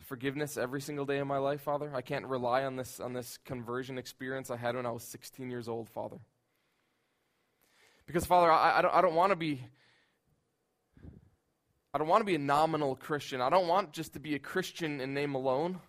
forgiveness 0.00 0.56
every 0.56 0.80
single 0.80 1.06
day 1.06 1.18
of 1.18 1.28
my 1.28 1.38
life, 1.38 1.60
Father. 1.60 1.94
I 1.94 2.02
can't 2.02 2.26
rely 2.26 2.64
on 2.64 2.74
this, 2.74 2.98
on 2.98 3.12
this 3.12 3.38
conversion 3.44 3.98
experience 3.98 4.50
I 4.50 4.56
had 4.56 4.74
when 4.74 4.84
I 4.84 4.90
was 4.90 5.04
16 5.04 5.48
years 5.48 5.68
old, 5.68 5.88
Father. 5.90 6.18
Because, 8.04 8.26
Father, 8.26 8.50
I, 8.50 8.78
I 8.78 8.82
don't, 8.82 8.94
I 8.96 9.00
don't 9.00 9.14
want 9.14 9.30
to 9.30 9.36
be. 9.36 9.62
I 11.98 12.00
don't 12.00 12.06
want 12.06 12.20
to 12.20 12.26
be 12.26 12.36
a 12.36 12.38
nominal 12.38 12.94
Christian. 12.94 13.40
I 13.40 13.50
don't 13.50 13.66
want 13.66 13.90
just 13.92 14.12
to 14.12 14.20
be 14.20 14.36
a 14.36 14.38
Christian 14.38 15.00
in 15.00 15.14
name 15.14 15.34
alone. 15.34 15.80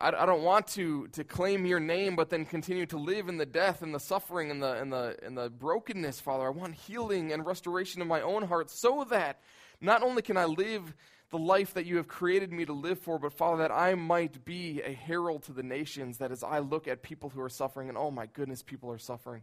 I, 0.00 0.12
I 0.16 0.24
don't 0.24 0.44
want 0.44 0.68
to, 0.68 1.08
to 1.08 1.24
claim 1.24 1.66
your 1.66 1.80
name, 1.80 2.14
but 2.14 2.30
then 2.30 2.44
continue 2.44 2.86
to 2.86 2.96
live 2.96 3.28
in 3.28 3.38
the 3.38 3.44
death 3.44 3.82
and 3.82 3.92
the 3.92 3.98
suffering 3.98 4.52
and 4.52 4.62
the, 4.62 4.74
and, 4.74 4.92
the, 4.92 5.16
and 5.24 5.36
the 5.36 5.50
brokenness, 5.50 6.20
Father. 6.20 6.46
I 6.46 6.50
want 6.50 6.76
healing 6.76 7.32
and 7.32 7.44
restoration 7.44 8.02
of 8.02 8.06
my 8.06 8.20
own 8.20 8.44
heart 8.44 8.70
so 8.70 9.04
that 9.10 9.40
not 9.80 10.04
only 10.04 10.22
can 10.22 10.36
I 10.36 10.44
live 10.44 10.94
the 11.30 11.38
life 11.38 11.74
that 11.74 11.84
you 11.84 11.96
have 11.96 12.06
created 12.06 12.52
me 12.52 12.64
to 12.64 12.72
live 12.72 13.00
for, 13.00 13.18
but 13.18 13.32
Father, 13.32 13.64
that 13.64 13.72
I 13.72 13.96
might 13.96 14.44
be 14.44 14.80
a 14.82 14.92
herald 14.92 15.42
to 15.46 15.52
the 15.52 15.64
nations, 15.64 16.18
that 16.18 16.30
as 16.30 16.44
I 16.44 16.60
look 16.60 16.86
at 16.86 17.02
people 17.02 17.30
who 17.30 17.40
are 17.40 17.48
suffering, 17.48 17.88
and 17.88 17.98
oh 17.98 18.12
my 18.12 18.26
goodness, 18.26 18.62
people 18.62 18.92
are 18.92 18.98
suffering. 18.98 19.42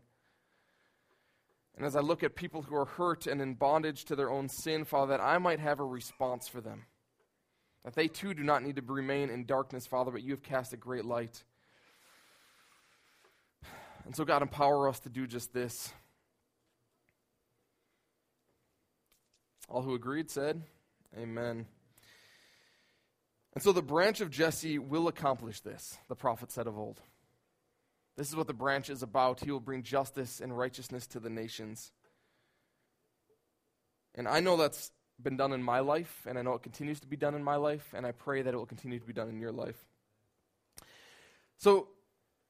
And 1.79 1.85
as 1.85 1.95
I 1.95 2.01
look 2.01 2.23
at 2.23 2.35
people 2.35 2.61
who 2.61 2.75
are 2.75 2.83
hurt 2.83 3.25
and 3.25 3.41
in 3.41 3.53
bondage 3.53 4.03
to 4.05 4.15
their 4.17 4.29
own 4.29 4.49
sin, 4.49 4.83
Father, 4.83 5.15
that 5.15 5.23
I 5.23 5.37
might 5.37 5.61
have 5.61 5.79
a 5.79 5.85
response 5.85 6.45
for 6.49 6.59
them. 6.59 6.83
That 7.85 7.95
they 7.95 8.09
too 8.09 8.33
do 8.33 8.43
not 8.43 8.63
need 8.63 8.75
to 8.75 8.81
remain 8.81 9.29
in 9.29 9.45
darkness, 9.45 9.87
Father, 9.87 10.11
but 10.11 10.21
you 10.21 10.31
have 10.31 10.43
cast 10.43 10.73
a 10.73 10.77
great 10.77 11.05
light. 11.05 11.41
And 14.03 14.13
so, 14.13 14.25
God, 14.25 14.41
empower 14.41 14.89
us 14.89 14.99
to 15.01 15.09
do 15.09 15.25
just 15.25 15.53
this. 15.53 15.93
All 19.69 19.81
who 19.81 19.95
agreed 19.95 20.29
said, 20.29 20.61
Amen. 21.17 21.65
And 23.53 23.63
so 23.63 23.71
the 23.71 23.81
branch 23.81 24.19
of 24.19 24.29
Jesse 24.29 24.79
will 24.79 25.07
accomplish 25.07 25.61
this, 25.61 25.97
the 26.09 26.15
prophet 26.15 26.51
said 26.51 26.67
of 26.67 26.77
old. 26.77 26.99
This 28.19 28.27
is 28.27 28.35
what 28.35 28.47
the 28.47 28.53
branch 28.53 28.89
is 28.89 29.01
about. 29.01 29.39
He 29.39 29.49
will 29.49 29.61
bring 29.61 29.81
justice 29.81 30.41
and 30.41 30.55
righteousness 30.57 31.07
to 31.07 31.21
the 31.21 31.29
nations. 31.29 31.93
And 34.13 34.27
I 34.27 34.41
know 34.41 34.57
that's 34.57 34.91
been 35.23 35.37
done 35.37 35.53
in 35.53 35.63
my 35.63 35.79
life, 35.79 36.25
and 36.27 36.37
I 36.37 36.41
know 36.41 36.51
it 36.51 36.61
continues 36.61 36.99
to 36.99 37.07
be 37.07 37.15
done 37.15 37.33
in 37.33 37.45
my 37.45 37.55
life, 37.55 37.93
and 37.95 38.05
I 38.05 38.11
pray 38.11 38.41
that 38.41 38.53
it 38.53 38.57
will 38.57 38.65
continue 38.65 38.99
to 38.99 39.05
be 39.05 39.13
done 39.13 39.29
in 39.29 39.39
your 39.39 39.53
life. 39.53 39.77
So 41.59 41.87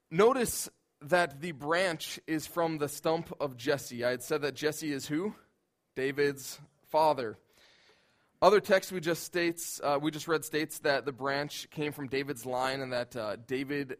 notice 0.10 0.69
that 1.03 1.39
the 1.39 1.51
branch 1.51 2.19
is 2.25 2.47
from 2.47 2.79
the 2.79 2.89
stump 2.89 3.32
of 3.39 3.55
Jesse. 3.55 4.03
I 4.03 4.10
had 4.10 4.23
said 4.23 4.41
that 4.41 4.55
Jesse 4.55 4.91
is 4.91 5.05
who? 5.05 5.36
David's 5.95 6.60
father. 6.89 7.38
Other 8.41 8.60
text 8.60 8.91
we 8.91 9.01
just 9.01 9.21
states 9.21 9.79
uh, 9.84 9.99
we 10.01 10.10
just 10.10 10.27
read 10.27 10.43
states 10.43 10.79
that 10.79 11.05
the 11.05 11.12
branch 11.12 11.69
came 11.69 11.91
from 11.91 12.08
David's 12.08 12.43
line, 12.43 12.82
and 12.82 12.91
that 12.91 13.15
uh, 13.15 13.36
David, 13.36 13.97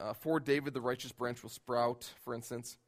uh, 0.00 0.12
for 0.12 0.40
David, 0.40 0.74
the 0.74 0.80
righteous 0.80 1.12
branch 1.12 1.42
will 1.42 1.50
sprout. 1.50 2.10
For 2.22 2.34
instance, 2.34 2.78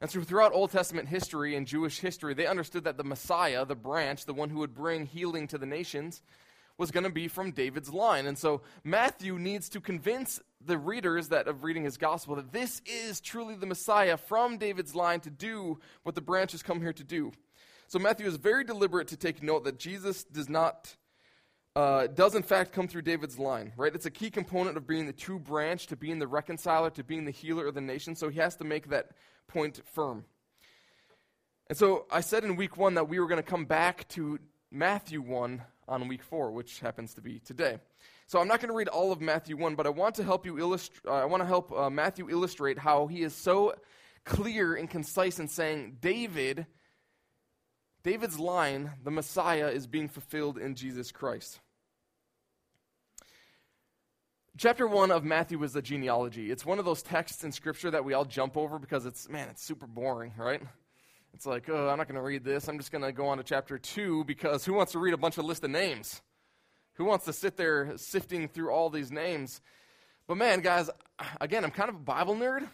and 0.00 0.10
so 0.10 0.22
throughout 0.22 0.52
Old 0.52 0.70
Testament 0.70 1.08
history 1.08 1.56
and 1.56 1.66
Jewish 1.66 1.98
history, 1.98 2.32
they 2.32 2.46
understood 2.46 2.84
that 2.84 2.96
the 2.96 3.04
Messiah, 3.04 3.64
the 3.64 3.74
branch, 3.74 4.26
the 4.26 4.34
one 4.34 4.50
who 4.50 4.60
would 4.60 4.74
bring 4.74 5.06
healing 5.06 5.48
to 5.48 5.58
the 5.58 5.66
nations, 5.66 6.22
was 6.76 6.92
going 6.92 7.04
to 7.04 7.10
be 7.10 7.26
from 7.26 7.50
David's 7.50 7.92
line. 7.92 8.26
And 8.26 8.38
so 8.38 8.62
Matthew 8.84 9.38
needs 9.38 9.68
to 9.70 9.80
convince 9.80 10.40
the 10.64 10.78
readers 10.78 11.28
that 11.28 11.48
of 11.48 11.64
reading 11.64 11.82
his 11.82 11.96
gospel 11.96 12.36
that 12.36 12.52
this 12.52 12.80
is 12.86 13.20
truly 13.20 13.56
the 13.56 13.66
Messiah 13.66 14.16
from 14.16 14.58
David's 14.58 14.94
line 14.94 15.20
to 15.20 15.30
do 15.30 15.80
what 16.04 16.14
the 16.14 16.20
branch 16.20 16.52
has 16.52 16.62
come 16.62 16.80
here 16.80 16.92
to 16.92 17.04
do. 17.04 17.32
So 17.88 17.98
Matthew 17.98 18.26
is 18.26 18.36
very 18.36 18.62
deliberate 18.62 19.08
to 19.08 19.16
take 19.16 19.42
note 19.42 19.64
that 19.64 19.78
Jesus 19.78 20.22
does 20.22 20.48
not, 20.48 20.94
uh, 21.78 22.08
does 22.08 22.34
in 22.34 22.42
fact 22.42 22.72
come 22.72 22.88
through 22.88 23.02
David's 23.02 23.38
line, 23.38 23.72
right? 23.76 23.94
It's 23.94 24.04
a 24.04 24.10
key 24.10 24.30
component 24.30 24.76
of 24.76 24.84
being 24.84 25.06
the 25.06 25.12
true 25.12 25.38
branch, 25.38 25.86
to 25.86 25.96
being 25.96 26.18
the 26.18 26.26
reconciler, 26.26 26.90
to 26.90 27.04
being 27.04 27.24
the 27.24 27.30
healer 27.30 27.68
of 27.68 27.74
the 27.74 27.80
nation. 27.80 28.16
So 28.16 28.28
he 28.28 28.40
has 28.40 28.56
to 28.56 28.64
make 28.64 28.88
that 28.88 29.10
point 29.46 29.80
firm. 29.94 30.24
And 31.68 31.78
so 31.78 32.06
I 32.10 32.20
said 32.20 32.42
in 32.42 32.56
week 32.56 32.76
one 32.76 32.94
that 32.94 33.08
we 33.08 33.20
were 33.20 33.28
going 33.28 33.40
to 33.40 33.48
come 33.48 33.64
back 33.64 34.08
to 34.08 34.40
Matthew 34.72 35.22
1 35.22 35.62
on 35.86 36.08
week 36.08 36.24
four, 36.24 36.50
which 36.50 36.80
happens 36.80 37.14
to 37.14 37.20
be 37.20 37.38
today. 37.38 37.78
So 38.26 38.40
I'm 38.40 38.48
not 38.48 38.58
going 38.58 38.70
to 38.70 38.76
read 38.76 38.88
all 38.88 39.12
of 39.12 39.20
Matthew 39.20 39.56
1, 39.56 39.76
but 39.76 39.86
I 39.86 39.90
want 39.90 40.16
to 40.16 40.24
help 40.24 40.46
you 40.46 40.58
illustrate, 40.58 41.08
uh, 41.08 41.14
I 41.14 41.26
want 41.26 41.44
to 41.44 41.46
help 41.46 41.70
uh, 41.70 41.88
Matthew 41.88 42.28
illustrate 42.28 42.80
how 42.80 43.06
he 43.06 43.22
is 43.22 43.36
so 43.36 43.74
clear 44.24 44.74
and 44.74 44.90
concise 44.90 45.38
in 45.38 45.46
saying 45.46 45.98
David 46.00 46.66
David's 48.02 48.38
line, 48.38 48.92
the 49.04 49.10
Messiah, 49.10 49.68
is 49.68 49.86
being 49.86 50.08
fulfilled 50.08 50.56
in 50.56 50.74
Jesus 50.74 51.12
Christ. 51.12 51.60
Chapter 54.58 54.88
1 54.88 55.12
of 55.12 55.22
Matthew 55.22 55.62
is 55.62 55.74
the 55.74 55.80
genealogy. 55.80 56.50
It's 56.50 56.66
one 56.66 56.80
of 56.80 56.84
those 56.84 57.00
texts 57.00 57.44
in 57.44 57.52
Scripture 57.52 57.92
that 57.92 58.04
we 58.04 58.12
all 58.12 58.24
jump 58.24 58.56
over 58.56 58.80
because 58.80 59.06
it's, 59.06 59.28
man, 59.28 59.46
it's 59.48 59.62
super 59.62 59.86
boring, 59.86 60.32
right? 60.36 60.60
It's 61.32 61.46
like, 61.46 61.68
oh, 61.68 61.88
I'm 61.88 61.96
not 61.96 62.08
going 62.08 62.16
to 62.16 62.22
read 62.22 62.42
this. 62.42 62.66
I'm 62.66 62.76
just 62.76 62.90
going 62.90 63.04
to 63.04 63.12
go 63.12 63.28
on 63.28 63.38
to 63.38 63.44
chapter 63.44 63.78
2 63.78 64.24
because 64.24 64.64
who 64.64 64.72
wants 64.72 64.90
to 64.92 64.98
read 64.98 65.14
a 65.14 65.16
bunch 65.16 65.38
of 65.38 65.44
list 65.44 65.62
of 65.62 65.70
names? 65.70 66.22
Who 66.94 67.04
wants 67.04 67.24
to 67.26 67.32
sit 67.32 67.56
there 67.56 67.92
sifting 67.98 68.48
through 68.48 68.72
all 68.72 68.90
these 68.90 69.12
names? 69.12 69.60
But 70.26 70.38
man, 70.38 70.58
guys, 70.58 70.90
again, 71.40 71.64
I'm 71.64 71.70
kind 71.70 71.88
of 71.88 71.94
a 71.94 72.00
Bible 72.00 72.34
nerd, 72.34 72.68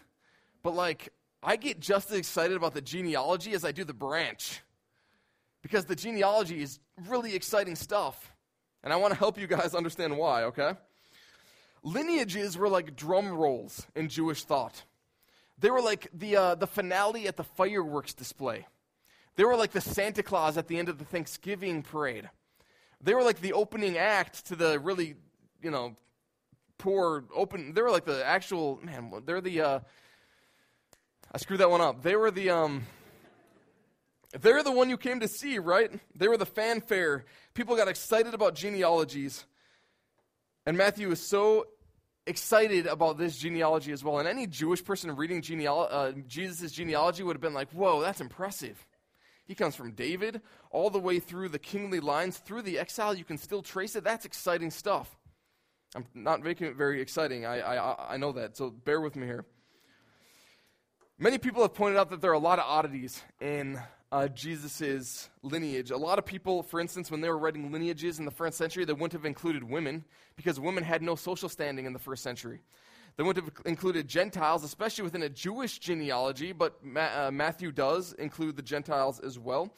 but 0.62 0.74
like, 0.74 1.10
I 1.42 1.56
get 1.56 1.80
just 1.80 2.10
as 2.10 2.16
excited 2.16 2.56
about 2.56 2.72
the 2.72 2.80
genealogy 2.80 3.52
as 3.52 3.62
I 3.62 3.72
do 3.72 3.84
the 3.84 3.92
branch 3.92 4.62
because 5.60 5.84
the 5.84 5.96
genealogy 5.96 6.62
is 6.62 6.80
really 7.08 7.34
exciting 7.34 7.76
stuff. 7.76 8.32
And 8.82 8.90
I 8.90 8.96
want 8.96 9.12
to 9.12 9.18
help 9.18 9.36
you 9.36 9.46
guys 9.46 9.74
understand 9.74 10.16
why, 10.16 10.44
okay? 10.44 10.72
Lineages 11.84 12.56
were 12.56 12.68
like 12.68 12.96
drum 12.96 13.28
rolls 13.28 13.86
in 13.94 14.08
Jewish 14.08 14.42
thought. 14.44 14.82
They 15.58 15.70
were 15.70 15.82
like 15.82 16.08
the, 16.12 16.36
uh, 16.36 16.54
the 16.56 16.66
finale 16.66 17.28
at 17.28 17.36
the 17.36 17.44
fireworks 17.44 18.14
display. 18.14 18.66
They 19.36 19.44
were 19.44 19.56
like 19.56 19.72
the 19.72 19.80
Santa 19.80 20.22
Claus 20.22 20.56
at 20.56 20.66
the 20.66 20.78
end 20.78 20.88
of 20.88 20.98
the 20.98 21.04
Thanksgiving 21.04 21.82
parade. 21.82 22.30
They 23.00 23.14
were 23.14 23.22
like 23.22 23.40
the 23.40 23.52
opening 23.52 23.98
act 23.98 24.46
to 24.46 24.56
the 24.56 24.78
really, 24.78 25.14
you 25.62 25.70
know, 25.70 25.94
poor 26.78 27.24
open. 27.34 27.74
They 27.74 27.82
were 27.82 27.90
like 27.90 28.06
the 28.06 28.24
actual, 28.24 28.80
man, 28.82 29.12
they're 29.26 29.42
the, 29.42 29.60
uh, 29.60 29.80
I 31.30 31.38
screwed 31.38 31.60
that 31.60 31.70
one 31.70 31.80
up. 31.80 32.02
They 32.02 32.16
were 32.16 32.30
the, 32.30 32.50
um, 32.50 32.86
they're 34.40 34.62
the 34.62 34.72
one 34.72 34.88
you 34.88 34.96
came 34.96 35.20
to 35.20 35.28
see, 35.28 35.58
right? 35.58 35.90
They 36.14 36.28
were 36.28 36.38
the 36.38 36.46
fanfare. 36.46 37.24
People 37.52 37.76
got 37.76 37.88
excited 37.88 38.34
about 38.34 38.54
genealogies. 38.54 39.44
And 40.66 40.78
Matthew 40.78 41.10
is 41.10 41.20
so 41.20 41.66
excited 42.26 42.86
about 42.86 43.18
this 43.18 43.36
genealogy 43.36 43.92
as 43.92 44.02
well. 44.02 44.18
And 44.18 44.28
any 44.28 44.46
Jewish 44.46 44.84
person 44.84 45.14
reading 45.14 45.42
genealo- 45.42 45.88
uh, 45.90 46.12
Jesus' 46.26 46.72
genealogy 46.72 47.22
would 47.22 47.36
have 47.36 47.42
been 47.42 47.54
like, 47.54 47.70
whoa, 47.72 48.00
that's 48.00 48.20
impressive. 48.20 48.86
He 49.46 49.54
comes 49.54 49.74
from 49.74 49.92
David 49.92 50.40
all 50.70 50.88
the 50.88 50.98
way 50.98 51.20
through 51.20 51.50
the 51.50 51.58
kingly 51.58 52.00
lines, 52.00 52.38
through 52.38 52.62
the 52.62 52.78
exile. 52.78 53.14
You 53.14 53.24
can 53.24 53.36
still 53.36 53.62
trace 53.62 53.94
it. 53.94 54.04
That's 54.04 54.24
exciting 54.24 54.70
stuff. 54.70 55.18
I'm 55.94 56.06
not 56.14 56.42
making 56.42 56.66
it 56.66 56.76
very 56.76 57.00
exciting. 57.00 57.44
I, 57.44 57.60
I, 57.60 58.14
I 58.14 58.16
know 58.16 58.32
that. 58.32 58.56
So 58.56 58.70
bear 58.70 59.00
with 59.00 59.16
me 59.16 59.26
here. 59.26 59.44
Many 61.18 61.38
people 61.38 61.62
have 61.62 61.74
pointed 61.74 61.98
out 61.98 62.10
that 62.10 62.20
there 62.20 62.30
are 62.32 62.34
a 62.34 62.38
lot 62.38 62.58
of 62.58 62.64
oddities 62.66 63.22
in 63.40 63.80
uh, 64.14 64.28
Jesus' 64.28 65.28
lineage. 65.42 65.90
A 65.90 65.96
lot 65.96 66.20
of 66.20 66.24
people, 66.24 66.62
for 66.62 66.78
instance, 66.78 67.10
when 67.10 67.20
they 67.20 67.28
were 67.28 67.36
writing 67.36 67.72
lineages 67.72 68.20
in 68.20 68.24
the 68.24 68.30
first 68.30 68.56
century, 68.56 68.84
they 68.84 68.92
wouldn't 68.92 69.12
have 69.12 69.24
included 69.24 69.64
women 69.64 70.04
because 70.36 70.60
women 70.60 70.84
had 70.84 71.02
no 71.02 71.16
social 71.16 71.48
standing 71.48 71.84
in 71.84 71.92
the 71.92 71.98
first 71.98 72.22
century. 72.22 72.60
They 73.16 73.24
wouldn't 73.24 73.44
have 73.44 73.66
included 73.66 74.06
Gentiles, 74.06 74.62
especially 74.62 75.02
within 75.02 75.24
a 75.24 75.28
Jewish 75.28 75.80
genealogy, 75.80 76.52
but 76.52 76.84
Ma- 76.84 77.26
uh, 77.26 77.30
Matthew 77.32 77.72
does 77.72 78.12
include 78.12 78.54
the 78.54 78.62
Gentiles 78.62 79.18
as 79.18 79.36
well. 79.36 79.74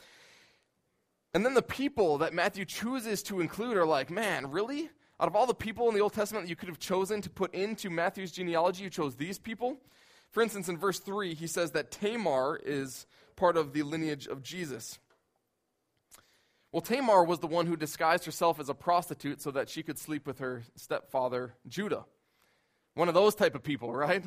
And 1.33 1.43
then 1.43 1.55
the 1.55 1.63
people 1.63 2.19
that 2.19 2.35
Matthew 2.35 2.67
chooses 2.67 3.23
to 3.25 3.41
include 3.41 3.79
are 3.79 3.87
like, 3.87 4.11
man, 4.11 4.51
really? 4.51 4.91
Out 5.19 5.29
of 5.29 5.35
all 5.35 5.47
the 5.47 5.55
people 5.55 5.89
in 5.89 5.95
the 5.95 6.01
Old 6.01 6.13
Testament 6.13 6.45
that 6.45 6.51
you 6.51 6.57
could 6.57 6.69
have 6.69 6.79
chosen 6.79 7.23
to 7.23 7.31
put 7.31 7.55
into 7.55 7.89
Matthew's 7.89 8.33
genealogy, 8.33 8.85
you 8.85 8.91
chose 8.91 9.17
these 9.17 9.39
people? 9.39 9.79
For 10.31 10.43
instance, 10.43 10.69
in 10.69 10.77
verse 10.77 10.99
3, 10.99 11.33
he 11.33 11.47
says 11.47 11.71
that 11.71 11.91
Tamar 11.91 12.61
is 12.63 13.07
part 13.37 13.57
of 13.57 13.73
the 13.73 13.83
lineage 13.83 14.27
of 14.27 14.43
Jesus. 14.43 14.99
Well, 16.73 16.83
Tamar 16.83 17.25
was 17.25 17.39
the 17.39 17.47
one 17.47 17.67
who 17.67 17.77
disguised 17.77 18.25
herself 18.25 18.61
as 18.61 18.69
a 18.69 18.75
prostitute 18.75 19.41
so 19.41 19.51
that 19.53 19.69
she 19.69 19.83
could 19.83 19.99
sleep 19.99 20.27
with 20.27 20.41
her 20.41 20.65
stepfather, 20.75 21.55
Judah. 21.67 22.05
One 22.95 23.09
of 23.09 23.15
those 23.15 23.35
type 23.35 23.55
of 23.55 23.63
people, 23.63 23.93
right? 23.95 24.25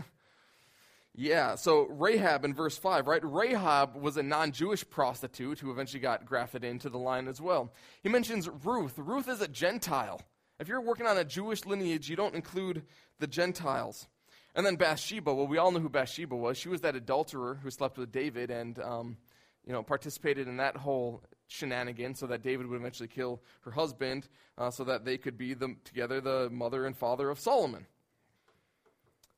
Yeah, 1.15 1.55
so 1.55 1.87
Rahab 1.89 2.45
in 2.45 2.53
verse 2.53 2.77
5, 2.77 3.07
right? 3.07 3.21
Rahab 3.23 3.95
was 3.95 4.17
a 4.17 4.23
non 4.23 4.51
Jewish 4.51 4.87
prostitute 4.89 5.59
who 5.59 5.71
eventually 5.71 5.99
got 5.99 6.25
grafted 6.25 6.63
into 6.63 6.89
the 6.89 6.97
line 6.97 7.27
as 7.27 7.41
well. 7.41 7.73
He 8.01 8.09
mentions 8.09 8.47
Ruth. 8.63 8.93
Ruth 8.97 9.27
is 9.27 9.41
a 9.41 9.47
Gentile. 9.47 10.21
If 10.59 10.67
you're 10.67 10.81
working 10.81 11.07
on 11.07 11.17
a 11.17 11.23
Jewish 11.23 11.65
lineage, 11.65 12.09
you 12.09 12.15
don't 12.15 12.35
include 12.35 12.83
the 13.19 13.27
Gentiles. 13.27 14.07
And 14.55 14.65
then 14.65 14.75
Bathsheba. 14.75 15.33
Well, 15.33 15.47
we 15.47 15.57
all 15.57 15.71
know 15.71 15.79
who 15.79 15.89
Bathsheba 15.89 16.35
was. 16.35 16.57
She 16.57 16.69
was 16.69 16.81
that 16.81 16.95
adulterer 16.95 17.59
who 17.62 17.69
slept 17.69 17.97
with 17.97 18.12
David 18.12 18.49
and, 18.51 18.79
um, 18.79 19.17
you 19.65 19.73
know, 19.73 19.83
participated 19.83 20.47
in 20.47 20.57
that 20.57 20.75
whole 20.75 21.23
shenanigan 21.47 22.15
so 22.15 22.27
that 22.27 22.41
David 22.41 22.67
would 22.67 22.79
eventually 22.79 23.07
kill 23.07 23.41
her 23.62 23.71
husband 23.71 24.27
uh, 24.57 24.69
so 24.71 24.83
that 24.83 25.05
they 25.05 25.17
could 25.17 25.38
be 25.38 25.53
the, 25.53 25.75
together 25.83 26.21
the 26.21 26.49
mother 26.49 26.85
and 26.85 26.95
father 26.95 27.29
of 27.29 27.39
Solomon. 27.39 27.85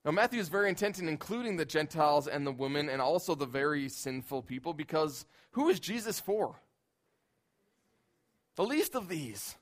Now, 0.03 0.11
Matthew 0.11 0.39
is 0.39 0.49
very 0.49 0.69
intent 0.69 0.97
in 0.97 1.07
including 1.07 1.57
the 1.57 1.65
Gentiles 1.65 2.27
and 2.27 2.45
the 2.45 2.51
women 2.51 2.89
and 2.89 3.01
also 3.01 3.35
the 3.35 3.45
very 3.45 3.87
sinful 3.87 4.41
people 4.43 4.73
because 4.73 5.25
who 5.51 5.69
is 5.69 5.79
Jesus 5.79 6.19
for? 6.19 6.59
The 8.55 8.63
least 8.63 8.95
of 8.95 9.09
these. 9.09 9.55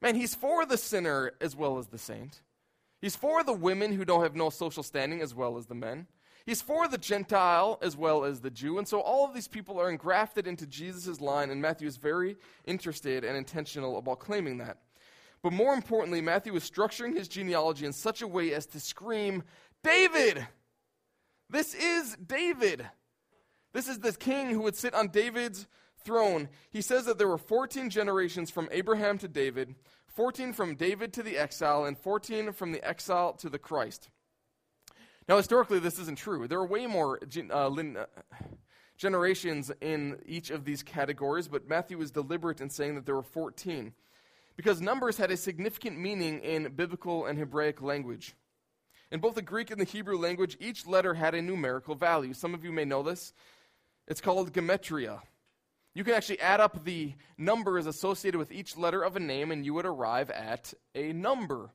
Man, 0.00 0.14
he's 0.14 0.34
for 0.34 0.64
the 0.64 0.78
sinner 0.78 1.32
as 1.40 1.56
well 1.56 1.78
as 1.78 1.88
the 1.88 1.98
saint. 1.98 2.42
He's 3.04 3.16
for 3.16 3.44
the 3.44 3.52
women 3.52 3.92
who 3.92 4.06
don't 4.06 4.22
have 4.22 4.34
no 4.34 4.48
social 4.48 4.82
standing 4.82 5.20
as 5.20 5.34
well 5.34 5.58
as 5.58 5.66
the 5.66 5.74
men. 5.74 6.06
He's 6.46 6.62
for 6.62 6.88
the 6.88 6.96
Gentile 6.96 7.78
as 7.82 7.98
well 7.98 8.24
as 8.24 8.40
the 8.40 8.48
Jew. 8.48 8.78
And 8.78 8.88
so 8.88 8.98
all 8.98 9.26
of 9.26 9.34
these 9.34 9.46
people 9.46 9.78
are 9.78 9.90
engrafted 9.90 10.46
into 10.46 10.66
Jesus' 10.66 11.20
line, 11.20 11.50
and 11.50 11.60
Matthew 11.60 11.86
is 11.86 11.98
very 11.98 12.38
interested 12.64 13.22
and 13.22 13.36
intentional 13.36 13.98
about 13.98 14.20
claiming 14.20 14.56
that. 14.56 14.78
But 15.42 15.52
more 15.52 15.74
importantly, 15.74 16.22
Matthew 16.22 16.54
is 16.54 16.70
structuring 16.70 17.14
his 17.14 17.28
genealogy 17.28 17.84
in 17.84 17.92
such 17.92 18.22
a 18.22 18.26
way 18.26 18.54
as 18.54 18.64
to 18.68 18.80
scream, 18.80 19.42
David! 19.82 20.46
This 21.50 21.74
is 21.74 22.16
David. 22.26 22.88
This 23.74 23.86
is 23.86 23.98
the 23.98 24.14
king 24.14 24.48
who 24.48 24.62
would 24.62 24.76
sit 24.76 24.94
on 24.94 25.08
David's 25.08 25.66
throne. 26.04 26.48
He 26.70 26.80
says 26.80 27.04
that 27.04 27.18
there 27.18 27.28
were 27.28 27.36
14 27.36 27.90
generations 27.90 28.50
from 28.50 28.70
Abraham 28.72 29.18
to 29.18 29.28
David, 29.28 29.74
14 30.14 30.52
from 30.52 30.76
David 30.76 31.12
to 31.14 31.22
the 31.22 31.36
exile, 31.36 31.84
and 31.84 31.98
14 31.98 32.52
from 32.52 32.72
the 32.72 32.86
exile 32.86 33.32
to 33.34 33.48
the 33.48 33.58
Christ. 33.58 34.10
Now, 35.28 35.36
historically, 35.36 35.78
this 35.78 35.98
isn't 35.98 36.18
true. 36.18 36.46
There 36.46 36.58
are 36.58 36.66
way 36.66 36.86
more 36.86 37.18
uh, 37.50 37.54
uh, 37.54 38.06
generations 38.96 39.72
in 39.80 40.20
each 40.26 40.50
of 40.50 40.64
these 40.64 40.82
categories, 40.82 41.48
but 41.48 41.68
Matthew 41.68 42.00
is 42.00 42.10
deliberate 42.10 42.60
in 42.60 42.70
saying 42.70 42.94
that 42.94 43.06
there 43.06 43.14
were 43.14 43.22
14 43.22 43.92
because 44.56 44.80
numbers 44.80 45.16
had 45.16 45.30
a 45.30 45.36
significant 45.36 45.98
meaning 45.98 46.38
in 46.40 46.72
biblical 46.74 47.26
and 47.26 47.38
Hebraic 47.38 47.82
language. 47.82 48.34
In 49.10 49.20
both 49.20 49.34
the 49.34 49.42
Greek 49.42 49.70
and 49.70 49.80
the 49.80 49.84
Hebrew 49.84 50.16
language, 50.16 50.56
each 50.60 50.86
letter 50.86 51.14
had 51.14 51.34
a 51.34 51.42
numerical 51.42 51.94
value. 51.94 52.34
Some 52.34 52.54
of 52.54 52.64
you 52.64 52.72
may 52.72 52.84
know 52.84 53.02
this. 53.02 53.32
It's 54.06 54.20
called 54.20 54.52
gematria. 54.52 55.20
You 55.94 56.02
can 56.02 56.14
actually 56.14 56.40
add 56.40 56.60
up 56.60 56.84
the 56.84 57.14
numbers 57.38 57.86
associated 57.86 58.38
with 58.38 58.50
each 58.50 58.76
letter 58.76 59.02
of 59.02 59.14
a 59.14 59.20
name, 59.20 59.52
and 59.52 59.64
you 59.64 59.74
would 59.74 59.86
arrive 59.86 60.30
at 60.30 60.74
a 60.94 61.12
number. 61.12 61.70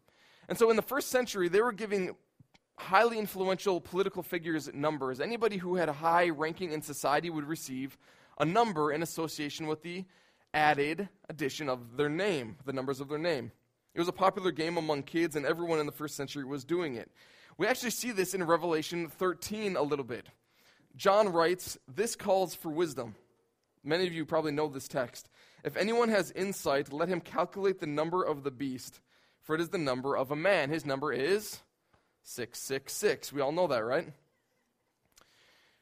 And 0.49 0.58
so 0.58 0.69
in 0.69 0.75
the 0.75 0.82
first 0.82 1.10
century, 1.10 1.47
they 1.47 1.62
were 1.62 1.71
giving 1.71 2.15
highly 2.77 3.17
influential 3.17 3.79
political 3.79 4.21
figures 4.21 4.69
numbers. 4.73 5.19
Anybody 5.21 5.58
who 5.58 5.75
had 5.75 5.89
a 5.89 5.93
high 5.93 6.29
ranking 6.29 6.71
in 6.73 6.82
society 6.82 7.29
would 7.29 7.45
receive 7.45 7.97
a 8.39 8.45
number 8.45 8.91
in 8.91 9.03
association 9.03 9.67
with 9.67 9.84
the 9.84 10.05
added 10.53 11.08
addition 11.29 11.69
of 11.69 11.95
their 11.95 12.10
name, 12.10 12.58
the 12.65 12.73
numbers 12.73 12.99
of 12.99 13.08
their 13.08 13.17
name. 13.17 13.51
It 13.93 13.99
was 13.99 14.08
a 14.08 14.13
popular 14.13 14.51
game 14.51 14.77
among 14.77 15.03
kids, 15.03 15.36
and 15.36 15.45
everyone 15.45 15.79
in 15.79 15.86
the 15.86 15.91
first 15.91 16.15
century 16.15 16.43
was 16.43 16.63
doing 16.63 16.95
it. 16.95 17.12
We 17.58 17.67
actually 17.67 17.91
see 17.91 18.12
this 18.12 18.34
in 18.34 18.43
Revelation 18.43 19.10
13 19.10 19.75
a 19.75 19.82
little 19.82 20.05
bit. 20.05 20.27
John 20.95 21.29
writes, 21.32 21.77
This 21.88 22.15
calls 22.15 22.55
for 22.55 22.69
wisdom. 22.69 23.15
Many 23.83 24.07
of 24.07 24.13
you 24.13 24.25
probably 24.25 24.51
know 24.51 24.67
this 24.67 24.87
text. 24.87 25.29
If 25.63 25.77
anyone 25.77 26.09
has 26.09 26.31
insight, 26.31 26.91
let 26.91 27.09
him 27.09 27.21
calculate 27.21 27.79
the 27.79 27.87
number 27.87 28.23
of 28.23 28.43
the 28.43 28.51
beast, 28.51 28.99
for 29.41 29.55
it 29.55 29.61
is 29.61 29.69
the 29.69 29.77
number 29.77 30.17
of 30.17 30.31
a 30.31 30.35
man. 30.35 30.69
His 30.69 30.85
number 30.85 31.13
is 31.13 31.59
666. 32.23 33.31
We 33.31 33.41
all 33.41 33.51
know 33.51 33.67
that, 33.67 33.83
right? 33.83 34.11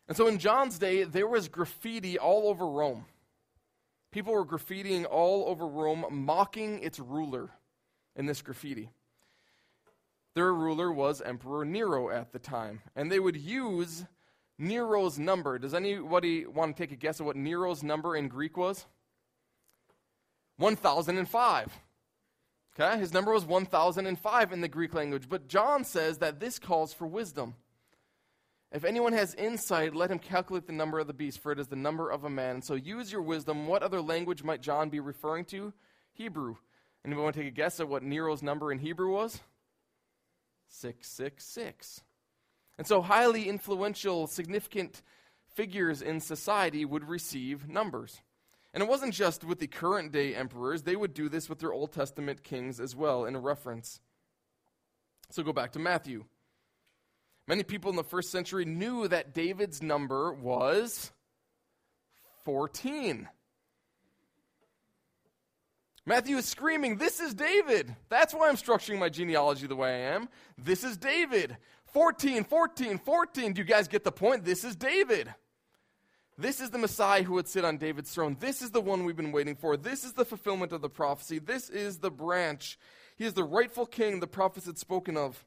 And 0.07 0.15
so 0.15 0.27
in 0.27 0.39
John's 0.39 0.79
day, 0.79 1.03
there 1.03 1.27
was 1.27 1.49
graffiti 1.49 2.17
all 2.17 2.47
over 2.47 2.65
Rome. 2.65 3.05
People 4.11 4.33
were 4.33 4.45
graffitiing 4.45 5.05
all 5.09 5.45
over 5.47 5.67
Rome, 5.67 6.05
mocking 6.09 6.79
its 6.81 6.99
ruler 6.99 7.49
in 8.15 8.25
this 8.25 8.41
graffiti. 8.41 8.89
Their 10.33 10.53
ruler 10.53 10.91
was 10.91 11.21
Emperor 11.21 11.65
Nero 11.65 12.09
at 12.09 12.31
the 12.31 12.39
time, 12.39 12.81
and 12.95 13.11
they 13.11 13.19
would 13.19 13.35
use 13.35 14.05
Nero's 14.59 15.19
number. 15.19 15.59
Does 15.59 15.73
anybody 15.73 16.45
want 16.45 16.75
to 16.75 16.83
take 16.83 16.91
a 16.91 16.95
guess 16.95 17.19
at 17.19 17.25
what 17.25 17.35
Nero's 17.35 17.83
number 17.83 18.15
in 18.15 18.27
Greek 18.27 18.57
was? 18.57 18.85
1005. 20.57 21.79
Okay, 22.79 22.99
his 22.99 23.13
number 23.13 23.31
was 23.31 23.45
1005 23.45 24.51
in 24.51 24.61
the 24.61 24.67
Greek 24.67 24.93
language, 24.93 25.27
but 25.29 25.47
John 25.47 25.83
says 25.83 26.19
that 26.19 26.39
this 26.39 26.59
calls 26.59 26.93
for 26.93 27.07
wisdom. 27.07 27.55
If 28.71 28.83
anyone 28.83 29.13
has 29.13 29.33
insight, 29.33 29.95
let 29.95 30.11
him 30.11 30.19
calculate 30.19 30.67
the 30.67 30.73
number 30.73 30.99
of 30.99 31.07
the 31.07 31.13
beast, 31.13 31.39
for 31.39 31.51
it 31.51 31.59
is 31.59 31.67
the 31.67 31.75
number 31.75 32.09
of 32.09 32.23
a 32.23 32.29
man. 32.29 32.61
So 32.61 32.75
use 32.75 33.11
your 33.11 33.21
wisdom. 33.21 33.65
What 33.65 33.81
other 33.81 34.01
language 34.01 34.43
might 34.43 34.61
John 34.61 34.89
be 34.89 34.99
referring 34.99 35.45
to? 35.45 35.73
Hebrew. 36.13 36.57
Anyone 37.05 37.23
want 37.23 37.35
to 37.35 37.41
take 37.41 37.51
a 37.51 37.55
guess 37.55 37.79
at 37.79 37.87
what 37.87 38.03
Nero's 38.03 38.43
number 38.43 38.71
in 38.71 38.79
Hebrew 38.79 39.11
was? 39.11 39.39
666. 40.67 42.01
And 42.77 42.85
so 42.85 43.01
highly 43.01 43.49
influential, 43.49 44.27
significant 44.27 45.01
figures 45.55 46.01
in 46.01 46.19
society 46.19 46.85
would 46.85 47.07
receive 47.07 47.67
numbers. 47.67 48.21
And 48.73 48.83
it 48.83 48.89
wasn't 48.89 49.13
just 49.13 49.43
with 49.43 49.59
the 49.59 49.67
current 49.67 50.11
day 50.11 50.35
emperors, 50.35 50.83
they 50.83 50.95
would 50.95 51.13
do 51.13 51.29
this 51.29 51.49
with 51.49 51.59
their 51.59 51.73
Old 51.73 51.91
Testament 51.91 52.43
kings 52.43 52.79
as 52.79 52.95
well, 52.95 53.25
in 53.25 53.35
a 53.35 53.39
reference. 53.39 53.99
So 55.31 55.41
go 55.43 55.53
back 55.53 55.71
to 55.71 55.79
Matthew. 55.79 56.25
Many 57.47 57.63
people 57.63 57.89
in 57.89 57.95
the 57.95 58.03
first 58.03 58.29
century 58.29 58.65
knew 58.65 59.07
that 59.07 59.33
David's 59.33 59.81
number 59.81 60.33
was 60.33 61.11
14. 62.43 63.27
Matthew 66.05 66.37
is 66.37 66.45
screaming, 66.45 66.97
This 66.97 67.19
is 67.19 67.33
David. 67.33 67.95
That's 68.09 68.33
why 68.33 68.47
I'm 68.47 68.55
structuring 68.55 68.99
my 68.99 69.09
genealogy 69.09 69.67
the 69.67 69.75
way 69.75 69.89
I 69.89 70.15
am. 70.15 70.29
This 70.57 70.83
is 70.83 70.97
David. 70.97 71.57
14, 71.97 72.43
14, 72.43 72.99
14. 72.99 73.53
Do 73.53 73.59
you 73.59 73.65
guys 73.65 73.87
get 73.87 74.03
the 74.03 74.11
point? 74.11 74.45
This 74.45 74.63
is 74.63 74.75
David. 74.75 75.33
This 76.37 76.61
is 76.61 76.69
the 76.69 76.77
Messiah 76.77 77.23
who 77.23 77.33
would 77.33 77.47
sit 77.47 77.65
on 77.65 77.77
David's 77.77 78.11
throne. 78.11 78.37
This 78.39 78.61
is 78.61 78.69
the 78.69 78.79
one 78.79 79.03
we've 79.03 79.15
been 79.15 79.31
waiting 79.31 79.55
for. 79.55 79.75
This 79.75 80.03
is 80.03 80.13
the 80.13 80.23
fulfillment 80.23 80.71
of 80.71 80.83
the 80.83 80.91
prophecy. 80.91 81.39
This 81.39 81.71
is 81.71 81.97
the 81.97 82.11
branch. 82.11 82.77
He 83.15 83.25
is 83.25 83.33
the 83.33 83.43
rightful 83.43 83.87
king 83.87 84.19
the 84.19 84.27
prophets 84.27 84.67
had 84.67 84.77
spoken 84.77 85.17
of 85.17 85.43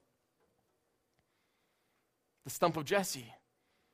the 2.43 2.51
stump 2.51 2.77
of 2.77 2.85
Jesse, 2.85 3.33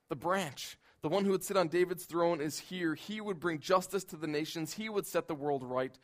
the 0.09 0.17
branch. 0.17 0.79
The 1.03 1.11
one 1.11 1.27
who 1.27 1.33
would 1.33 1.45
sit 1.45 1.59
on 1.59 1.69
David's 1.69 2.07
throne 2.07 2.41
is 2.41 2.59
here. 2.59 2.95
He 2.95 3.21
would 3.21 3.39
bring 3.39 3.61
justice 3.61 4.05
to 4.05 4.17
the 4.17 4.27
nations, 4.27 4.73
he 4.73 4.89
would 4.89 5.07
set 5.07 5.29
the 5.29 5.35
world 5.35 5.63
right. 5.63 5.99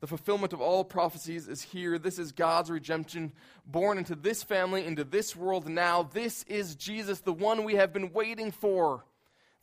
The 0.00 0.06
fulfillment 0.06 0.52
of 0.52 0.60
all 0.60 0.84
prophecies 0.84 1.48
is 1.48 1.60
here. 1.60 1.98
This 1.98 2.20
is 2.20 2.30
God's 2.30 2.70
redemption 2.70 3.32
born 3.66 3.98
into 3.98 4.14
this 4.14 4.44
family, 4.44 4.86
into 4.86 5.02
this 5.02 5.34
world 5.34 5.68
now. 5.68 6.04
This 6.04 6.44
is 6.44 6.76
Jesus, 6.76 7.20
the 7.20 7.32
one 7.32 7.64
we 7.64 7.74
have 7.74 7.92
been 7.92 8.12
waiting 8.12 8.52
for. 8.52 9.04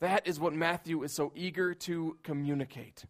That 0.00 0.26
is 0.26 0.38
what 0.38 0.52
Matthew 0.52 1.02
is 1.04 1.12
so 1.12 1.32
eager 1.34 1.72
to 1.72 2.18
communicate. 2.22 3.06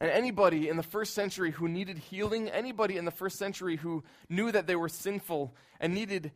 And 0.00 0.10
anybody 0.10 0.68
in 0.68 0.76
the 0.76 0.82
first 0.82 1.14
century 1.14 1.52
who 1.52 1.68
needed 1.68 1.98
healing, 1.98 2.50
anybody 2.50 2.96
in 2.96 3.04
the 3.04 3.10
first 3.10 3.38
century 3.38 3.76
who 3.76 4.02
knew 4.28 4.50
that 4.50 4.66
they 4.66 4.76
were 4.76 4.88
sinful 4.88 5.54
and 5.80 5.94
needed 5.94 6.32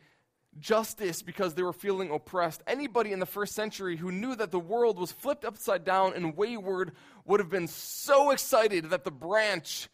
justice 0.59 1.23
because 1.23 1.55
they 1.55 1.63
were 1.63 1.73
feeling 1.73 2.11
oppressed, 2.11 2.63
anybody 2.67 3.13
in 3.13 3.21
the 3.21 3.27
first 3.27 3.55
century 3.55 3.97
who 3.97 4.11
knew 4.11 4.35
that 4.35 4.51
the 4.51 4.59
world 4.59 4.99
was 4.99 5.13
flipped 5.13 5.45
upside 5.45 5.85
down 5.85 6.13
and 6.15 6.37
wayward 6.37 6.93
would 7.25 7.41
have 7.41 7.51
been 7.51 7.69
so 7.69 8.31
excited 8.31 8.91
that 8.91 9.05
the 9.05 9.11
branch, 9.11 9.89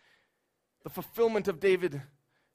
the 0.82 0.90
fulfillment 0.90 1.48
of 1.48 1.60
David, 1.60 2.00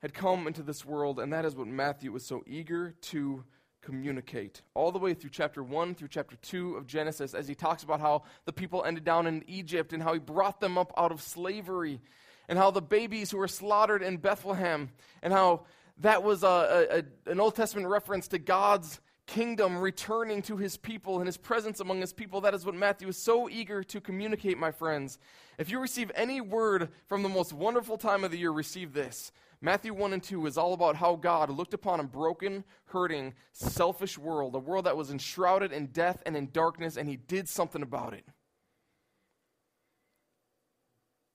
had 0.02 0.14
come 0.14 0.48
into 0.48 0.64
this 0.64 0.84
world. 0.84 1.20
And 1.20 1.32
that 1.32 1.46
is 1.46 1.56
what 1.56 1.68
Matthew 1.68 2.12
was 2.12 2.26
so 2.26 2.44
eager 2.48 2.96
to 3.02 3.44
communicate 3.82 4.62
all 4.76 4.92
the 4.92 5.00
way 5.00 5.14
through 5.14 5.32
chapter 5.32 5.64
1 5.64 5.96
through 5.96 6.08
chapter 6.08 6.36
2 6.36 6.76
of 6.76 6.86
Genesis 6.86 7.34
as 7.34 7.48
he 7.48 7.56
talks 7.56 7.84
about 7.84 8.00
how 8.00 8.24
the 8.46 8.54
people 8.54 8.84
ended 8.84 9.04
down 9.04 9.26
in 9.26 9.44
Egypt 9.48 9.92
and 9.92 10.04
how 10.04 10.14
he 10.14 10.20
brought 10.20 10.60
them 10.60 10.78
up 10.78 10.94
out 10.98 11.12
of 11.12 11.22
slavery 11.22 12.00
and 12.48 12.60
how 12.60 12.70
the 12.70 12.82
babies 12.82 13.32
who 13.32 13.38
were 13.38 13.48
slaughtered 13.48 14.04
in 14.04 14.18
Bethlehem 14.18 14.92
and 15.24 15.34
how 15.34 15.66
that 16.00 16.24
was 16.24 16.44
a, 16.44 17.04
a, 17.28 17.32
an 17.32 17.40
Old 17.40 17.56
Testament 17.56 17.88
reference 17.88 18.28
to 18.30 18.40
God's 18.40 19.00
kingdom 19.28 19.78
returning 19.78 20.42
to 20.42 20.58
his 20.58 20.76
people 20.78 21.20
and 21.20 21.26
his 21.26 21.38
presence 21.38 21.80
among 21.80 22.02
his 22.02 22.12
people. 22.12 22.42
That 22.42 22.54
is 22.54 22.66
what 22.66 22.76
Matthew 22.76 23.08
is 23.08 23.18
so 23.18 23.50
eager 23.50 23.84
to 23.84 24.02
communicate, 24.02 24.58
my 24.58 24.72
friends. 24.72 25.20
If 25.58 25.70
you 25.70 25.80
receive 25.80 26.12
any 26.16 26.42
word 26.42 26.90
from 27.08 27.24
the 27.24 27.30
most 27.30 27.54
wonderful 27.54 27.98
time 27.98 28.24
of 28.24 28.32
the 28.32 28.38
year, 28.38 28.52
receive 28.52 28.94
this. 28.94 29.32
Matthew 29.62 29.94
1 29.94 30.14
and 30.14 30.24
2 30.24 30.48
is 30.48 30.58
all 30.58 30.74
about 30.74 30.96
how 30.96 31.16
God 31.16 31.52
looked 31.52 31.76
upon 31.76 32.00
a 32.00 32.04
broken, 32.04 32.64
hurting, 32.86 33.36
selfish 33.54 34.18
world, 34.18 34.56
a 34.56 34.60
world 34.60 34.86
that 34.86 34.98
was 34.98 35.12
enshrouded 35.12 35.72
in 35.72 35.88
death 35.88 36.24
and 36.26 36.36
in 36.36 36.50
darkness, 36.52 36.98
and 36.98 37.08
he 37.08 37.16
did 37.16 37.48
something 37.48 37.84
about 37.84 38.14
it. 38.14 38.26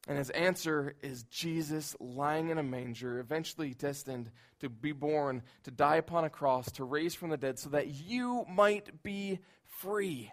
And 0.06 0.16
his 0.18 0.30
answer 0.30 0.94
is 1.02 1.24
Jesus 1.24 1.96
lying 1.98 2.50
in 2.50 2.58
a 2.58 2.62
manger, 2.62 3.18
eventually 3.18 3.74
destined 3.74 4.30
to 4.60 4.68
be 4.68 4.92
born, 4.92 5.42
to 5.64 5.72
die 5.72 5.96
upon 5.96 6.24
a 6.24 6.30
cross, 6.30 6.70
to 6.72 6.84
raise 6.84 7.14
from 7.14 7.30
the 7.30 7.36
dead, 7.36 7.58
so 7.58 7.70
that 7.70 7.88
you 7.88 8.44
might 8.48 9.02
be 9.02 9.40
free. 9.64 10.30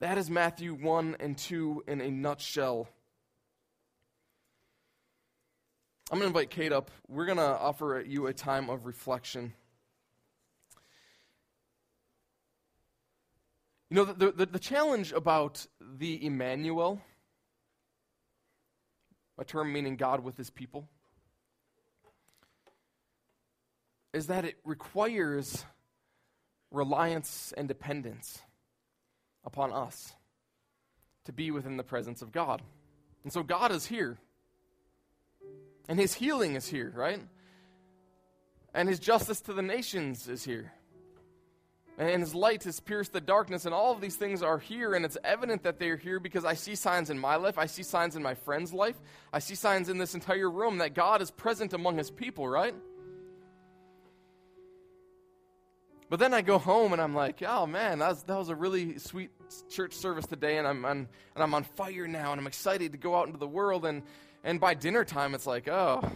That 0.00 0.18
is 0.18 0.28
Matthew 0.28 0.74
1 0.74 1.16
and 1.20 1.38
2 1.38 1.84
in 1.86 2.00
a 2.00 2.10
nutshell. 2.10 2.88
I'm 6.10 6.18
going 6.18 6.32
to 6.32 6.38
invite 6.38 6.50
Kate 6.50 6.72
up. 6.72 6.90
We're 7.08 7.26
going 7.26 7.38
to 7.38 7.42
offer 7.42 8.04
you 8.06 8.26
a 8.26 8.32
time 8.32 8.68
of 8.70 8.86
reflection. 8.86 9.54
You 13.90 13.96
know, 13.96 14.04
the, 14.04 14.32
the, 14.32 14.46
the 14.46 14.58
challenge 14.58 15.12
about 15.12 15.66
the 15.80 16.24
Emmanuel 16.26 17.00
a 19.38 19.44
term 19.44 19.72
meaning 19.72 19.96
God 19.96 20.24
with 20.24 20.36
his 20.36 20.50
people, 20.50 20.88
is 24.12 24.28
that 24.28 24.44
it 24.44 24.56
requires 24.64 25.64
reliance 26.70 27.52
and 27.56 27.68
dependence 27.68 28.40
upon 29.44 29.72
us 29.72 30.14
to 31.24 31.32
be 31.32 31.50
within 31.50 31.76
the 31.76 31.84
presence 31.84 32.22
of 32.22 32.32
God. 32.32 32.62
And 33.24 33.32
so 33.32 33.42
God 33.42 33.72
is 33.72 33.86
here. 33.86 34.18
And 35.88 35.98
his 35.98 36.14
healing 36.14 36.54
is 36.56 36.66
here, 36.66 36.92
right? 36.94 37.20
And 38.74 38.88
his 38.88 38.98
justice 38.98 39.40
to 39.42 39.52
the 39.52 39.62
nations 39.62 40.28
is 40.28 40.44
here 40.44 40.72
and 41.98 42.20
his 42.20 42.34
light 42.34 42.64
has 42.64 42.78
pierced 42.78 43.12
the 43.12 43.20
darkness 43.20 43.64
and 43.64 43.74
all 43.74 43.92
of 43.92 44.00
these 44.00 44.16
things 44.16 44.42
are 44.42 44.58
here 44.58 44.94
and 44.94 45.04
it's 45.04 45.16
evident 45.24 45.62
that 45.62 45.78
they're 45.78 45.96
here 45.96 46.20
because 46.20 46.44
i 46.44 46.54
see 46.54 46.74
signs 46.74 47.10
in 47.10 47.18
my 47.18 47.36
life 47.36 47.58
i 47.58 47.66
see 47.66 47.82
signs 47.82 48.16
in 48.16 48.22
my 48.22 48.34
friend's 48.34 48.72
life 48.72 48.96
i 49.32 49.38
see 49.38 49.54
signs 49.54 49.88
in 49.88 49.96
this 49.96 50.14
entire 50.14 50.50
room 50.50 50.78
that 50.78 50.94
god 50.94 51.22
is 51.22 51.30
present 51.30 51.72
among 51.72 51.96
his 51.96 52.10
people 52.10 52.48
right? 52.48 52.74
But 56.08 56.20
then 56.20 56.34
i 56.34 56.42
go 56.42 56.58
home 56.58 56.92
and 56.92 57.02
i'm 57.02 57.14
like 57.14 57.42
oh 57.42 57.66
man 57.66 57.98
that 57.98 58.10
was, 58.10 58.22
that 58.24 58.36
was 58.36 58.48
a 58.48 58.54
really 58.54 58.98
sweet 58.98 59.30
church 59.68 59.92
service 59.94 60.26
today 60.26 60.58
and 60.58 60.66
i'm, 60.66 60.84
on, 60.84 61.08
and 61.34 61.42
I'm 61.42 61.54
on 61.54 61.64
fire 61.64 62.06
now 62.06 62.30
and 62.30 62.40
i'm 62.40 62.46
excited 62.46 62.92
to 62.92 62.98
go 62.98 63.16
out 63.16 63.26
into 63.26 63.38
the 63.38 63.48
world 63.48 63.84
and, 63.84 64.02
and 64.44 64.60
by 64.60 64.74
dinner 64.74 65.04
time 65.04 65.34
it's 65.34 65.46
like 65.46 65.66
oh 65.68 66.08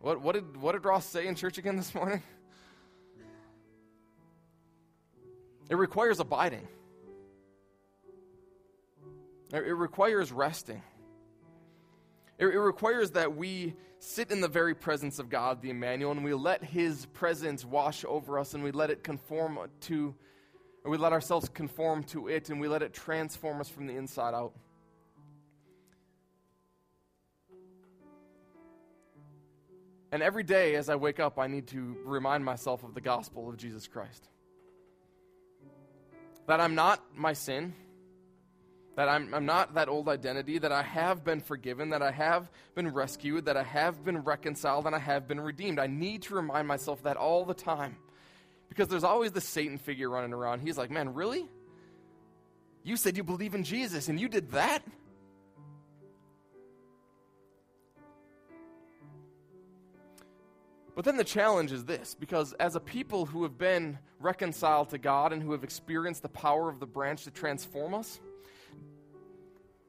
what, 0.00 0.20
what, 0.20 0.34
did, 0.34 0.56
what 0.56 0.72
did 0.72 0.84
ross 0.84 1.06
say 1.06 1.28
in 1.28 1.34
church 1.34 1.56
again 1.58 1.76
this 1.76 1.94
morning 1.94 2.22
It 5.72 5.76
requires 5.76 6.20
abiding, 6.20 6.68
it 9.54 9.56
requires 9.56 10.30
resting. 10.30 10.82
It, 12.38 12.44
requires 12.44 13.12
that 13.12 13.34
we 13.36 13.74
sit 13.98 14.30
in 14.30 14.42
the 14.42 14.48
very 14.48 14.74
presence 14.74 15.18
of 15.18 15.30
God, 15.30 15.62
the 15.62 15.70
Emmanuel, 15.70 16.12
and 16.12 16.22
we 16.22 16.34
let 16.34 16.62
His 16.62 17.06
presence 17.14 17.64
wash 17.64 18.04
over 18.06 18.38
us 18.38 18.52
and 18.52 18.62
we 18.62 18.70
let 18.70 18.90
it 18.90 19.02
conform 19.02 19.58
to, 19.82 20.14
or 20.84 20.90
we 20.90 20.98
let 20.98 21.14
ourselves 21.14 21.48
conform 21.48 22.04
to 22.04 22.28
it 22.28 22.50
and 22.50 22.60
we 22.60 22.68
let 22.68 22.82
it 22.82 22.92
transform 22.92 23.58
us 23.58 23.70
from 23.70 23.86
the 23.86 23.96
inside 23.96 24.34
out. 24.34 24.52
And 30.10 30.22
every 30.22 30.42
day 30.42 30.74
as 30.74 30.90
I 30.90 30.96
wake 30.96 31.18
up, 31.18 31.38
I 31.38 31.46
need 31.46 31.66
to 31.68 31.96
remind 32.04 32.44
myself 32.44 32.84
of 32.84 32.92
the 32.92 33.00
gospel 33.00 33.48
of 33.48 33.56
Jesus 33.56 33.86
Christ 33.86 34.28
that 36.46 36.60
I'm 36.60 36.74
not 36.74 37.02
my 37.14 37.32
sin, 37.32 37.74
that 38.96 39.08
I'm, 39.08 39.32
I'm 39.32 39.46
not 39.46 39.74
that 39.74 39.88
old 39.88 40.08
identity, 40.08 40.58
that 40.58 40.72
I 40.72 40.82
have 40.82 41.24
been 41.24 41.40
forgiven, 41.40 41.90
that 41.90 42.02
I 42.02 42.10
have 42.10 42.50
been 42.74 42.88
rescued, 42.88 43.46
that 43.46 43.56
I 43.56 43.62
have 43.62 44.04
been 44.04 44.18
reconciled, 44.18 44.86
and 44.86 44.94
I 44.94 44.98
have 44.98 45.26
been 45.26 45.40
redeemed. 45.40 45.78
I 45.78 45.86
need 45.86 46.22
to 46.22 46.34
remind 46.34 46.68
myself 46.68 47.02
that 47.04 47.16
all 47.16 47.44
the 47.44 47.54
time. 47.54 47.96
Because 48.68 48.88
there's 48.88 49.04
always 49.04 49.32
the 49.32 49.40
Satan 49.40 49.78
figure 49.78 50.10
running 50.10 50.32
around. 50.32 50.60
He's 50.60 50.78
like, 50.78 50.90
man, 50.90 51.14
really? 51.14 51.48
You 52.84 52.96
said 52.96 53.16
you 53.16 53.22
believe 53.22 53.54
in 53.54 53.64
Jesus 53.64 54.08
and 54.08 54.20
you 54.20 54.28
did 54.28 54.50
that? 54.52 54.82
But 60.94 61.04
then 61.04 61.16
the 61.16 61.24
challenge 61.24 61.72
is 61.72 61.84
this 61.84 62.14
because 62.18 62.52
as 62.54 62.76
a 62.76 62.80
people 62.80 63.24
who 63.24 63.42
have 63.44 63.56
been 63.56 63.98
reconciled 64.20 64.90
to 64.90 64.98
God 64.98 65.32
and 65.32 65.42
who 65.42 65.52
have 65.52 65.64
experienced 65.64 66.22
the 66.22 66.28
power 66.28 66.68
of 66.68 66.80
the 66.80 66.86
branch 66.86 67.24
to 67.24 67.30
transform 67.30 67.94
us, 67.94 68.20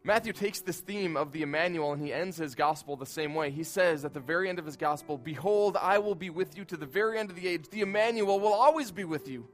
Matthew 0.06 0.34
takes 0.34 0.60
this 0.60 0.82
theme 0.82 1.16
of 1.16 1.32
the 1.32 1.44
Emmanuel 1.44 1.94
and 1.94 2.02
he 2.02 2.12
ends 2.12 2.36
his 2.36 2.56
gospel 2.56 2.98
the 2.98 3.06
same 3.06 3.34
way. 3.34 3.52
He 3.52 3.64
says 3.64 4.04
at 4.04 4.14
the 4.14 4.20
very 4.20 4.50
end 4.50 4.60
of 4.60 4.66
his 4.66 4.76
gospel, 4.76 5.18
Behold, 5.18 5.78
I 5.78 5.98
will 6.00 6.16
be 6.16 6.30
with 6.30 6.58
you 6.58 6.66
to 6.66 6.78
the 6.78 6.86
very 6.86 7.18
end 7.18 7.30
of 7.30 7.38
the 7.38 7.48
age. 7.48 7.70
The 7.70 7.82
Emmanuel 7.82 8.40
will 8.40 8.54
always 8.54 8.92
be 8.92 9.06
with 9.06 9.30
you. 9.30 9.48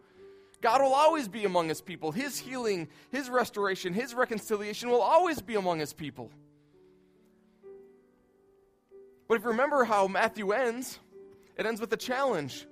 God 0.62 0.82
will 0.82 0.94
always 0.94 1.28
be 1.28 1.46
among 1.46 1.70
his 1.70 1.82
people. 1.82 2.12
His 2.12 2.38
healing, 2.38 2.90
his 3.12 3.30
restoration, 3.30 3.94
his 3.94 4.14
reconciliation 4.14 4.90
will 4.90 5.02
always 5.02 5.40
be 5.42 5.56
among 5.56 5.80
his 5.80 5.94
people. 5.94 6.32
But 9.28 9.38
if 9.38 9.44
you 9.44 9.50
remember 9.50 9.84
how 9.84 10.08
Matthew 10.08 10.52
ends, 10.52 11.00
it 11.60 11.66
ends 11.66 11.82
with 11.82 11.92
a 11.92 11.98
challenge. 11.98 12.66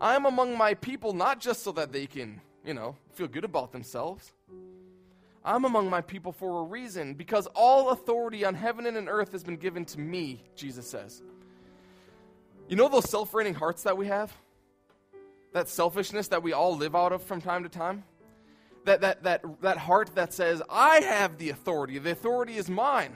I 0.00 0.14
am 0.14 0.24
among 0.24 0.56
my 0.56 0.74
people 0.74 1.12
not 1.12 1.40
just 1.40 1.64
so 1.64 1.72
that 1.72 1.92
they 1.92 2.06
can, 2.06 2.40
you 2.64 2.72
know, 2.72 2.94
feel 3.12 3.26
good 3.26 3.44
about 3.44 3.72
themselves. 3.72 4.32
I'm 5.44 5.64
among 5.64 5.90
my 5.90 6.00
people 6.00 6.30
for 6.30 6.60
a 6.60 6.62
reason, 6.62 7.14
because 7.14 7.48
all 7.48 7.90
authority 7.90 8.44
on 8.44 8.54
heaven 8.54 8.86
and 8.86 8.96
on 8.96 9.08
earth 9.08 9.32
has 9.32 9.42
been 9.42 9.56
given 9.56 9.84
to 9.86 9.98
me, 9.98 10.44
Jesus 10.54 10.88
says. 10.88 11.20
You 12.68 12.76
know 12.76 12.88
those 12.88 13.10
self 13.10 13.34
reigning 13.34 13.54
hearts 13.54 13.82
that 13.82 13.98
we 13.98 14.06
have? 14.06 14.32
That 15.52 15.68
selfishness 15.68 16.28
that 16.28 16.44
we 16.44 16.52
all 16.52 16.76
live 16.76 16.94
out 16.94 17.12
of 17.12 17.24
from 17.24 17.40
time 17.40 17.64
to 17.64 17.68
time? 17.68 18.04
That, 18.84 19.00
that, 19.00 19.24
that, 19.24 19.42
that 19.62 19.78
heart 19.78 20.14
that 20.14 20.32
says, 20.32 20.62
I 20.70 21.00
have 21.00 21.38
the 21.38 21.50
authority, 21.50 21.98
the 21.98 22.12
authority 22.12 22.56
is 22.56 22.70
mine. 22.70 23.14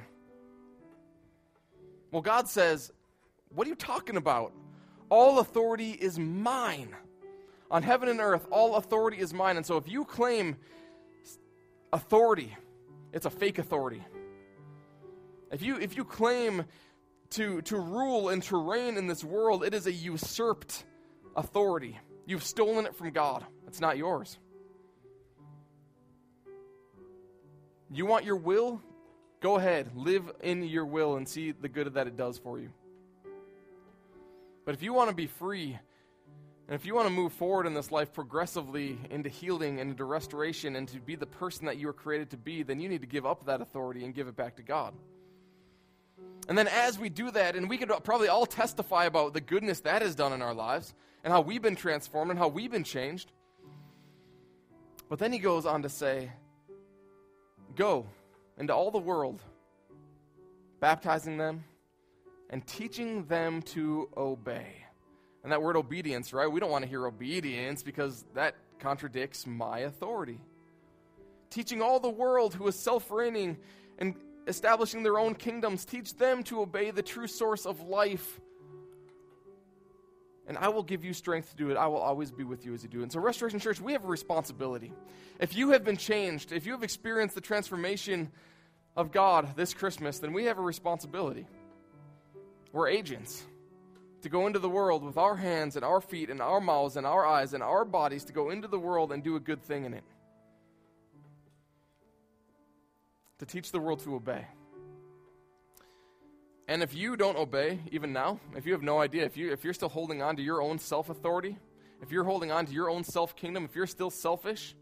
Well, 2.10 2.22
God 2.22 2.48
says, 2.48 2.92
What 3.54 3.68
are 3.68 3.70
you 3.70 3.76
talking 3.76 4.16
about? 4.16 4.52
All 5.14 5.38
authority 5.38 5.92
is 5.92 6.18
mine. 6.18 6.88
On 7.70 7.84
heaven 7.84 8.08
and 8.08 8.18
earth, 8.18 8.48
all 8.50 8.74
authority 8.74 9.18
is 9.18 9.32
mine. 9.32 9.56
And 9.56 9.64
so 9.64 9.76
if 9.76 9.88
you 9.88 10.04
claim 10.04 10.56
authority, 11.92 12.52
it's 13.12 13.24
a 13.24 13.30
fake 13.30 13.60
authority. 13.60 14.02
If 15.52 15.62
you, 15.62 15.76
if 15.76 15.96
you 15.96 16.02
claim 16.02 16.64
to, 17.30 17.62
to 17.62 17.78
rule 17.78 18.30
and 18.30 18.42
to 18.42 18.56
reign 18.56 18.96
in 18.96 19.06
this 19.06 19.22
world, 19.22 19.62
it 19.62 19.72
is 19.72 19.86
a 19.86 19.92
usurped 19.92 20.84
authority. 21.36 21.96
You've 22.26 22.42
stolen 22.42 22.84
it 22.84 22.96
from 22.96 23.12
God, 23.12 23.44
it's 23.68 23.80
not 23.80 23.96
yours. 23.96 24.36
You 27.88 28.04
want 28.04 28.24
your 28.24 28.34
will? 28.34 28.82
Go 29.40 29.58
ahead, 29.58 29.92
live 29.94 30.28
in 30.42 30.64
your 30.64 30.86
will 30.86 31.14
and 31.14 31.28
see 31.28 31.52
the 31.52 31.68
good 31.68 31.94
that 31.94 32.08
it 32.08 32.16
does 32.16 32.36
for 32.36 32.58
you. 32.58 32.70
But 34.64 34.74
if 34.74 34.82
you 34.82 34.92
want 34.92 35.10
to 35.10 35.16
be 35.16 35.26
free, 35.26 35.78
and 36.66 36.74
if 36.74 36.86
you 36.86 36.94
want 36.94 37.06
to 37.06 37.12
move 37.12 37.32
forward 37.34 37.66
in 37.66 37.74
this 37.74 37.92
life 37.92 38.12
progressively 38.12 38.98
into 39.10 39.28
healing 39.28 39.80
and 39.80 39.90
into 39.90 40.04
restoration 40.04 40.76
and 40.76 40.88
to 40.88 41.00
be 41.00 41.14
the 41.14 41.26
person 41.26 41.66
that 41.66 41.76
you 41.76 41.86
were 41.86 41.92
created 41.92 42.30
to 42.30 42.38
be, 42.38 42.62
then 42.62 42.80
you 42.80 42.88
need 42.88 43.02
to 43.02 43.06
give 43.06 43.26
up 43.26 43.44
that 43.46 43.60
authority 43.60 44.04
and 44.04 44.14
give 44.14 44.28
it 44.28 44.36
back 44.36 44.56
to 44.56 44.62
God. 44.62 44.94
And 46.48 46.56
then 46.56 46.68
as 46.68 46.98
we 46.98 47.10
do 47.10 47.30
that, 47.32 47.56
and 47.56 47.68
we 47.68 47.76
could 47.76 47.90
probably 48.02 48.28
all 48.28 48.46
testify 48.46 49.04
about 49.04 49.34
the 49.34 49.40
goodness 49.40 49.80
that 49.80 50.00
has 50.00 50.14
done 50.14 50.32
in 50.32 50.40
our 50.40 50.54
lives 50.54 50.94
and 51.22 51.32
how 51.32 51.42
we've 51.42 51.62
been 51.62 51.76
transformed 51.76 52.30
and 52.30 52.38
how 52.38 52.48
we've 52.48 52.70
been 52.70 52.84
changed. 52.84 53.30
But 55.08 55.18
then 55.18 55.32
he 55.32 55.38
goes 55.38 55.66
on 55.66 55.82
to 55.82 55.88
say, 55.88 56.30
Go 57.76 58.06
into 58.56 58.74
all 58.74 58.90
the 58.90 58.98
world, 58.98 59.42
baptizing 60.80 61.36
them 61.36 61.64
and 62.50 62.66
teaching 62.66 63.24
them 63.26 63.62
to 63.62 64.08
obey. 64.16 64.84
And 65.42 65.52
that 65.52 65.62
word 65.62 65.76
obedience, 65.76 66.32
right? 66.32 66.50
We 66.50 66.60
don't 66.60 66.70
want 66.70 66.84
to 66.84 66.88
hear 66.88 67.06
obedience 67.06 67.82
because 67.82 68.24
that 68.34 68.54
contradicts 68.78 69.46
my 69.46 69.80
authority. 69.80 70.40
Teaching 71.50 71.82
all 71.82 72.00
the 72.00 72.08
world 72.08 72.54
who 72.54 72.66
is 72.66 72.78
self 72.78 73.10
reigning 73.10 73.58
and 73.98 74.16
establishing 74.46 75.02
their 75.02 75.18
own 75.18 75.34
kingdoms, 75.34 75.84
teach 75.84 76.16
them 76.16 76.42
to 76.44 76.60
obey 76.60 76.90
the 76.90 77.02
true 77.02 77.26
source 77.26 77.66
of 77.66 77.80
life. 77.80 78.40
And 80.46 80.58
I 80.58 80.68
will 80.68 80.82
give 80.82 81.04
you 81.04 81.14
strength 81.14 81.50
to 81.50 81.56
do 81.56 81.70
it. 81.70 81.76
I 81.76 81.86
will 81.86 81.98
always 81.98 82.30
be 82.30 82.44
with 82.44 82.66
you 82.66 82.74
as 82.74 82.82
you 82.82 82.88
do 82.88 83.00
it. 83.00 83.04
And 83.04 83.12
so, 83.12 83.20
Restoration 83.20 83.58
Church, 83.60 83.80
we 83.80 83.92
have 83.92 84.04
a 84.04 84.08
responsibility. 84.08 84.92
If 85.40 85.56
you 85.56 85.70
have 85.70 85.84
been 85.84 85.96
changed, 85.96 86.52
if 86.52 86.66
you 86.66 86.72
have 86.72 86.82
experienced 86.82 87.34
the 87.34 87.40
transformation 87.40 88.30
of 88.96 89.10
God 89.10 89.56
this 89.56 89.72
Christmas, 89.72 90.18
then 90.18 90.32
we 90.32 90.44
have 90.44 90.58
a 90.58 90.62
responsibility. 90.62 91.46
We're 92.74 92.88
agents 92.88 93.44
to 94.22 94.28
go 94.28 94.48
into 94.48 94.58
the 94.58 94.68
world 94.68 95.04
with 95.04 95.16
our 95.16 95.36
hands 95.36 95.76
and 95.76 95.84
our 95.84 96.00
feet 96.00 96.28
and 96.28 96.40
our 96.40 96.60
mouths 96.60 96.96
and 96.96 97.06
our 97.06 97.24
eyes 97.24 97.54
and 97.54 97.62
our 97.62 97.84
bodies 97.84 98.24
to 98.24 98.32
go 98.32 98.50
into 98.50 98.66
the 98.66 98.80
world 98.80 99.12
and 99.12 99.22
do 99.22 99.36
a 99.36 99.40
good 99.40 99.62
thing 99.62 99.84
in 99.84 99.94
it. 99.94 100.02
To 103.38 103.46
teach 103.46 103.70
the 103.70 103.78
world 103.78 104.00
to 104.00 104.16
obey. 104.16 104.44
And 106.66 106.82
if 106.82 106.96
you 106.96 107.16
don't 107.16 107.36
obey, 107.36 107.78
even 107.92 108.12
now, 108.12 108.40
if 108.56 108.66
you 108.66 108.72
have 108.72 108.82
no 108.82 109.00
idea, 109.00 109.24
if, 109.24 109.36
you, 109.36 109.52
if 109.52 109.62
you're 109.62 109.72
still 109.72 109.88
holding 109.88 110.20
on 110.20 110.34
to 110.34 110.42
your 110.42 110.60
own 110.60 110.80
self 110.80 111.10
authority, 111.10 111.56
if 112.02 112.10
you're 112.10 112.24
holding 112.24 112.50
on 112.50 112.66
to 112.66 112.72
your 112.72 112.90
own 112.90 113.04
self 113.04 113.36
kingdom, 113.36 113.64
if 113.64 113.76
you're 113.76 113.86
still 113.86 114.10
selfish, 114.10 114.74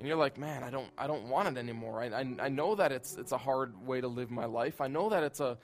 and 0.00 0.08
you're 0.08 0.16
like, 0.16 0.36
man, 0.36 0.64
I 0.64 0.70
don't, 0.70 0.90
I 0.98 1.06
don't 1.06 1.28
want 1.28 1.46
it 1.46 1.60
anymore. 1.60 2.02
I, 2.02 2.06
I, 2.06 2.26
I 2.40 2.48
know 2.48 2.74
that 2.74 2.90
it's, 2.90 3.14
it's 3.16 3.30
a 3.30 3.38
hard 3.38 3.86
way 3.86 4.00
to 4.00 4.08
live 4.08 4.32
my 4.32 4.46
life. 4.46 4.80
I 4.80 4.88
know 4.88 5.10
that 5.10 5.22
it's 5.22 5.38
a, 5.38 5.58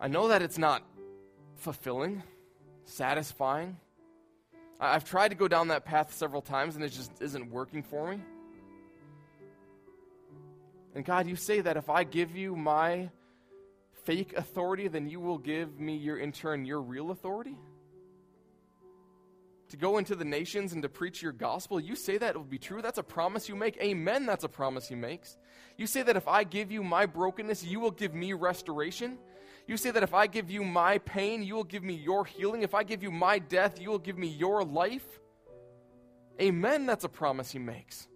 I 0.00 0.08
know 0.08 0.28
that 0.28 0.40
it's 0.40 0.56
not 0.56 0.82
fulfilling, 1.56 2.22
satisfying. 2.86 3.76
I've 4.80 5.04
tried 5.04 5.28
to 5.28 5.34
go 5.34 5.46
down 5.46 5.68
that 5.68 5.84
path 5.84 6.14
several 6.14 6.40
times 6.40 6.74
and 6.74 6.82
it 6.82 6.88
just 6.88 7.12
isn't 7.20 7.50
working 7.50 7.82
for 7.82 8.10
me. 8.10 8.20
And 10.94 11.04
God, 11.04 11.26
you 11.26 11.36
say 11.36 11.60
that 11.60 11.76
if 11.76 11.90
I 11.90 12.04
give 12.04 12.34
you 12.34 12.56
my 12.56 13.10
fake 14.04 14.32
authority, 14.36 14.88
then 14.88 15.08
you 15.08 15.20
will 15.20 15.36
give 15.36 15.78
me 15.78 15.96
your 15.96 16.16
in 16.16 16.32
turn 16.32 16.64
your 16.64 16.80
real 16.80 17.10
authority? 17.10 17.56
To 19.68 19.76
go 19.76 19.98
into 19.98 20.16
the 20.16 20.24
nations 20.24 20.72
and 20.72 20.82
to 20.82 20.88
preach 20.88 21.22
your 21.22 21.30
gospel, 21.30 21.78
you 21.78 21.94
say 21.94 22.18
that 22.18 22.30
it 22.30 22.36
will 22.36 22.44
be 22.44 22.58
true. 22.58 22.82
That's 22.82 22.98
a 22.98 23.04
promise 23.04 23.48
you 23.48 23.54
make. 23.54 23.76
Amen. 23.80 24.26
That's 24.26 24.44
a 24.44 24.48
promise 24.48 24.88
he 24.88 24.96
makes. 24.96 25.36
You 25.76 25.86
say 25.86 26.02
that 26.02 26.16
if 26.16 26.26
I 26.26 26.42
give 26.42 26.72
you 26.72 26.82
my 26.82 27.06
brokenness, 27.06 27.62
you 27.62 27.78
will 27.78 27.92
give 27.92 28.14
me 28.14 28.32
restoration. 28.32 29.18
You 29.70 29.76
say 29.76 29.92
that 29.92 30.02
if 30.02 30.14
I 30.14 30.26
give 30.26 30.50
you 30.50 30.64
my 30.64 30.98
pain, 30.98 31.44
you 31.44 31.54
will 31.54 31.62
give 31.62 31.84
me 31.84 31.94
your 31.94 32.24
healing. 32.24 32.64
If 32.64 32.74
I 32.74 32.82
give 32.82 33.04
you 33.04 33.12
my 33.12 33.38
death, 33.38 33.80
you 33.80 33.88
will 33.88 34.00
give 34.00 34.18
me 34.18 34.26
your 34.26 34.64
life. 34.64 35.20
Amen. 36.40 36.86
That's 36.86 37.04
a 37.04 37.08
promise 37.08 37.52
he 37.52 37.60
makes. 37.60 38.08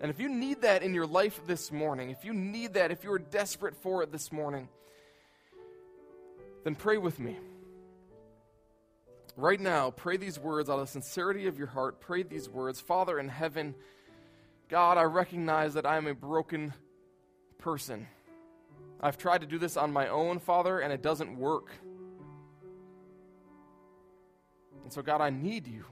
And 0.00 0.10
if 0.10 0.18
you 0.18 0.28
need 0.28 0.62
that 0.62 0.82
in 0.82 0.92
your 0.92 1.06
life 1.06 1.40
this 1.46 1.70
morning, 1.70 2.10
if 2.10 2.24
you 2.24 2.32
need 2.32 2.74
that, 2.74 2.90
if 2.90 3.04
you're 3.04 3.20
desperate 3.20 3.76
for 3.76 4.02
it 4.02 4.10
this 4.10 4.32
morning, 4.32 4.68
then 6.64 6.74
pray 6.74 6.96
with 6.96 7.20
me. 7.20 7.38
Right 9.36 9.60
now, 9.60 9.92
pray 9.92 10.16
these 10.16 10.40
words 10.40 10.68
out 10.68 10.80
of 10.80 10.86
the 10.86 10.90
sincerity 10.90 11.46
of 11.46 11.58
your 11.58 11.68
heart. 11.68 12.00
Pray 12.00 12.24
these 12.24 12.48
words 12.48 12.80
Father 12.80 13.20
in 13.20 13.28
heaven, 13.28 13.76
God, 14.68 14.98
I 14.98 15.04
recognize 15.04 15.74
that 15.74 15.86
I 15.86 15.96
am 15.96 16.08
a 16.08 16.14
broken 16.14 16.74
person. 17.58 18.08
I've 19.04 19.18
tried 19.18 19.42
to 19.42 19.46
do 19.46 19.58
this 19.58 19.76
on 19.76 19.92
my 19.92 20.08
own, 20.08 20.38
Father, 20.38 20.80
and 20.80 20.90
it 20.90 21.02
doesn't 21.02 21.36
work. 21.36 21.68
And 24.82 24.90
so, 24.90 25.02
God, 25.02 25.20
I 25.20 25.28
need 25.28 25.66
you. 25.66 25.84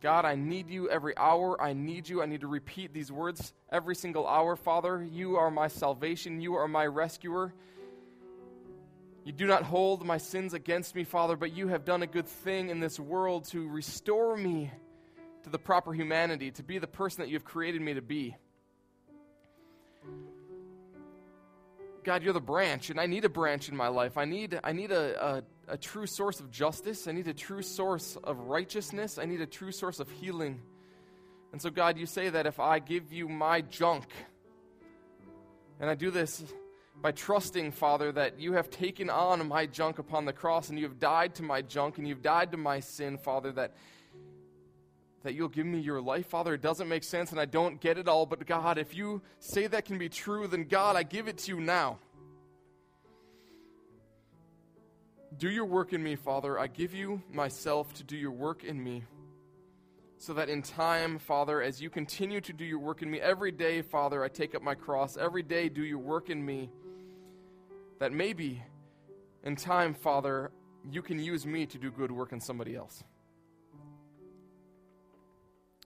God, 0.00 0.24
I 0.24 0.34
need 0.34 0.68
you 0.68 0.90
every 0.90 1.16
hour. 1.16 1.62
I 1.62 1.74
need 1.74 2.08
you. 2.08 2.22
I 2.22 2.26
need 2.26 2.40
to 2.40 2.48
repeat 2.48 2.92
these 2.92 3.12
words 3.12 3.52
every 3.70 3.94
single 3.94 4.26
hour. 4.26 4.56
Father, 4.56 5.06
you 5.12 5.36
are 5.36 5.48
my 5.48 5.68
salvation. 5.68 6.40
You 6.40 6.56
are 6.56 6.66
my 6.66 6.86
rescuer. 6.86 7.54
You 9.24 9.30
do 9.30 9.46
not 9.46 9.62
hold 9.62 10.04
my 10.04 10.18
sins 10.18 10.54
against 10.54 10.96
me, 10.96 11.04
Father, 11.04 11.36
but 11.36 11.52
you 11.52 11.68
have 11.68 11.84
done 11.84 12.02
a 12.02 12.08
good 12.08 12.26
thing 12.26 12.68
in 12.68 12.80
this 12.80 12.98
world 12.98 13.44
to 13.50 13.68
restore 13.68 14.36
me 14.36 14.72
to 15.44 15.50
the 15.50 15.58
proper 15.58 15.92
humanity, 15.92 16.50
to 16.50 16.64
be 16.64 16.80
the 16.80 16.88
person 16.88 17.22
that 17.22 17.28
you 17.28 17.36
have 17.36 17.44
created 17.44 17.80
me 17.80 17.94
to 17.94 18.02
be. 18.02 18.34
God, 22.04 22.22
you're 22.22 22.32
the 22.32 22.40
branch, 22.40 22.90
and 22.90 23.00
I 23.00 23.06
need 23.06 23.24
a 23.24 23.28
branch 23.28 23.68
in 23.68 23.76
my 23.76 23.88
life. 23.88 24.16
I 24.16 24.24
need, 24.24 24.58
I 24.64 24.72
need 24.72 24.90
a, 24.90 25.24
a 25.24 25.42
a 25.68 25.76
true 25.76 26.06
source 26.06 26.40
of 26.40 26.50
justice. 26.50 27.06
I 27.06 27.12
need 27.12 27.28
a 27.28 27.34
true 27.34 27.62
source 27.62 28.16
of 28.22 28.38
righteousness. 28.40 29.18
I 29.18 29.24
need 29.24 29.40
a 29.40 29.46
true 29.46 29.72
source 29.72 30.00
of 30.00 30.10
healing. 30.10 30.60
And 31.52 31.60
so, 31.60 31.70
God, 31.70 31.98
you 31.98 32.06
say 32.06 32.28
that 32.30 32.46
if 32.46 32.60
I 32.60 32.78
give 32.78 33.12
you 33.12 33.28
my 33.28 33.60
junk, 33.60 34.04
and 35.80 35.88
I 35.88 35.94
do 35.94 36.10
this 36.10 36.44
by 37.00 37.12
trusting, 37.12 37.72
Father, 37.72 38.12
that 38.12 38.38
you 38.38 38.52
have 38.52 38.70
taken 38.70 39.10
on 39.10 39.48
my 39.48 39.66
junk 39.66 39.98
upon 39.98 40.24
the 40.24 40.32
cross 40.32 40.68
and 40.68 40.78
you 40.78 40.84
have 40.84 40.98
died 40.98 41.34
to 41.36 41.42
my 41.42 41.62
junk 41.62 41.98
and 41.98 42.06
you've 42.06 42.22
died 42.22 42.52
to 42.52 42.56
my 42.56 42.80
sin, 42.80 43.18
Father, 43.18 43.50
that, 43.52 43.74
that 45.22 45.34
you'll 45.34 45.48
give 45.48 45.66
me 45.66 45.78
your 45.78 46.00
life, 46.00 46.26
Father. 46.26 46.54
It 46.54 46.62
doesn't 46.62 46.88
make 46.88 47.04
sense 47.04 47.30
and 47.30 47.40
I 47.40 47.44
don't 47.44 47.80
get 47.80 47.98
it 47.98 48.08
all, 48.08 48.26
but 48.26 48.44
God, 48.46 48.78
if 48.78 48.94
you 48.94 49.22
say 49.38 49.66
that 49.66 49.84
can 49.84 49.98
be 49.98 50.08
true, 50.08 50.46
then 50.46 50.64
God, 50.64 50.96
I 50.96 51.02
give 51.02 51.28
it 51.28 51.38
to 51.38 51.54
you 51.54 51.60
now. 51.60 51.98
Do 55.38 55.48
your 55.48 55.64
work 55.64 55.92
in 55.92 56.02
me, 56.02 56.16
Father. 56.16 56.58
I 56.58 56.66
give 56.66 56.94
you 56.94 57.22
myself 57.32 57.92
to 57.94 58.04
do 58.04 58.16
your 58.16 58.30
work 58.30 58.64
in 58.64 58.82
me. 58.82 59.04
So 60.18 60.34
that 60.34 60.48
in 60.48 60.62
time, 60.62 61.18
Father, 61.18 61.62
as 61.62 61.80
you 61.80 61.90
continue 61.90 62.40
to 62.42 62.52
do 62.52 62.64
your 62.64 62.78
work 62.78 63.02
in 63.02 63.10
me, 63.10 63.20
every 63.20 63.50
day, 63.50 63.82
Father, 63.82 64.22
I 64.22 64.28
take 64.28 64.54
up 64.54 64.62
my 64.62 64.74
cross. 64.74 65.16
Every 65.16 65.42
day, 65.42 65.68
do 65.68 65.82
your 65.82 65.98
work 65.98 66.30
in 66.30 66.44
me. 66.44 66.70
That 67.98 68.12
maybe 68.12 68.62
in 69.42 69.56
time, 69.56 69.94
Father, 69.94 70.52
you 70.90 71.02
can 71.02 71.18
use 71.18 71.44
me 71.46 71.66
to 71.66 71.78
do 71.78 71.90
good 71.90 72.12
work 72.12 72.32
in 72.32 72.40
somebody 72.40 72.76
else. 72.76 73.02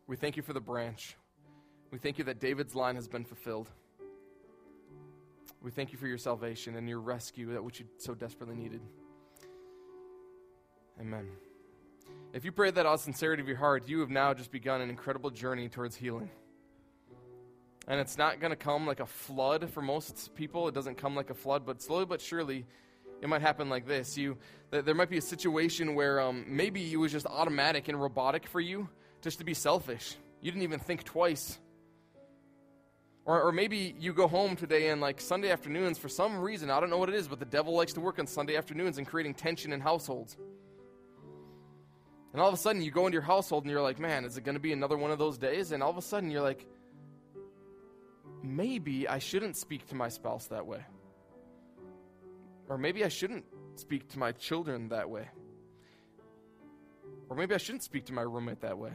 We 0.09 0.17
thank 0.17 0.37
you 0.37 0.43
for 0.43 0.53
the 0.53 0.61
branch. 0.61 1.17
We 1.91 1.99
thank 1.99 2.19
you 2.19 2.25
that 2.25 2.39
David's 2.39 2.75
line 2.75 2.95
has 2.95 3.09
been 3.09 3.25
fulfilled. 3.25 3.69
We 5.61 5.73
thank 5.73 5.93
you 5.93 5.99
for 5.99 6.07
your 6.07 6.19
salvation 6.19 6.77
and 6.77 6.89
your 6.89 7.01
rescue, 7.01 7.53
that 7.55 7.65
which 7.65 7.81
you 7.81 7.87
so 7.99 8.15
desperately 8.15 8.55
needed. 8.55 8.81
Amen. 11.01 11.29
If 12.33 12.45
you 12.45 12.53
prayed 12.53 12.77
that 12.77 12.87
out 12.87 12.95
of 12.95 13.01
sincerity 13.01 13.43
of 13.43 13.49
your 13.49 13.57
heart, 13.57 13.89
you 13.89 14.01
have 14.01 14.11
now 14.11 14.33
just 14.33 14.53
begun 14.53 14.81
an 14.81 14.91
incredible 14.91 15.31
journey 15.31 15.69
towards 15.69 15.97
healing. 15.97 16.31
And 17.89 17.99
it's 17.99 18.17
not 18.17 18.41
going 18.41 18.51
to 18.51 18.57
come 18.57 18.87
like 18.87 19.01
a 19.01 19.07
flood 19.07 19.71
for 19.71 19.83
most 19.83 20.35
people. 20.37 20.69
It 20.69 20.75
doesn't 20.75 20.97
come 20.97 21.17
like 21.17 21.31
a 21.31 21.35
flood, 21.35 21.67
but 21.67 21.83
slowly 21.83 22.05
but 22.05 22.21
surely, 22.21 22.65
it 23.23 23.29
might 23.29 23.43
happen 23.43 23.69
like 23.69 23.87
this. 23.87 24.17
You, 24.17 24.39
there 24.71 24.95
might 24.95 25.11
be 25.11 25.19
a 25.19 25.23
situation 25.23 25.95
where 25.95 26.21
um, 26.21 26.45
maybe 26.47 26.93
it 26.93 26.97
was 26.97 27.11
just 27.11 27.27
automatic 27.27 27.89
and 27.89 28.01
robotic 28.01 28.47
for 28.47 28.61
you 28.61 28.89
just 29.23 29.39
to 29.39 29.45
be 29.45 29.55
selfish. 29.55 30.17
You 30.41 30.51
didn't 30.51 30.65
even 30.65 30.81
think 30.81 31.05
twice. 31.05 31.59
Or, 33.25 33.43
or 33.43 33.53
maybe 33.53 33.95
you 33.99 34.13
go 34.13 34.29
home 34.29 34.55
today 34.55 34.89
and 34.89 35.01
like 35.01 35.21
Sunday 35.21 35.51
afternoons, 35.51 35.99
for 35.99 36.09
some 36.09 36.39
reason, 36.39 36.71
I 36.71 36.79
don't 36.79 36.91
know 36.91 36.99
what 36.99 37.09
it 37.09 37.17
is, 37.17 37.27
but 37.27 37.41
the 37.41 37.45
devil 37.45 37.75
likes 37.75 37.93
to 37.95 38.01
work 38.01 38.19
on 38.19 38.27
Sunday 38.27 38.57
afternoons 38.57 38.99
and 38.99 39.07
creating 39.07 39.35
tension 39.35 39.73
in 39.73 39.81
households. 39.81 40.37
And 42.33 42.41
all 42.41 42.49
of 42.49 42.55
a 42.55 42.59
sudden, 42.59 42.83
you 42.83 42.91
go 42.91 43.07
into 43.07 43.15
your 43.15 43.23
household 43.23 43.65
and 43.65 43.71
you're 43.71 43.83
like, 43.83 43.99
man, 43.99 44.25
is 44.25 44.37
it 44.37 44.45
going 44.45 44.55
to 44.55 44.61
be 44.61 44.73
another 44.73 44.97
one 44.97 45.11
of 45.11 45.19
those 45.19 45.39
days? 45.39 45.73
And 45.73 45.83
all 45.83 45.91
of 45.91 45.97
a 45.97 46.03
sudden, 46.03 46.31
you're 46.31 46.43
like, 46.43 46.67
maybe 48.43 49.09
I 49.09 49.19
shouldn't 49.19 49.57
speak 49.57 49.87
to 49.89 49.95
my 49.95 50.09
spouse 50.09 50.47
that 50.49 50.67
way. 50.67 50.85
Or 52.69 52.79
maybe 52.79 53.05
I 53.05 53.09
shouldn't 53.09 53.45
speak 53.77 54.09
to 54.11 54.19
my 54.19 54.33
children 54.33 54.91
that 54.91 55.09
way. 55.09 55.29
Or 57.29 57.37
maybe 57.37 57.55
I 57.55 57.59
shouldn't 57.59 57.83
speak 57.83 58.07
to 58.07 58.13
my 58.13 58.23
roommate 58.23 58.61
that 58.61 58.79
way. 58.79 58.93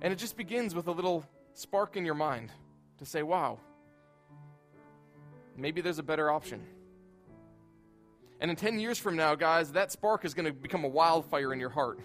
And 0.00 0.12
it 0.12 0.16
just 0.16 0.36
begins 0.36 0.74
with 0.74 0.86
a 0.88 0.92
little 0.92 1.24
spark 1.54 1.96
in 1.96 2.04
your 2.04 2.14
mind 2.14 2.50
to 2.98 3.06
say, 3.06 3.22
wow, 3.22 3.58
maybe 5.56 5.80
there's 5.80 5.98
a 5.98 6.02
better 6.02 6.30
option. 6.30 6.62
And 8.40 8.50
in 8.50 8.56
10 8.56 8.80
years 8.80 8.98
from 8.98 9.16
now, 9.16 9.34
guys, 9.34 9.72
that 9.72 9.92
spark 9.92 10.24
is 10.24 10.34
going 10.34 10.46
to 10.46 10.52
become 10.52 10.84
a 10.84 10.88
wildfire 10.88 11.52
in 11.52 11.60
your 11.60 11.70
heart. 11.70 12.00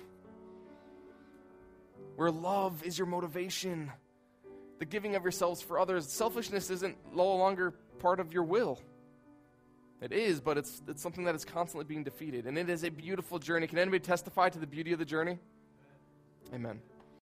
Where 2.15 2.31
love 2.31 2.83
is 2.83 2.97
your 2.97 3.07
motivation, 3.07 3.91
the 4.79 4.85
giving 4.85 5.15
of 5.15 5.23
yourselves 5.23 5.61
for 5.61 5.79
others. 5.79 6.07
Selfishness 6.07 6.69
isn't 6.69 6.97
no 7.15 7.35
longer 7.35 7.71
part 7.99 8.19
of 8.19 8.33
your 8.33 8.43
will. 8.43 8.79
It 9.99 10.11
is, 10.11 10.39
but 10.39 10.57
it's, 10.57 10.81
it's 10.87 11.01
something 11.01 11.23
that 11.23 11.33
is 11.33 11.43
constantly 11.43 11.85
being 11.85 12.03
defeated. 12.03 12.45
And 12.45 12.57
it 12.57 12.69
is 12.69 12.83
a 12.83 12.89
beautiful 12.89 13.39
journey. 13.39 13.65
Can 13.65 13.79
anybody 13.79 13.99
testify 13.99 14.49
to 14.49 14.59
the 14.59 14.67
beauty 14.67 14.93
of 14.93 14.99
the 14.99 15.05
journey? 15.05 15.39
Amen. 16.53 16.79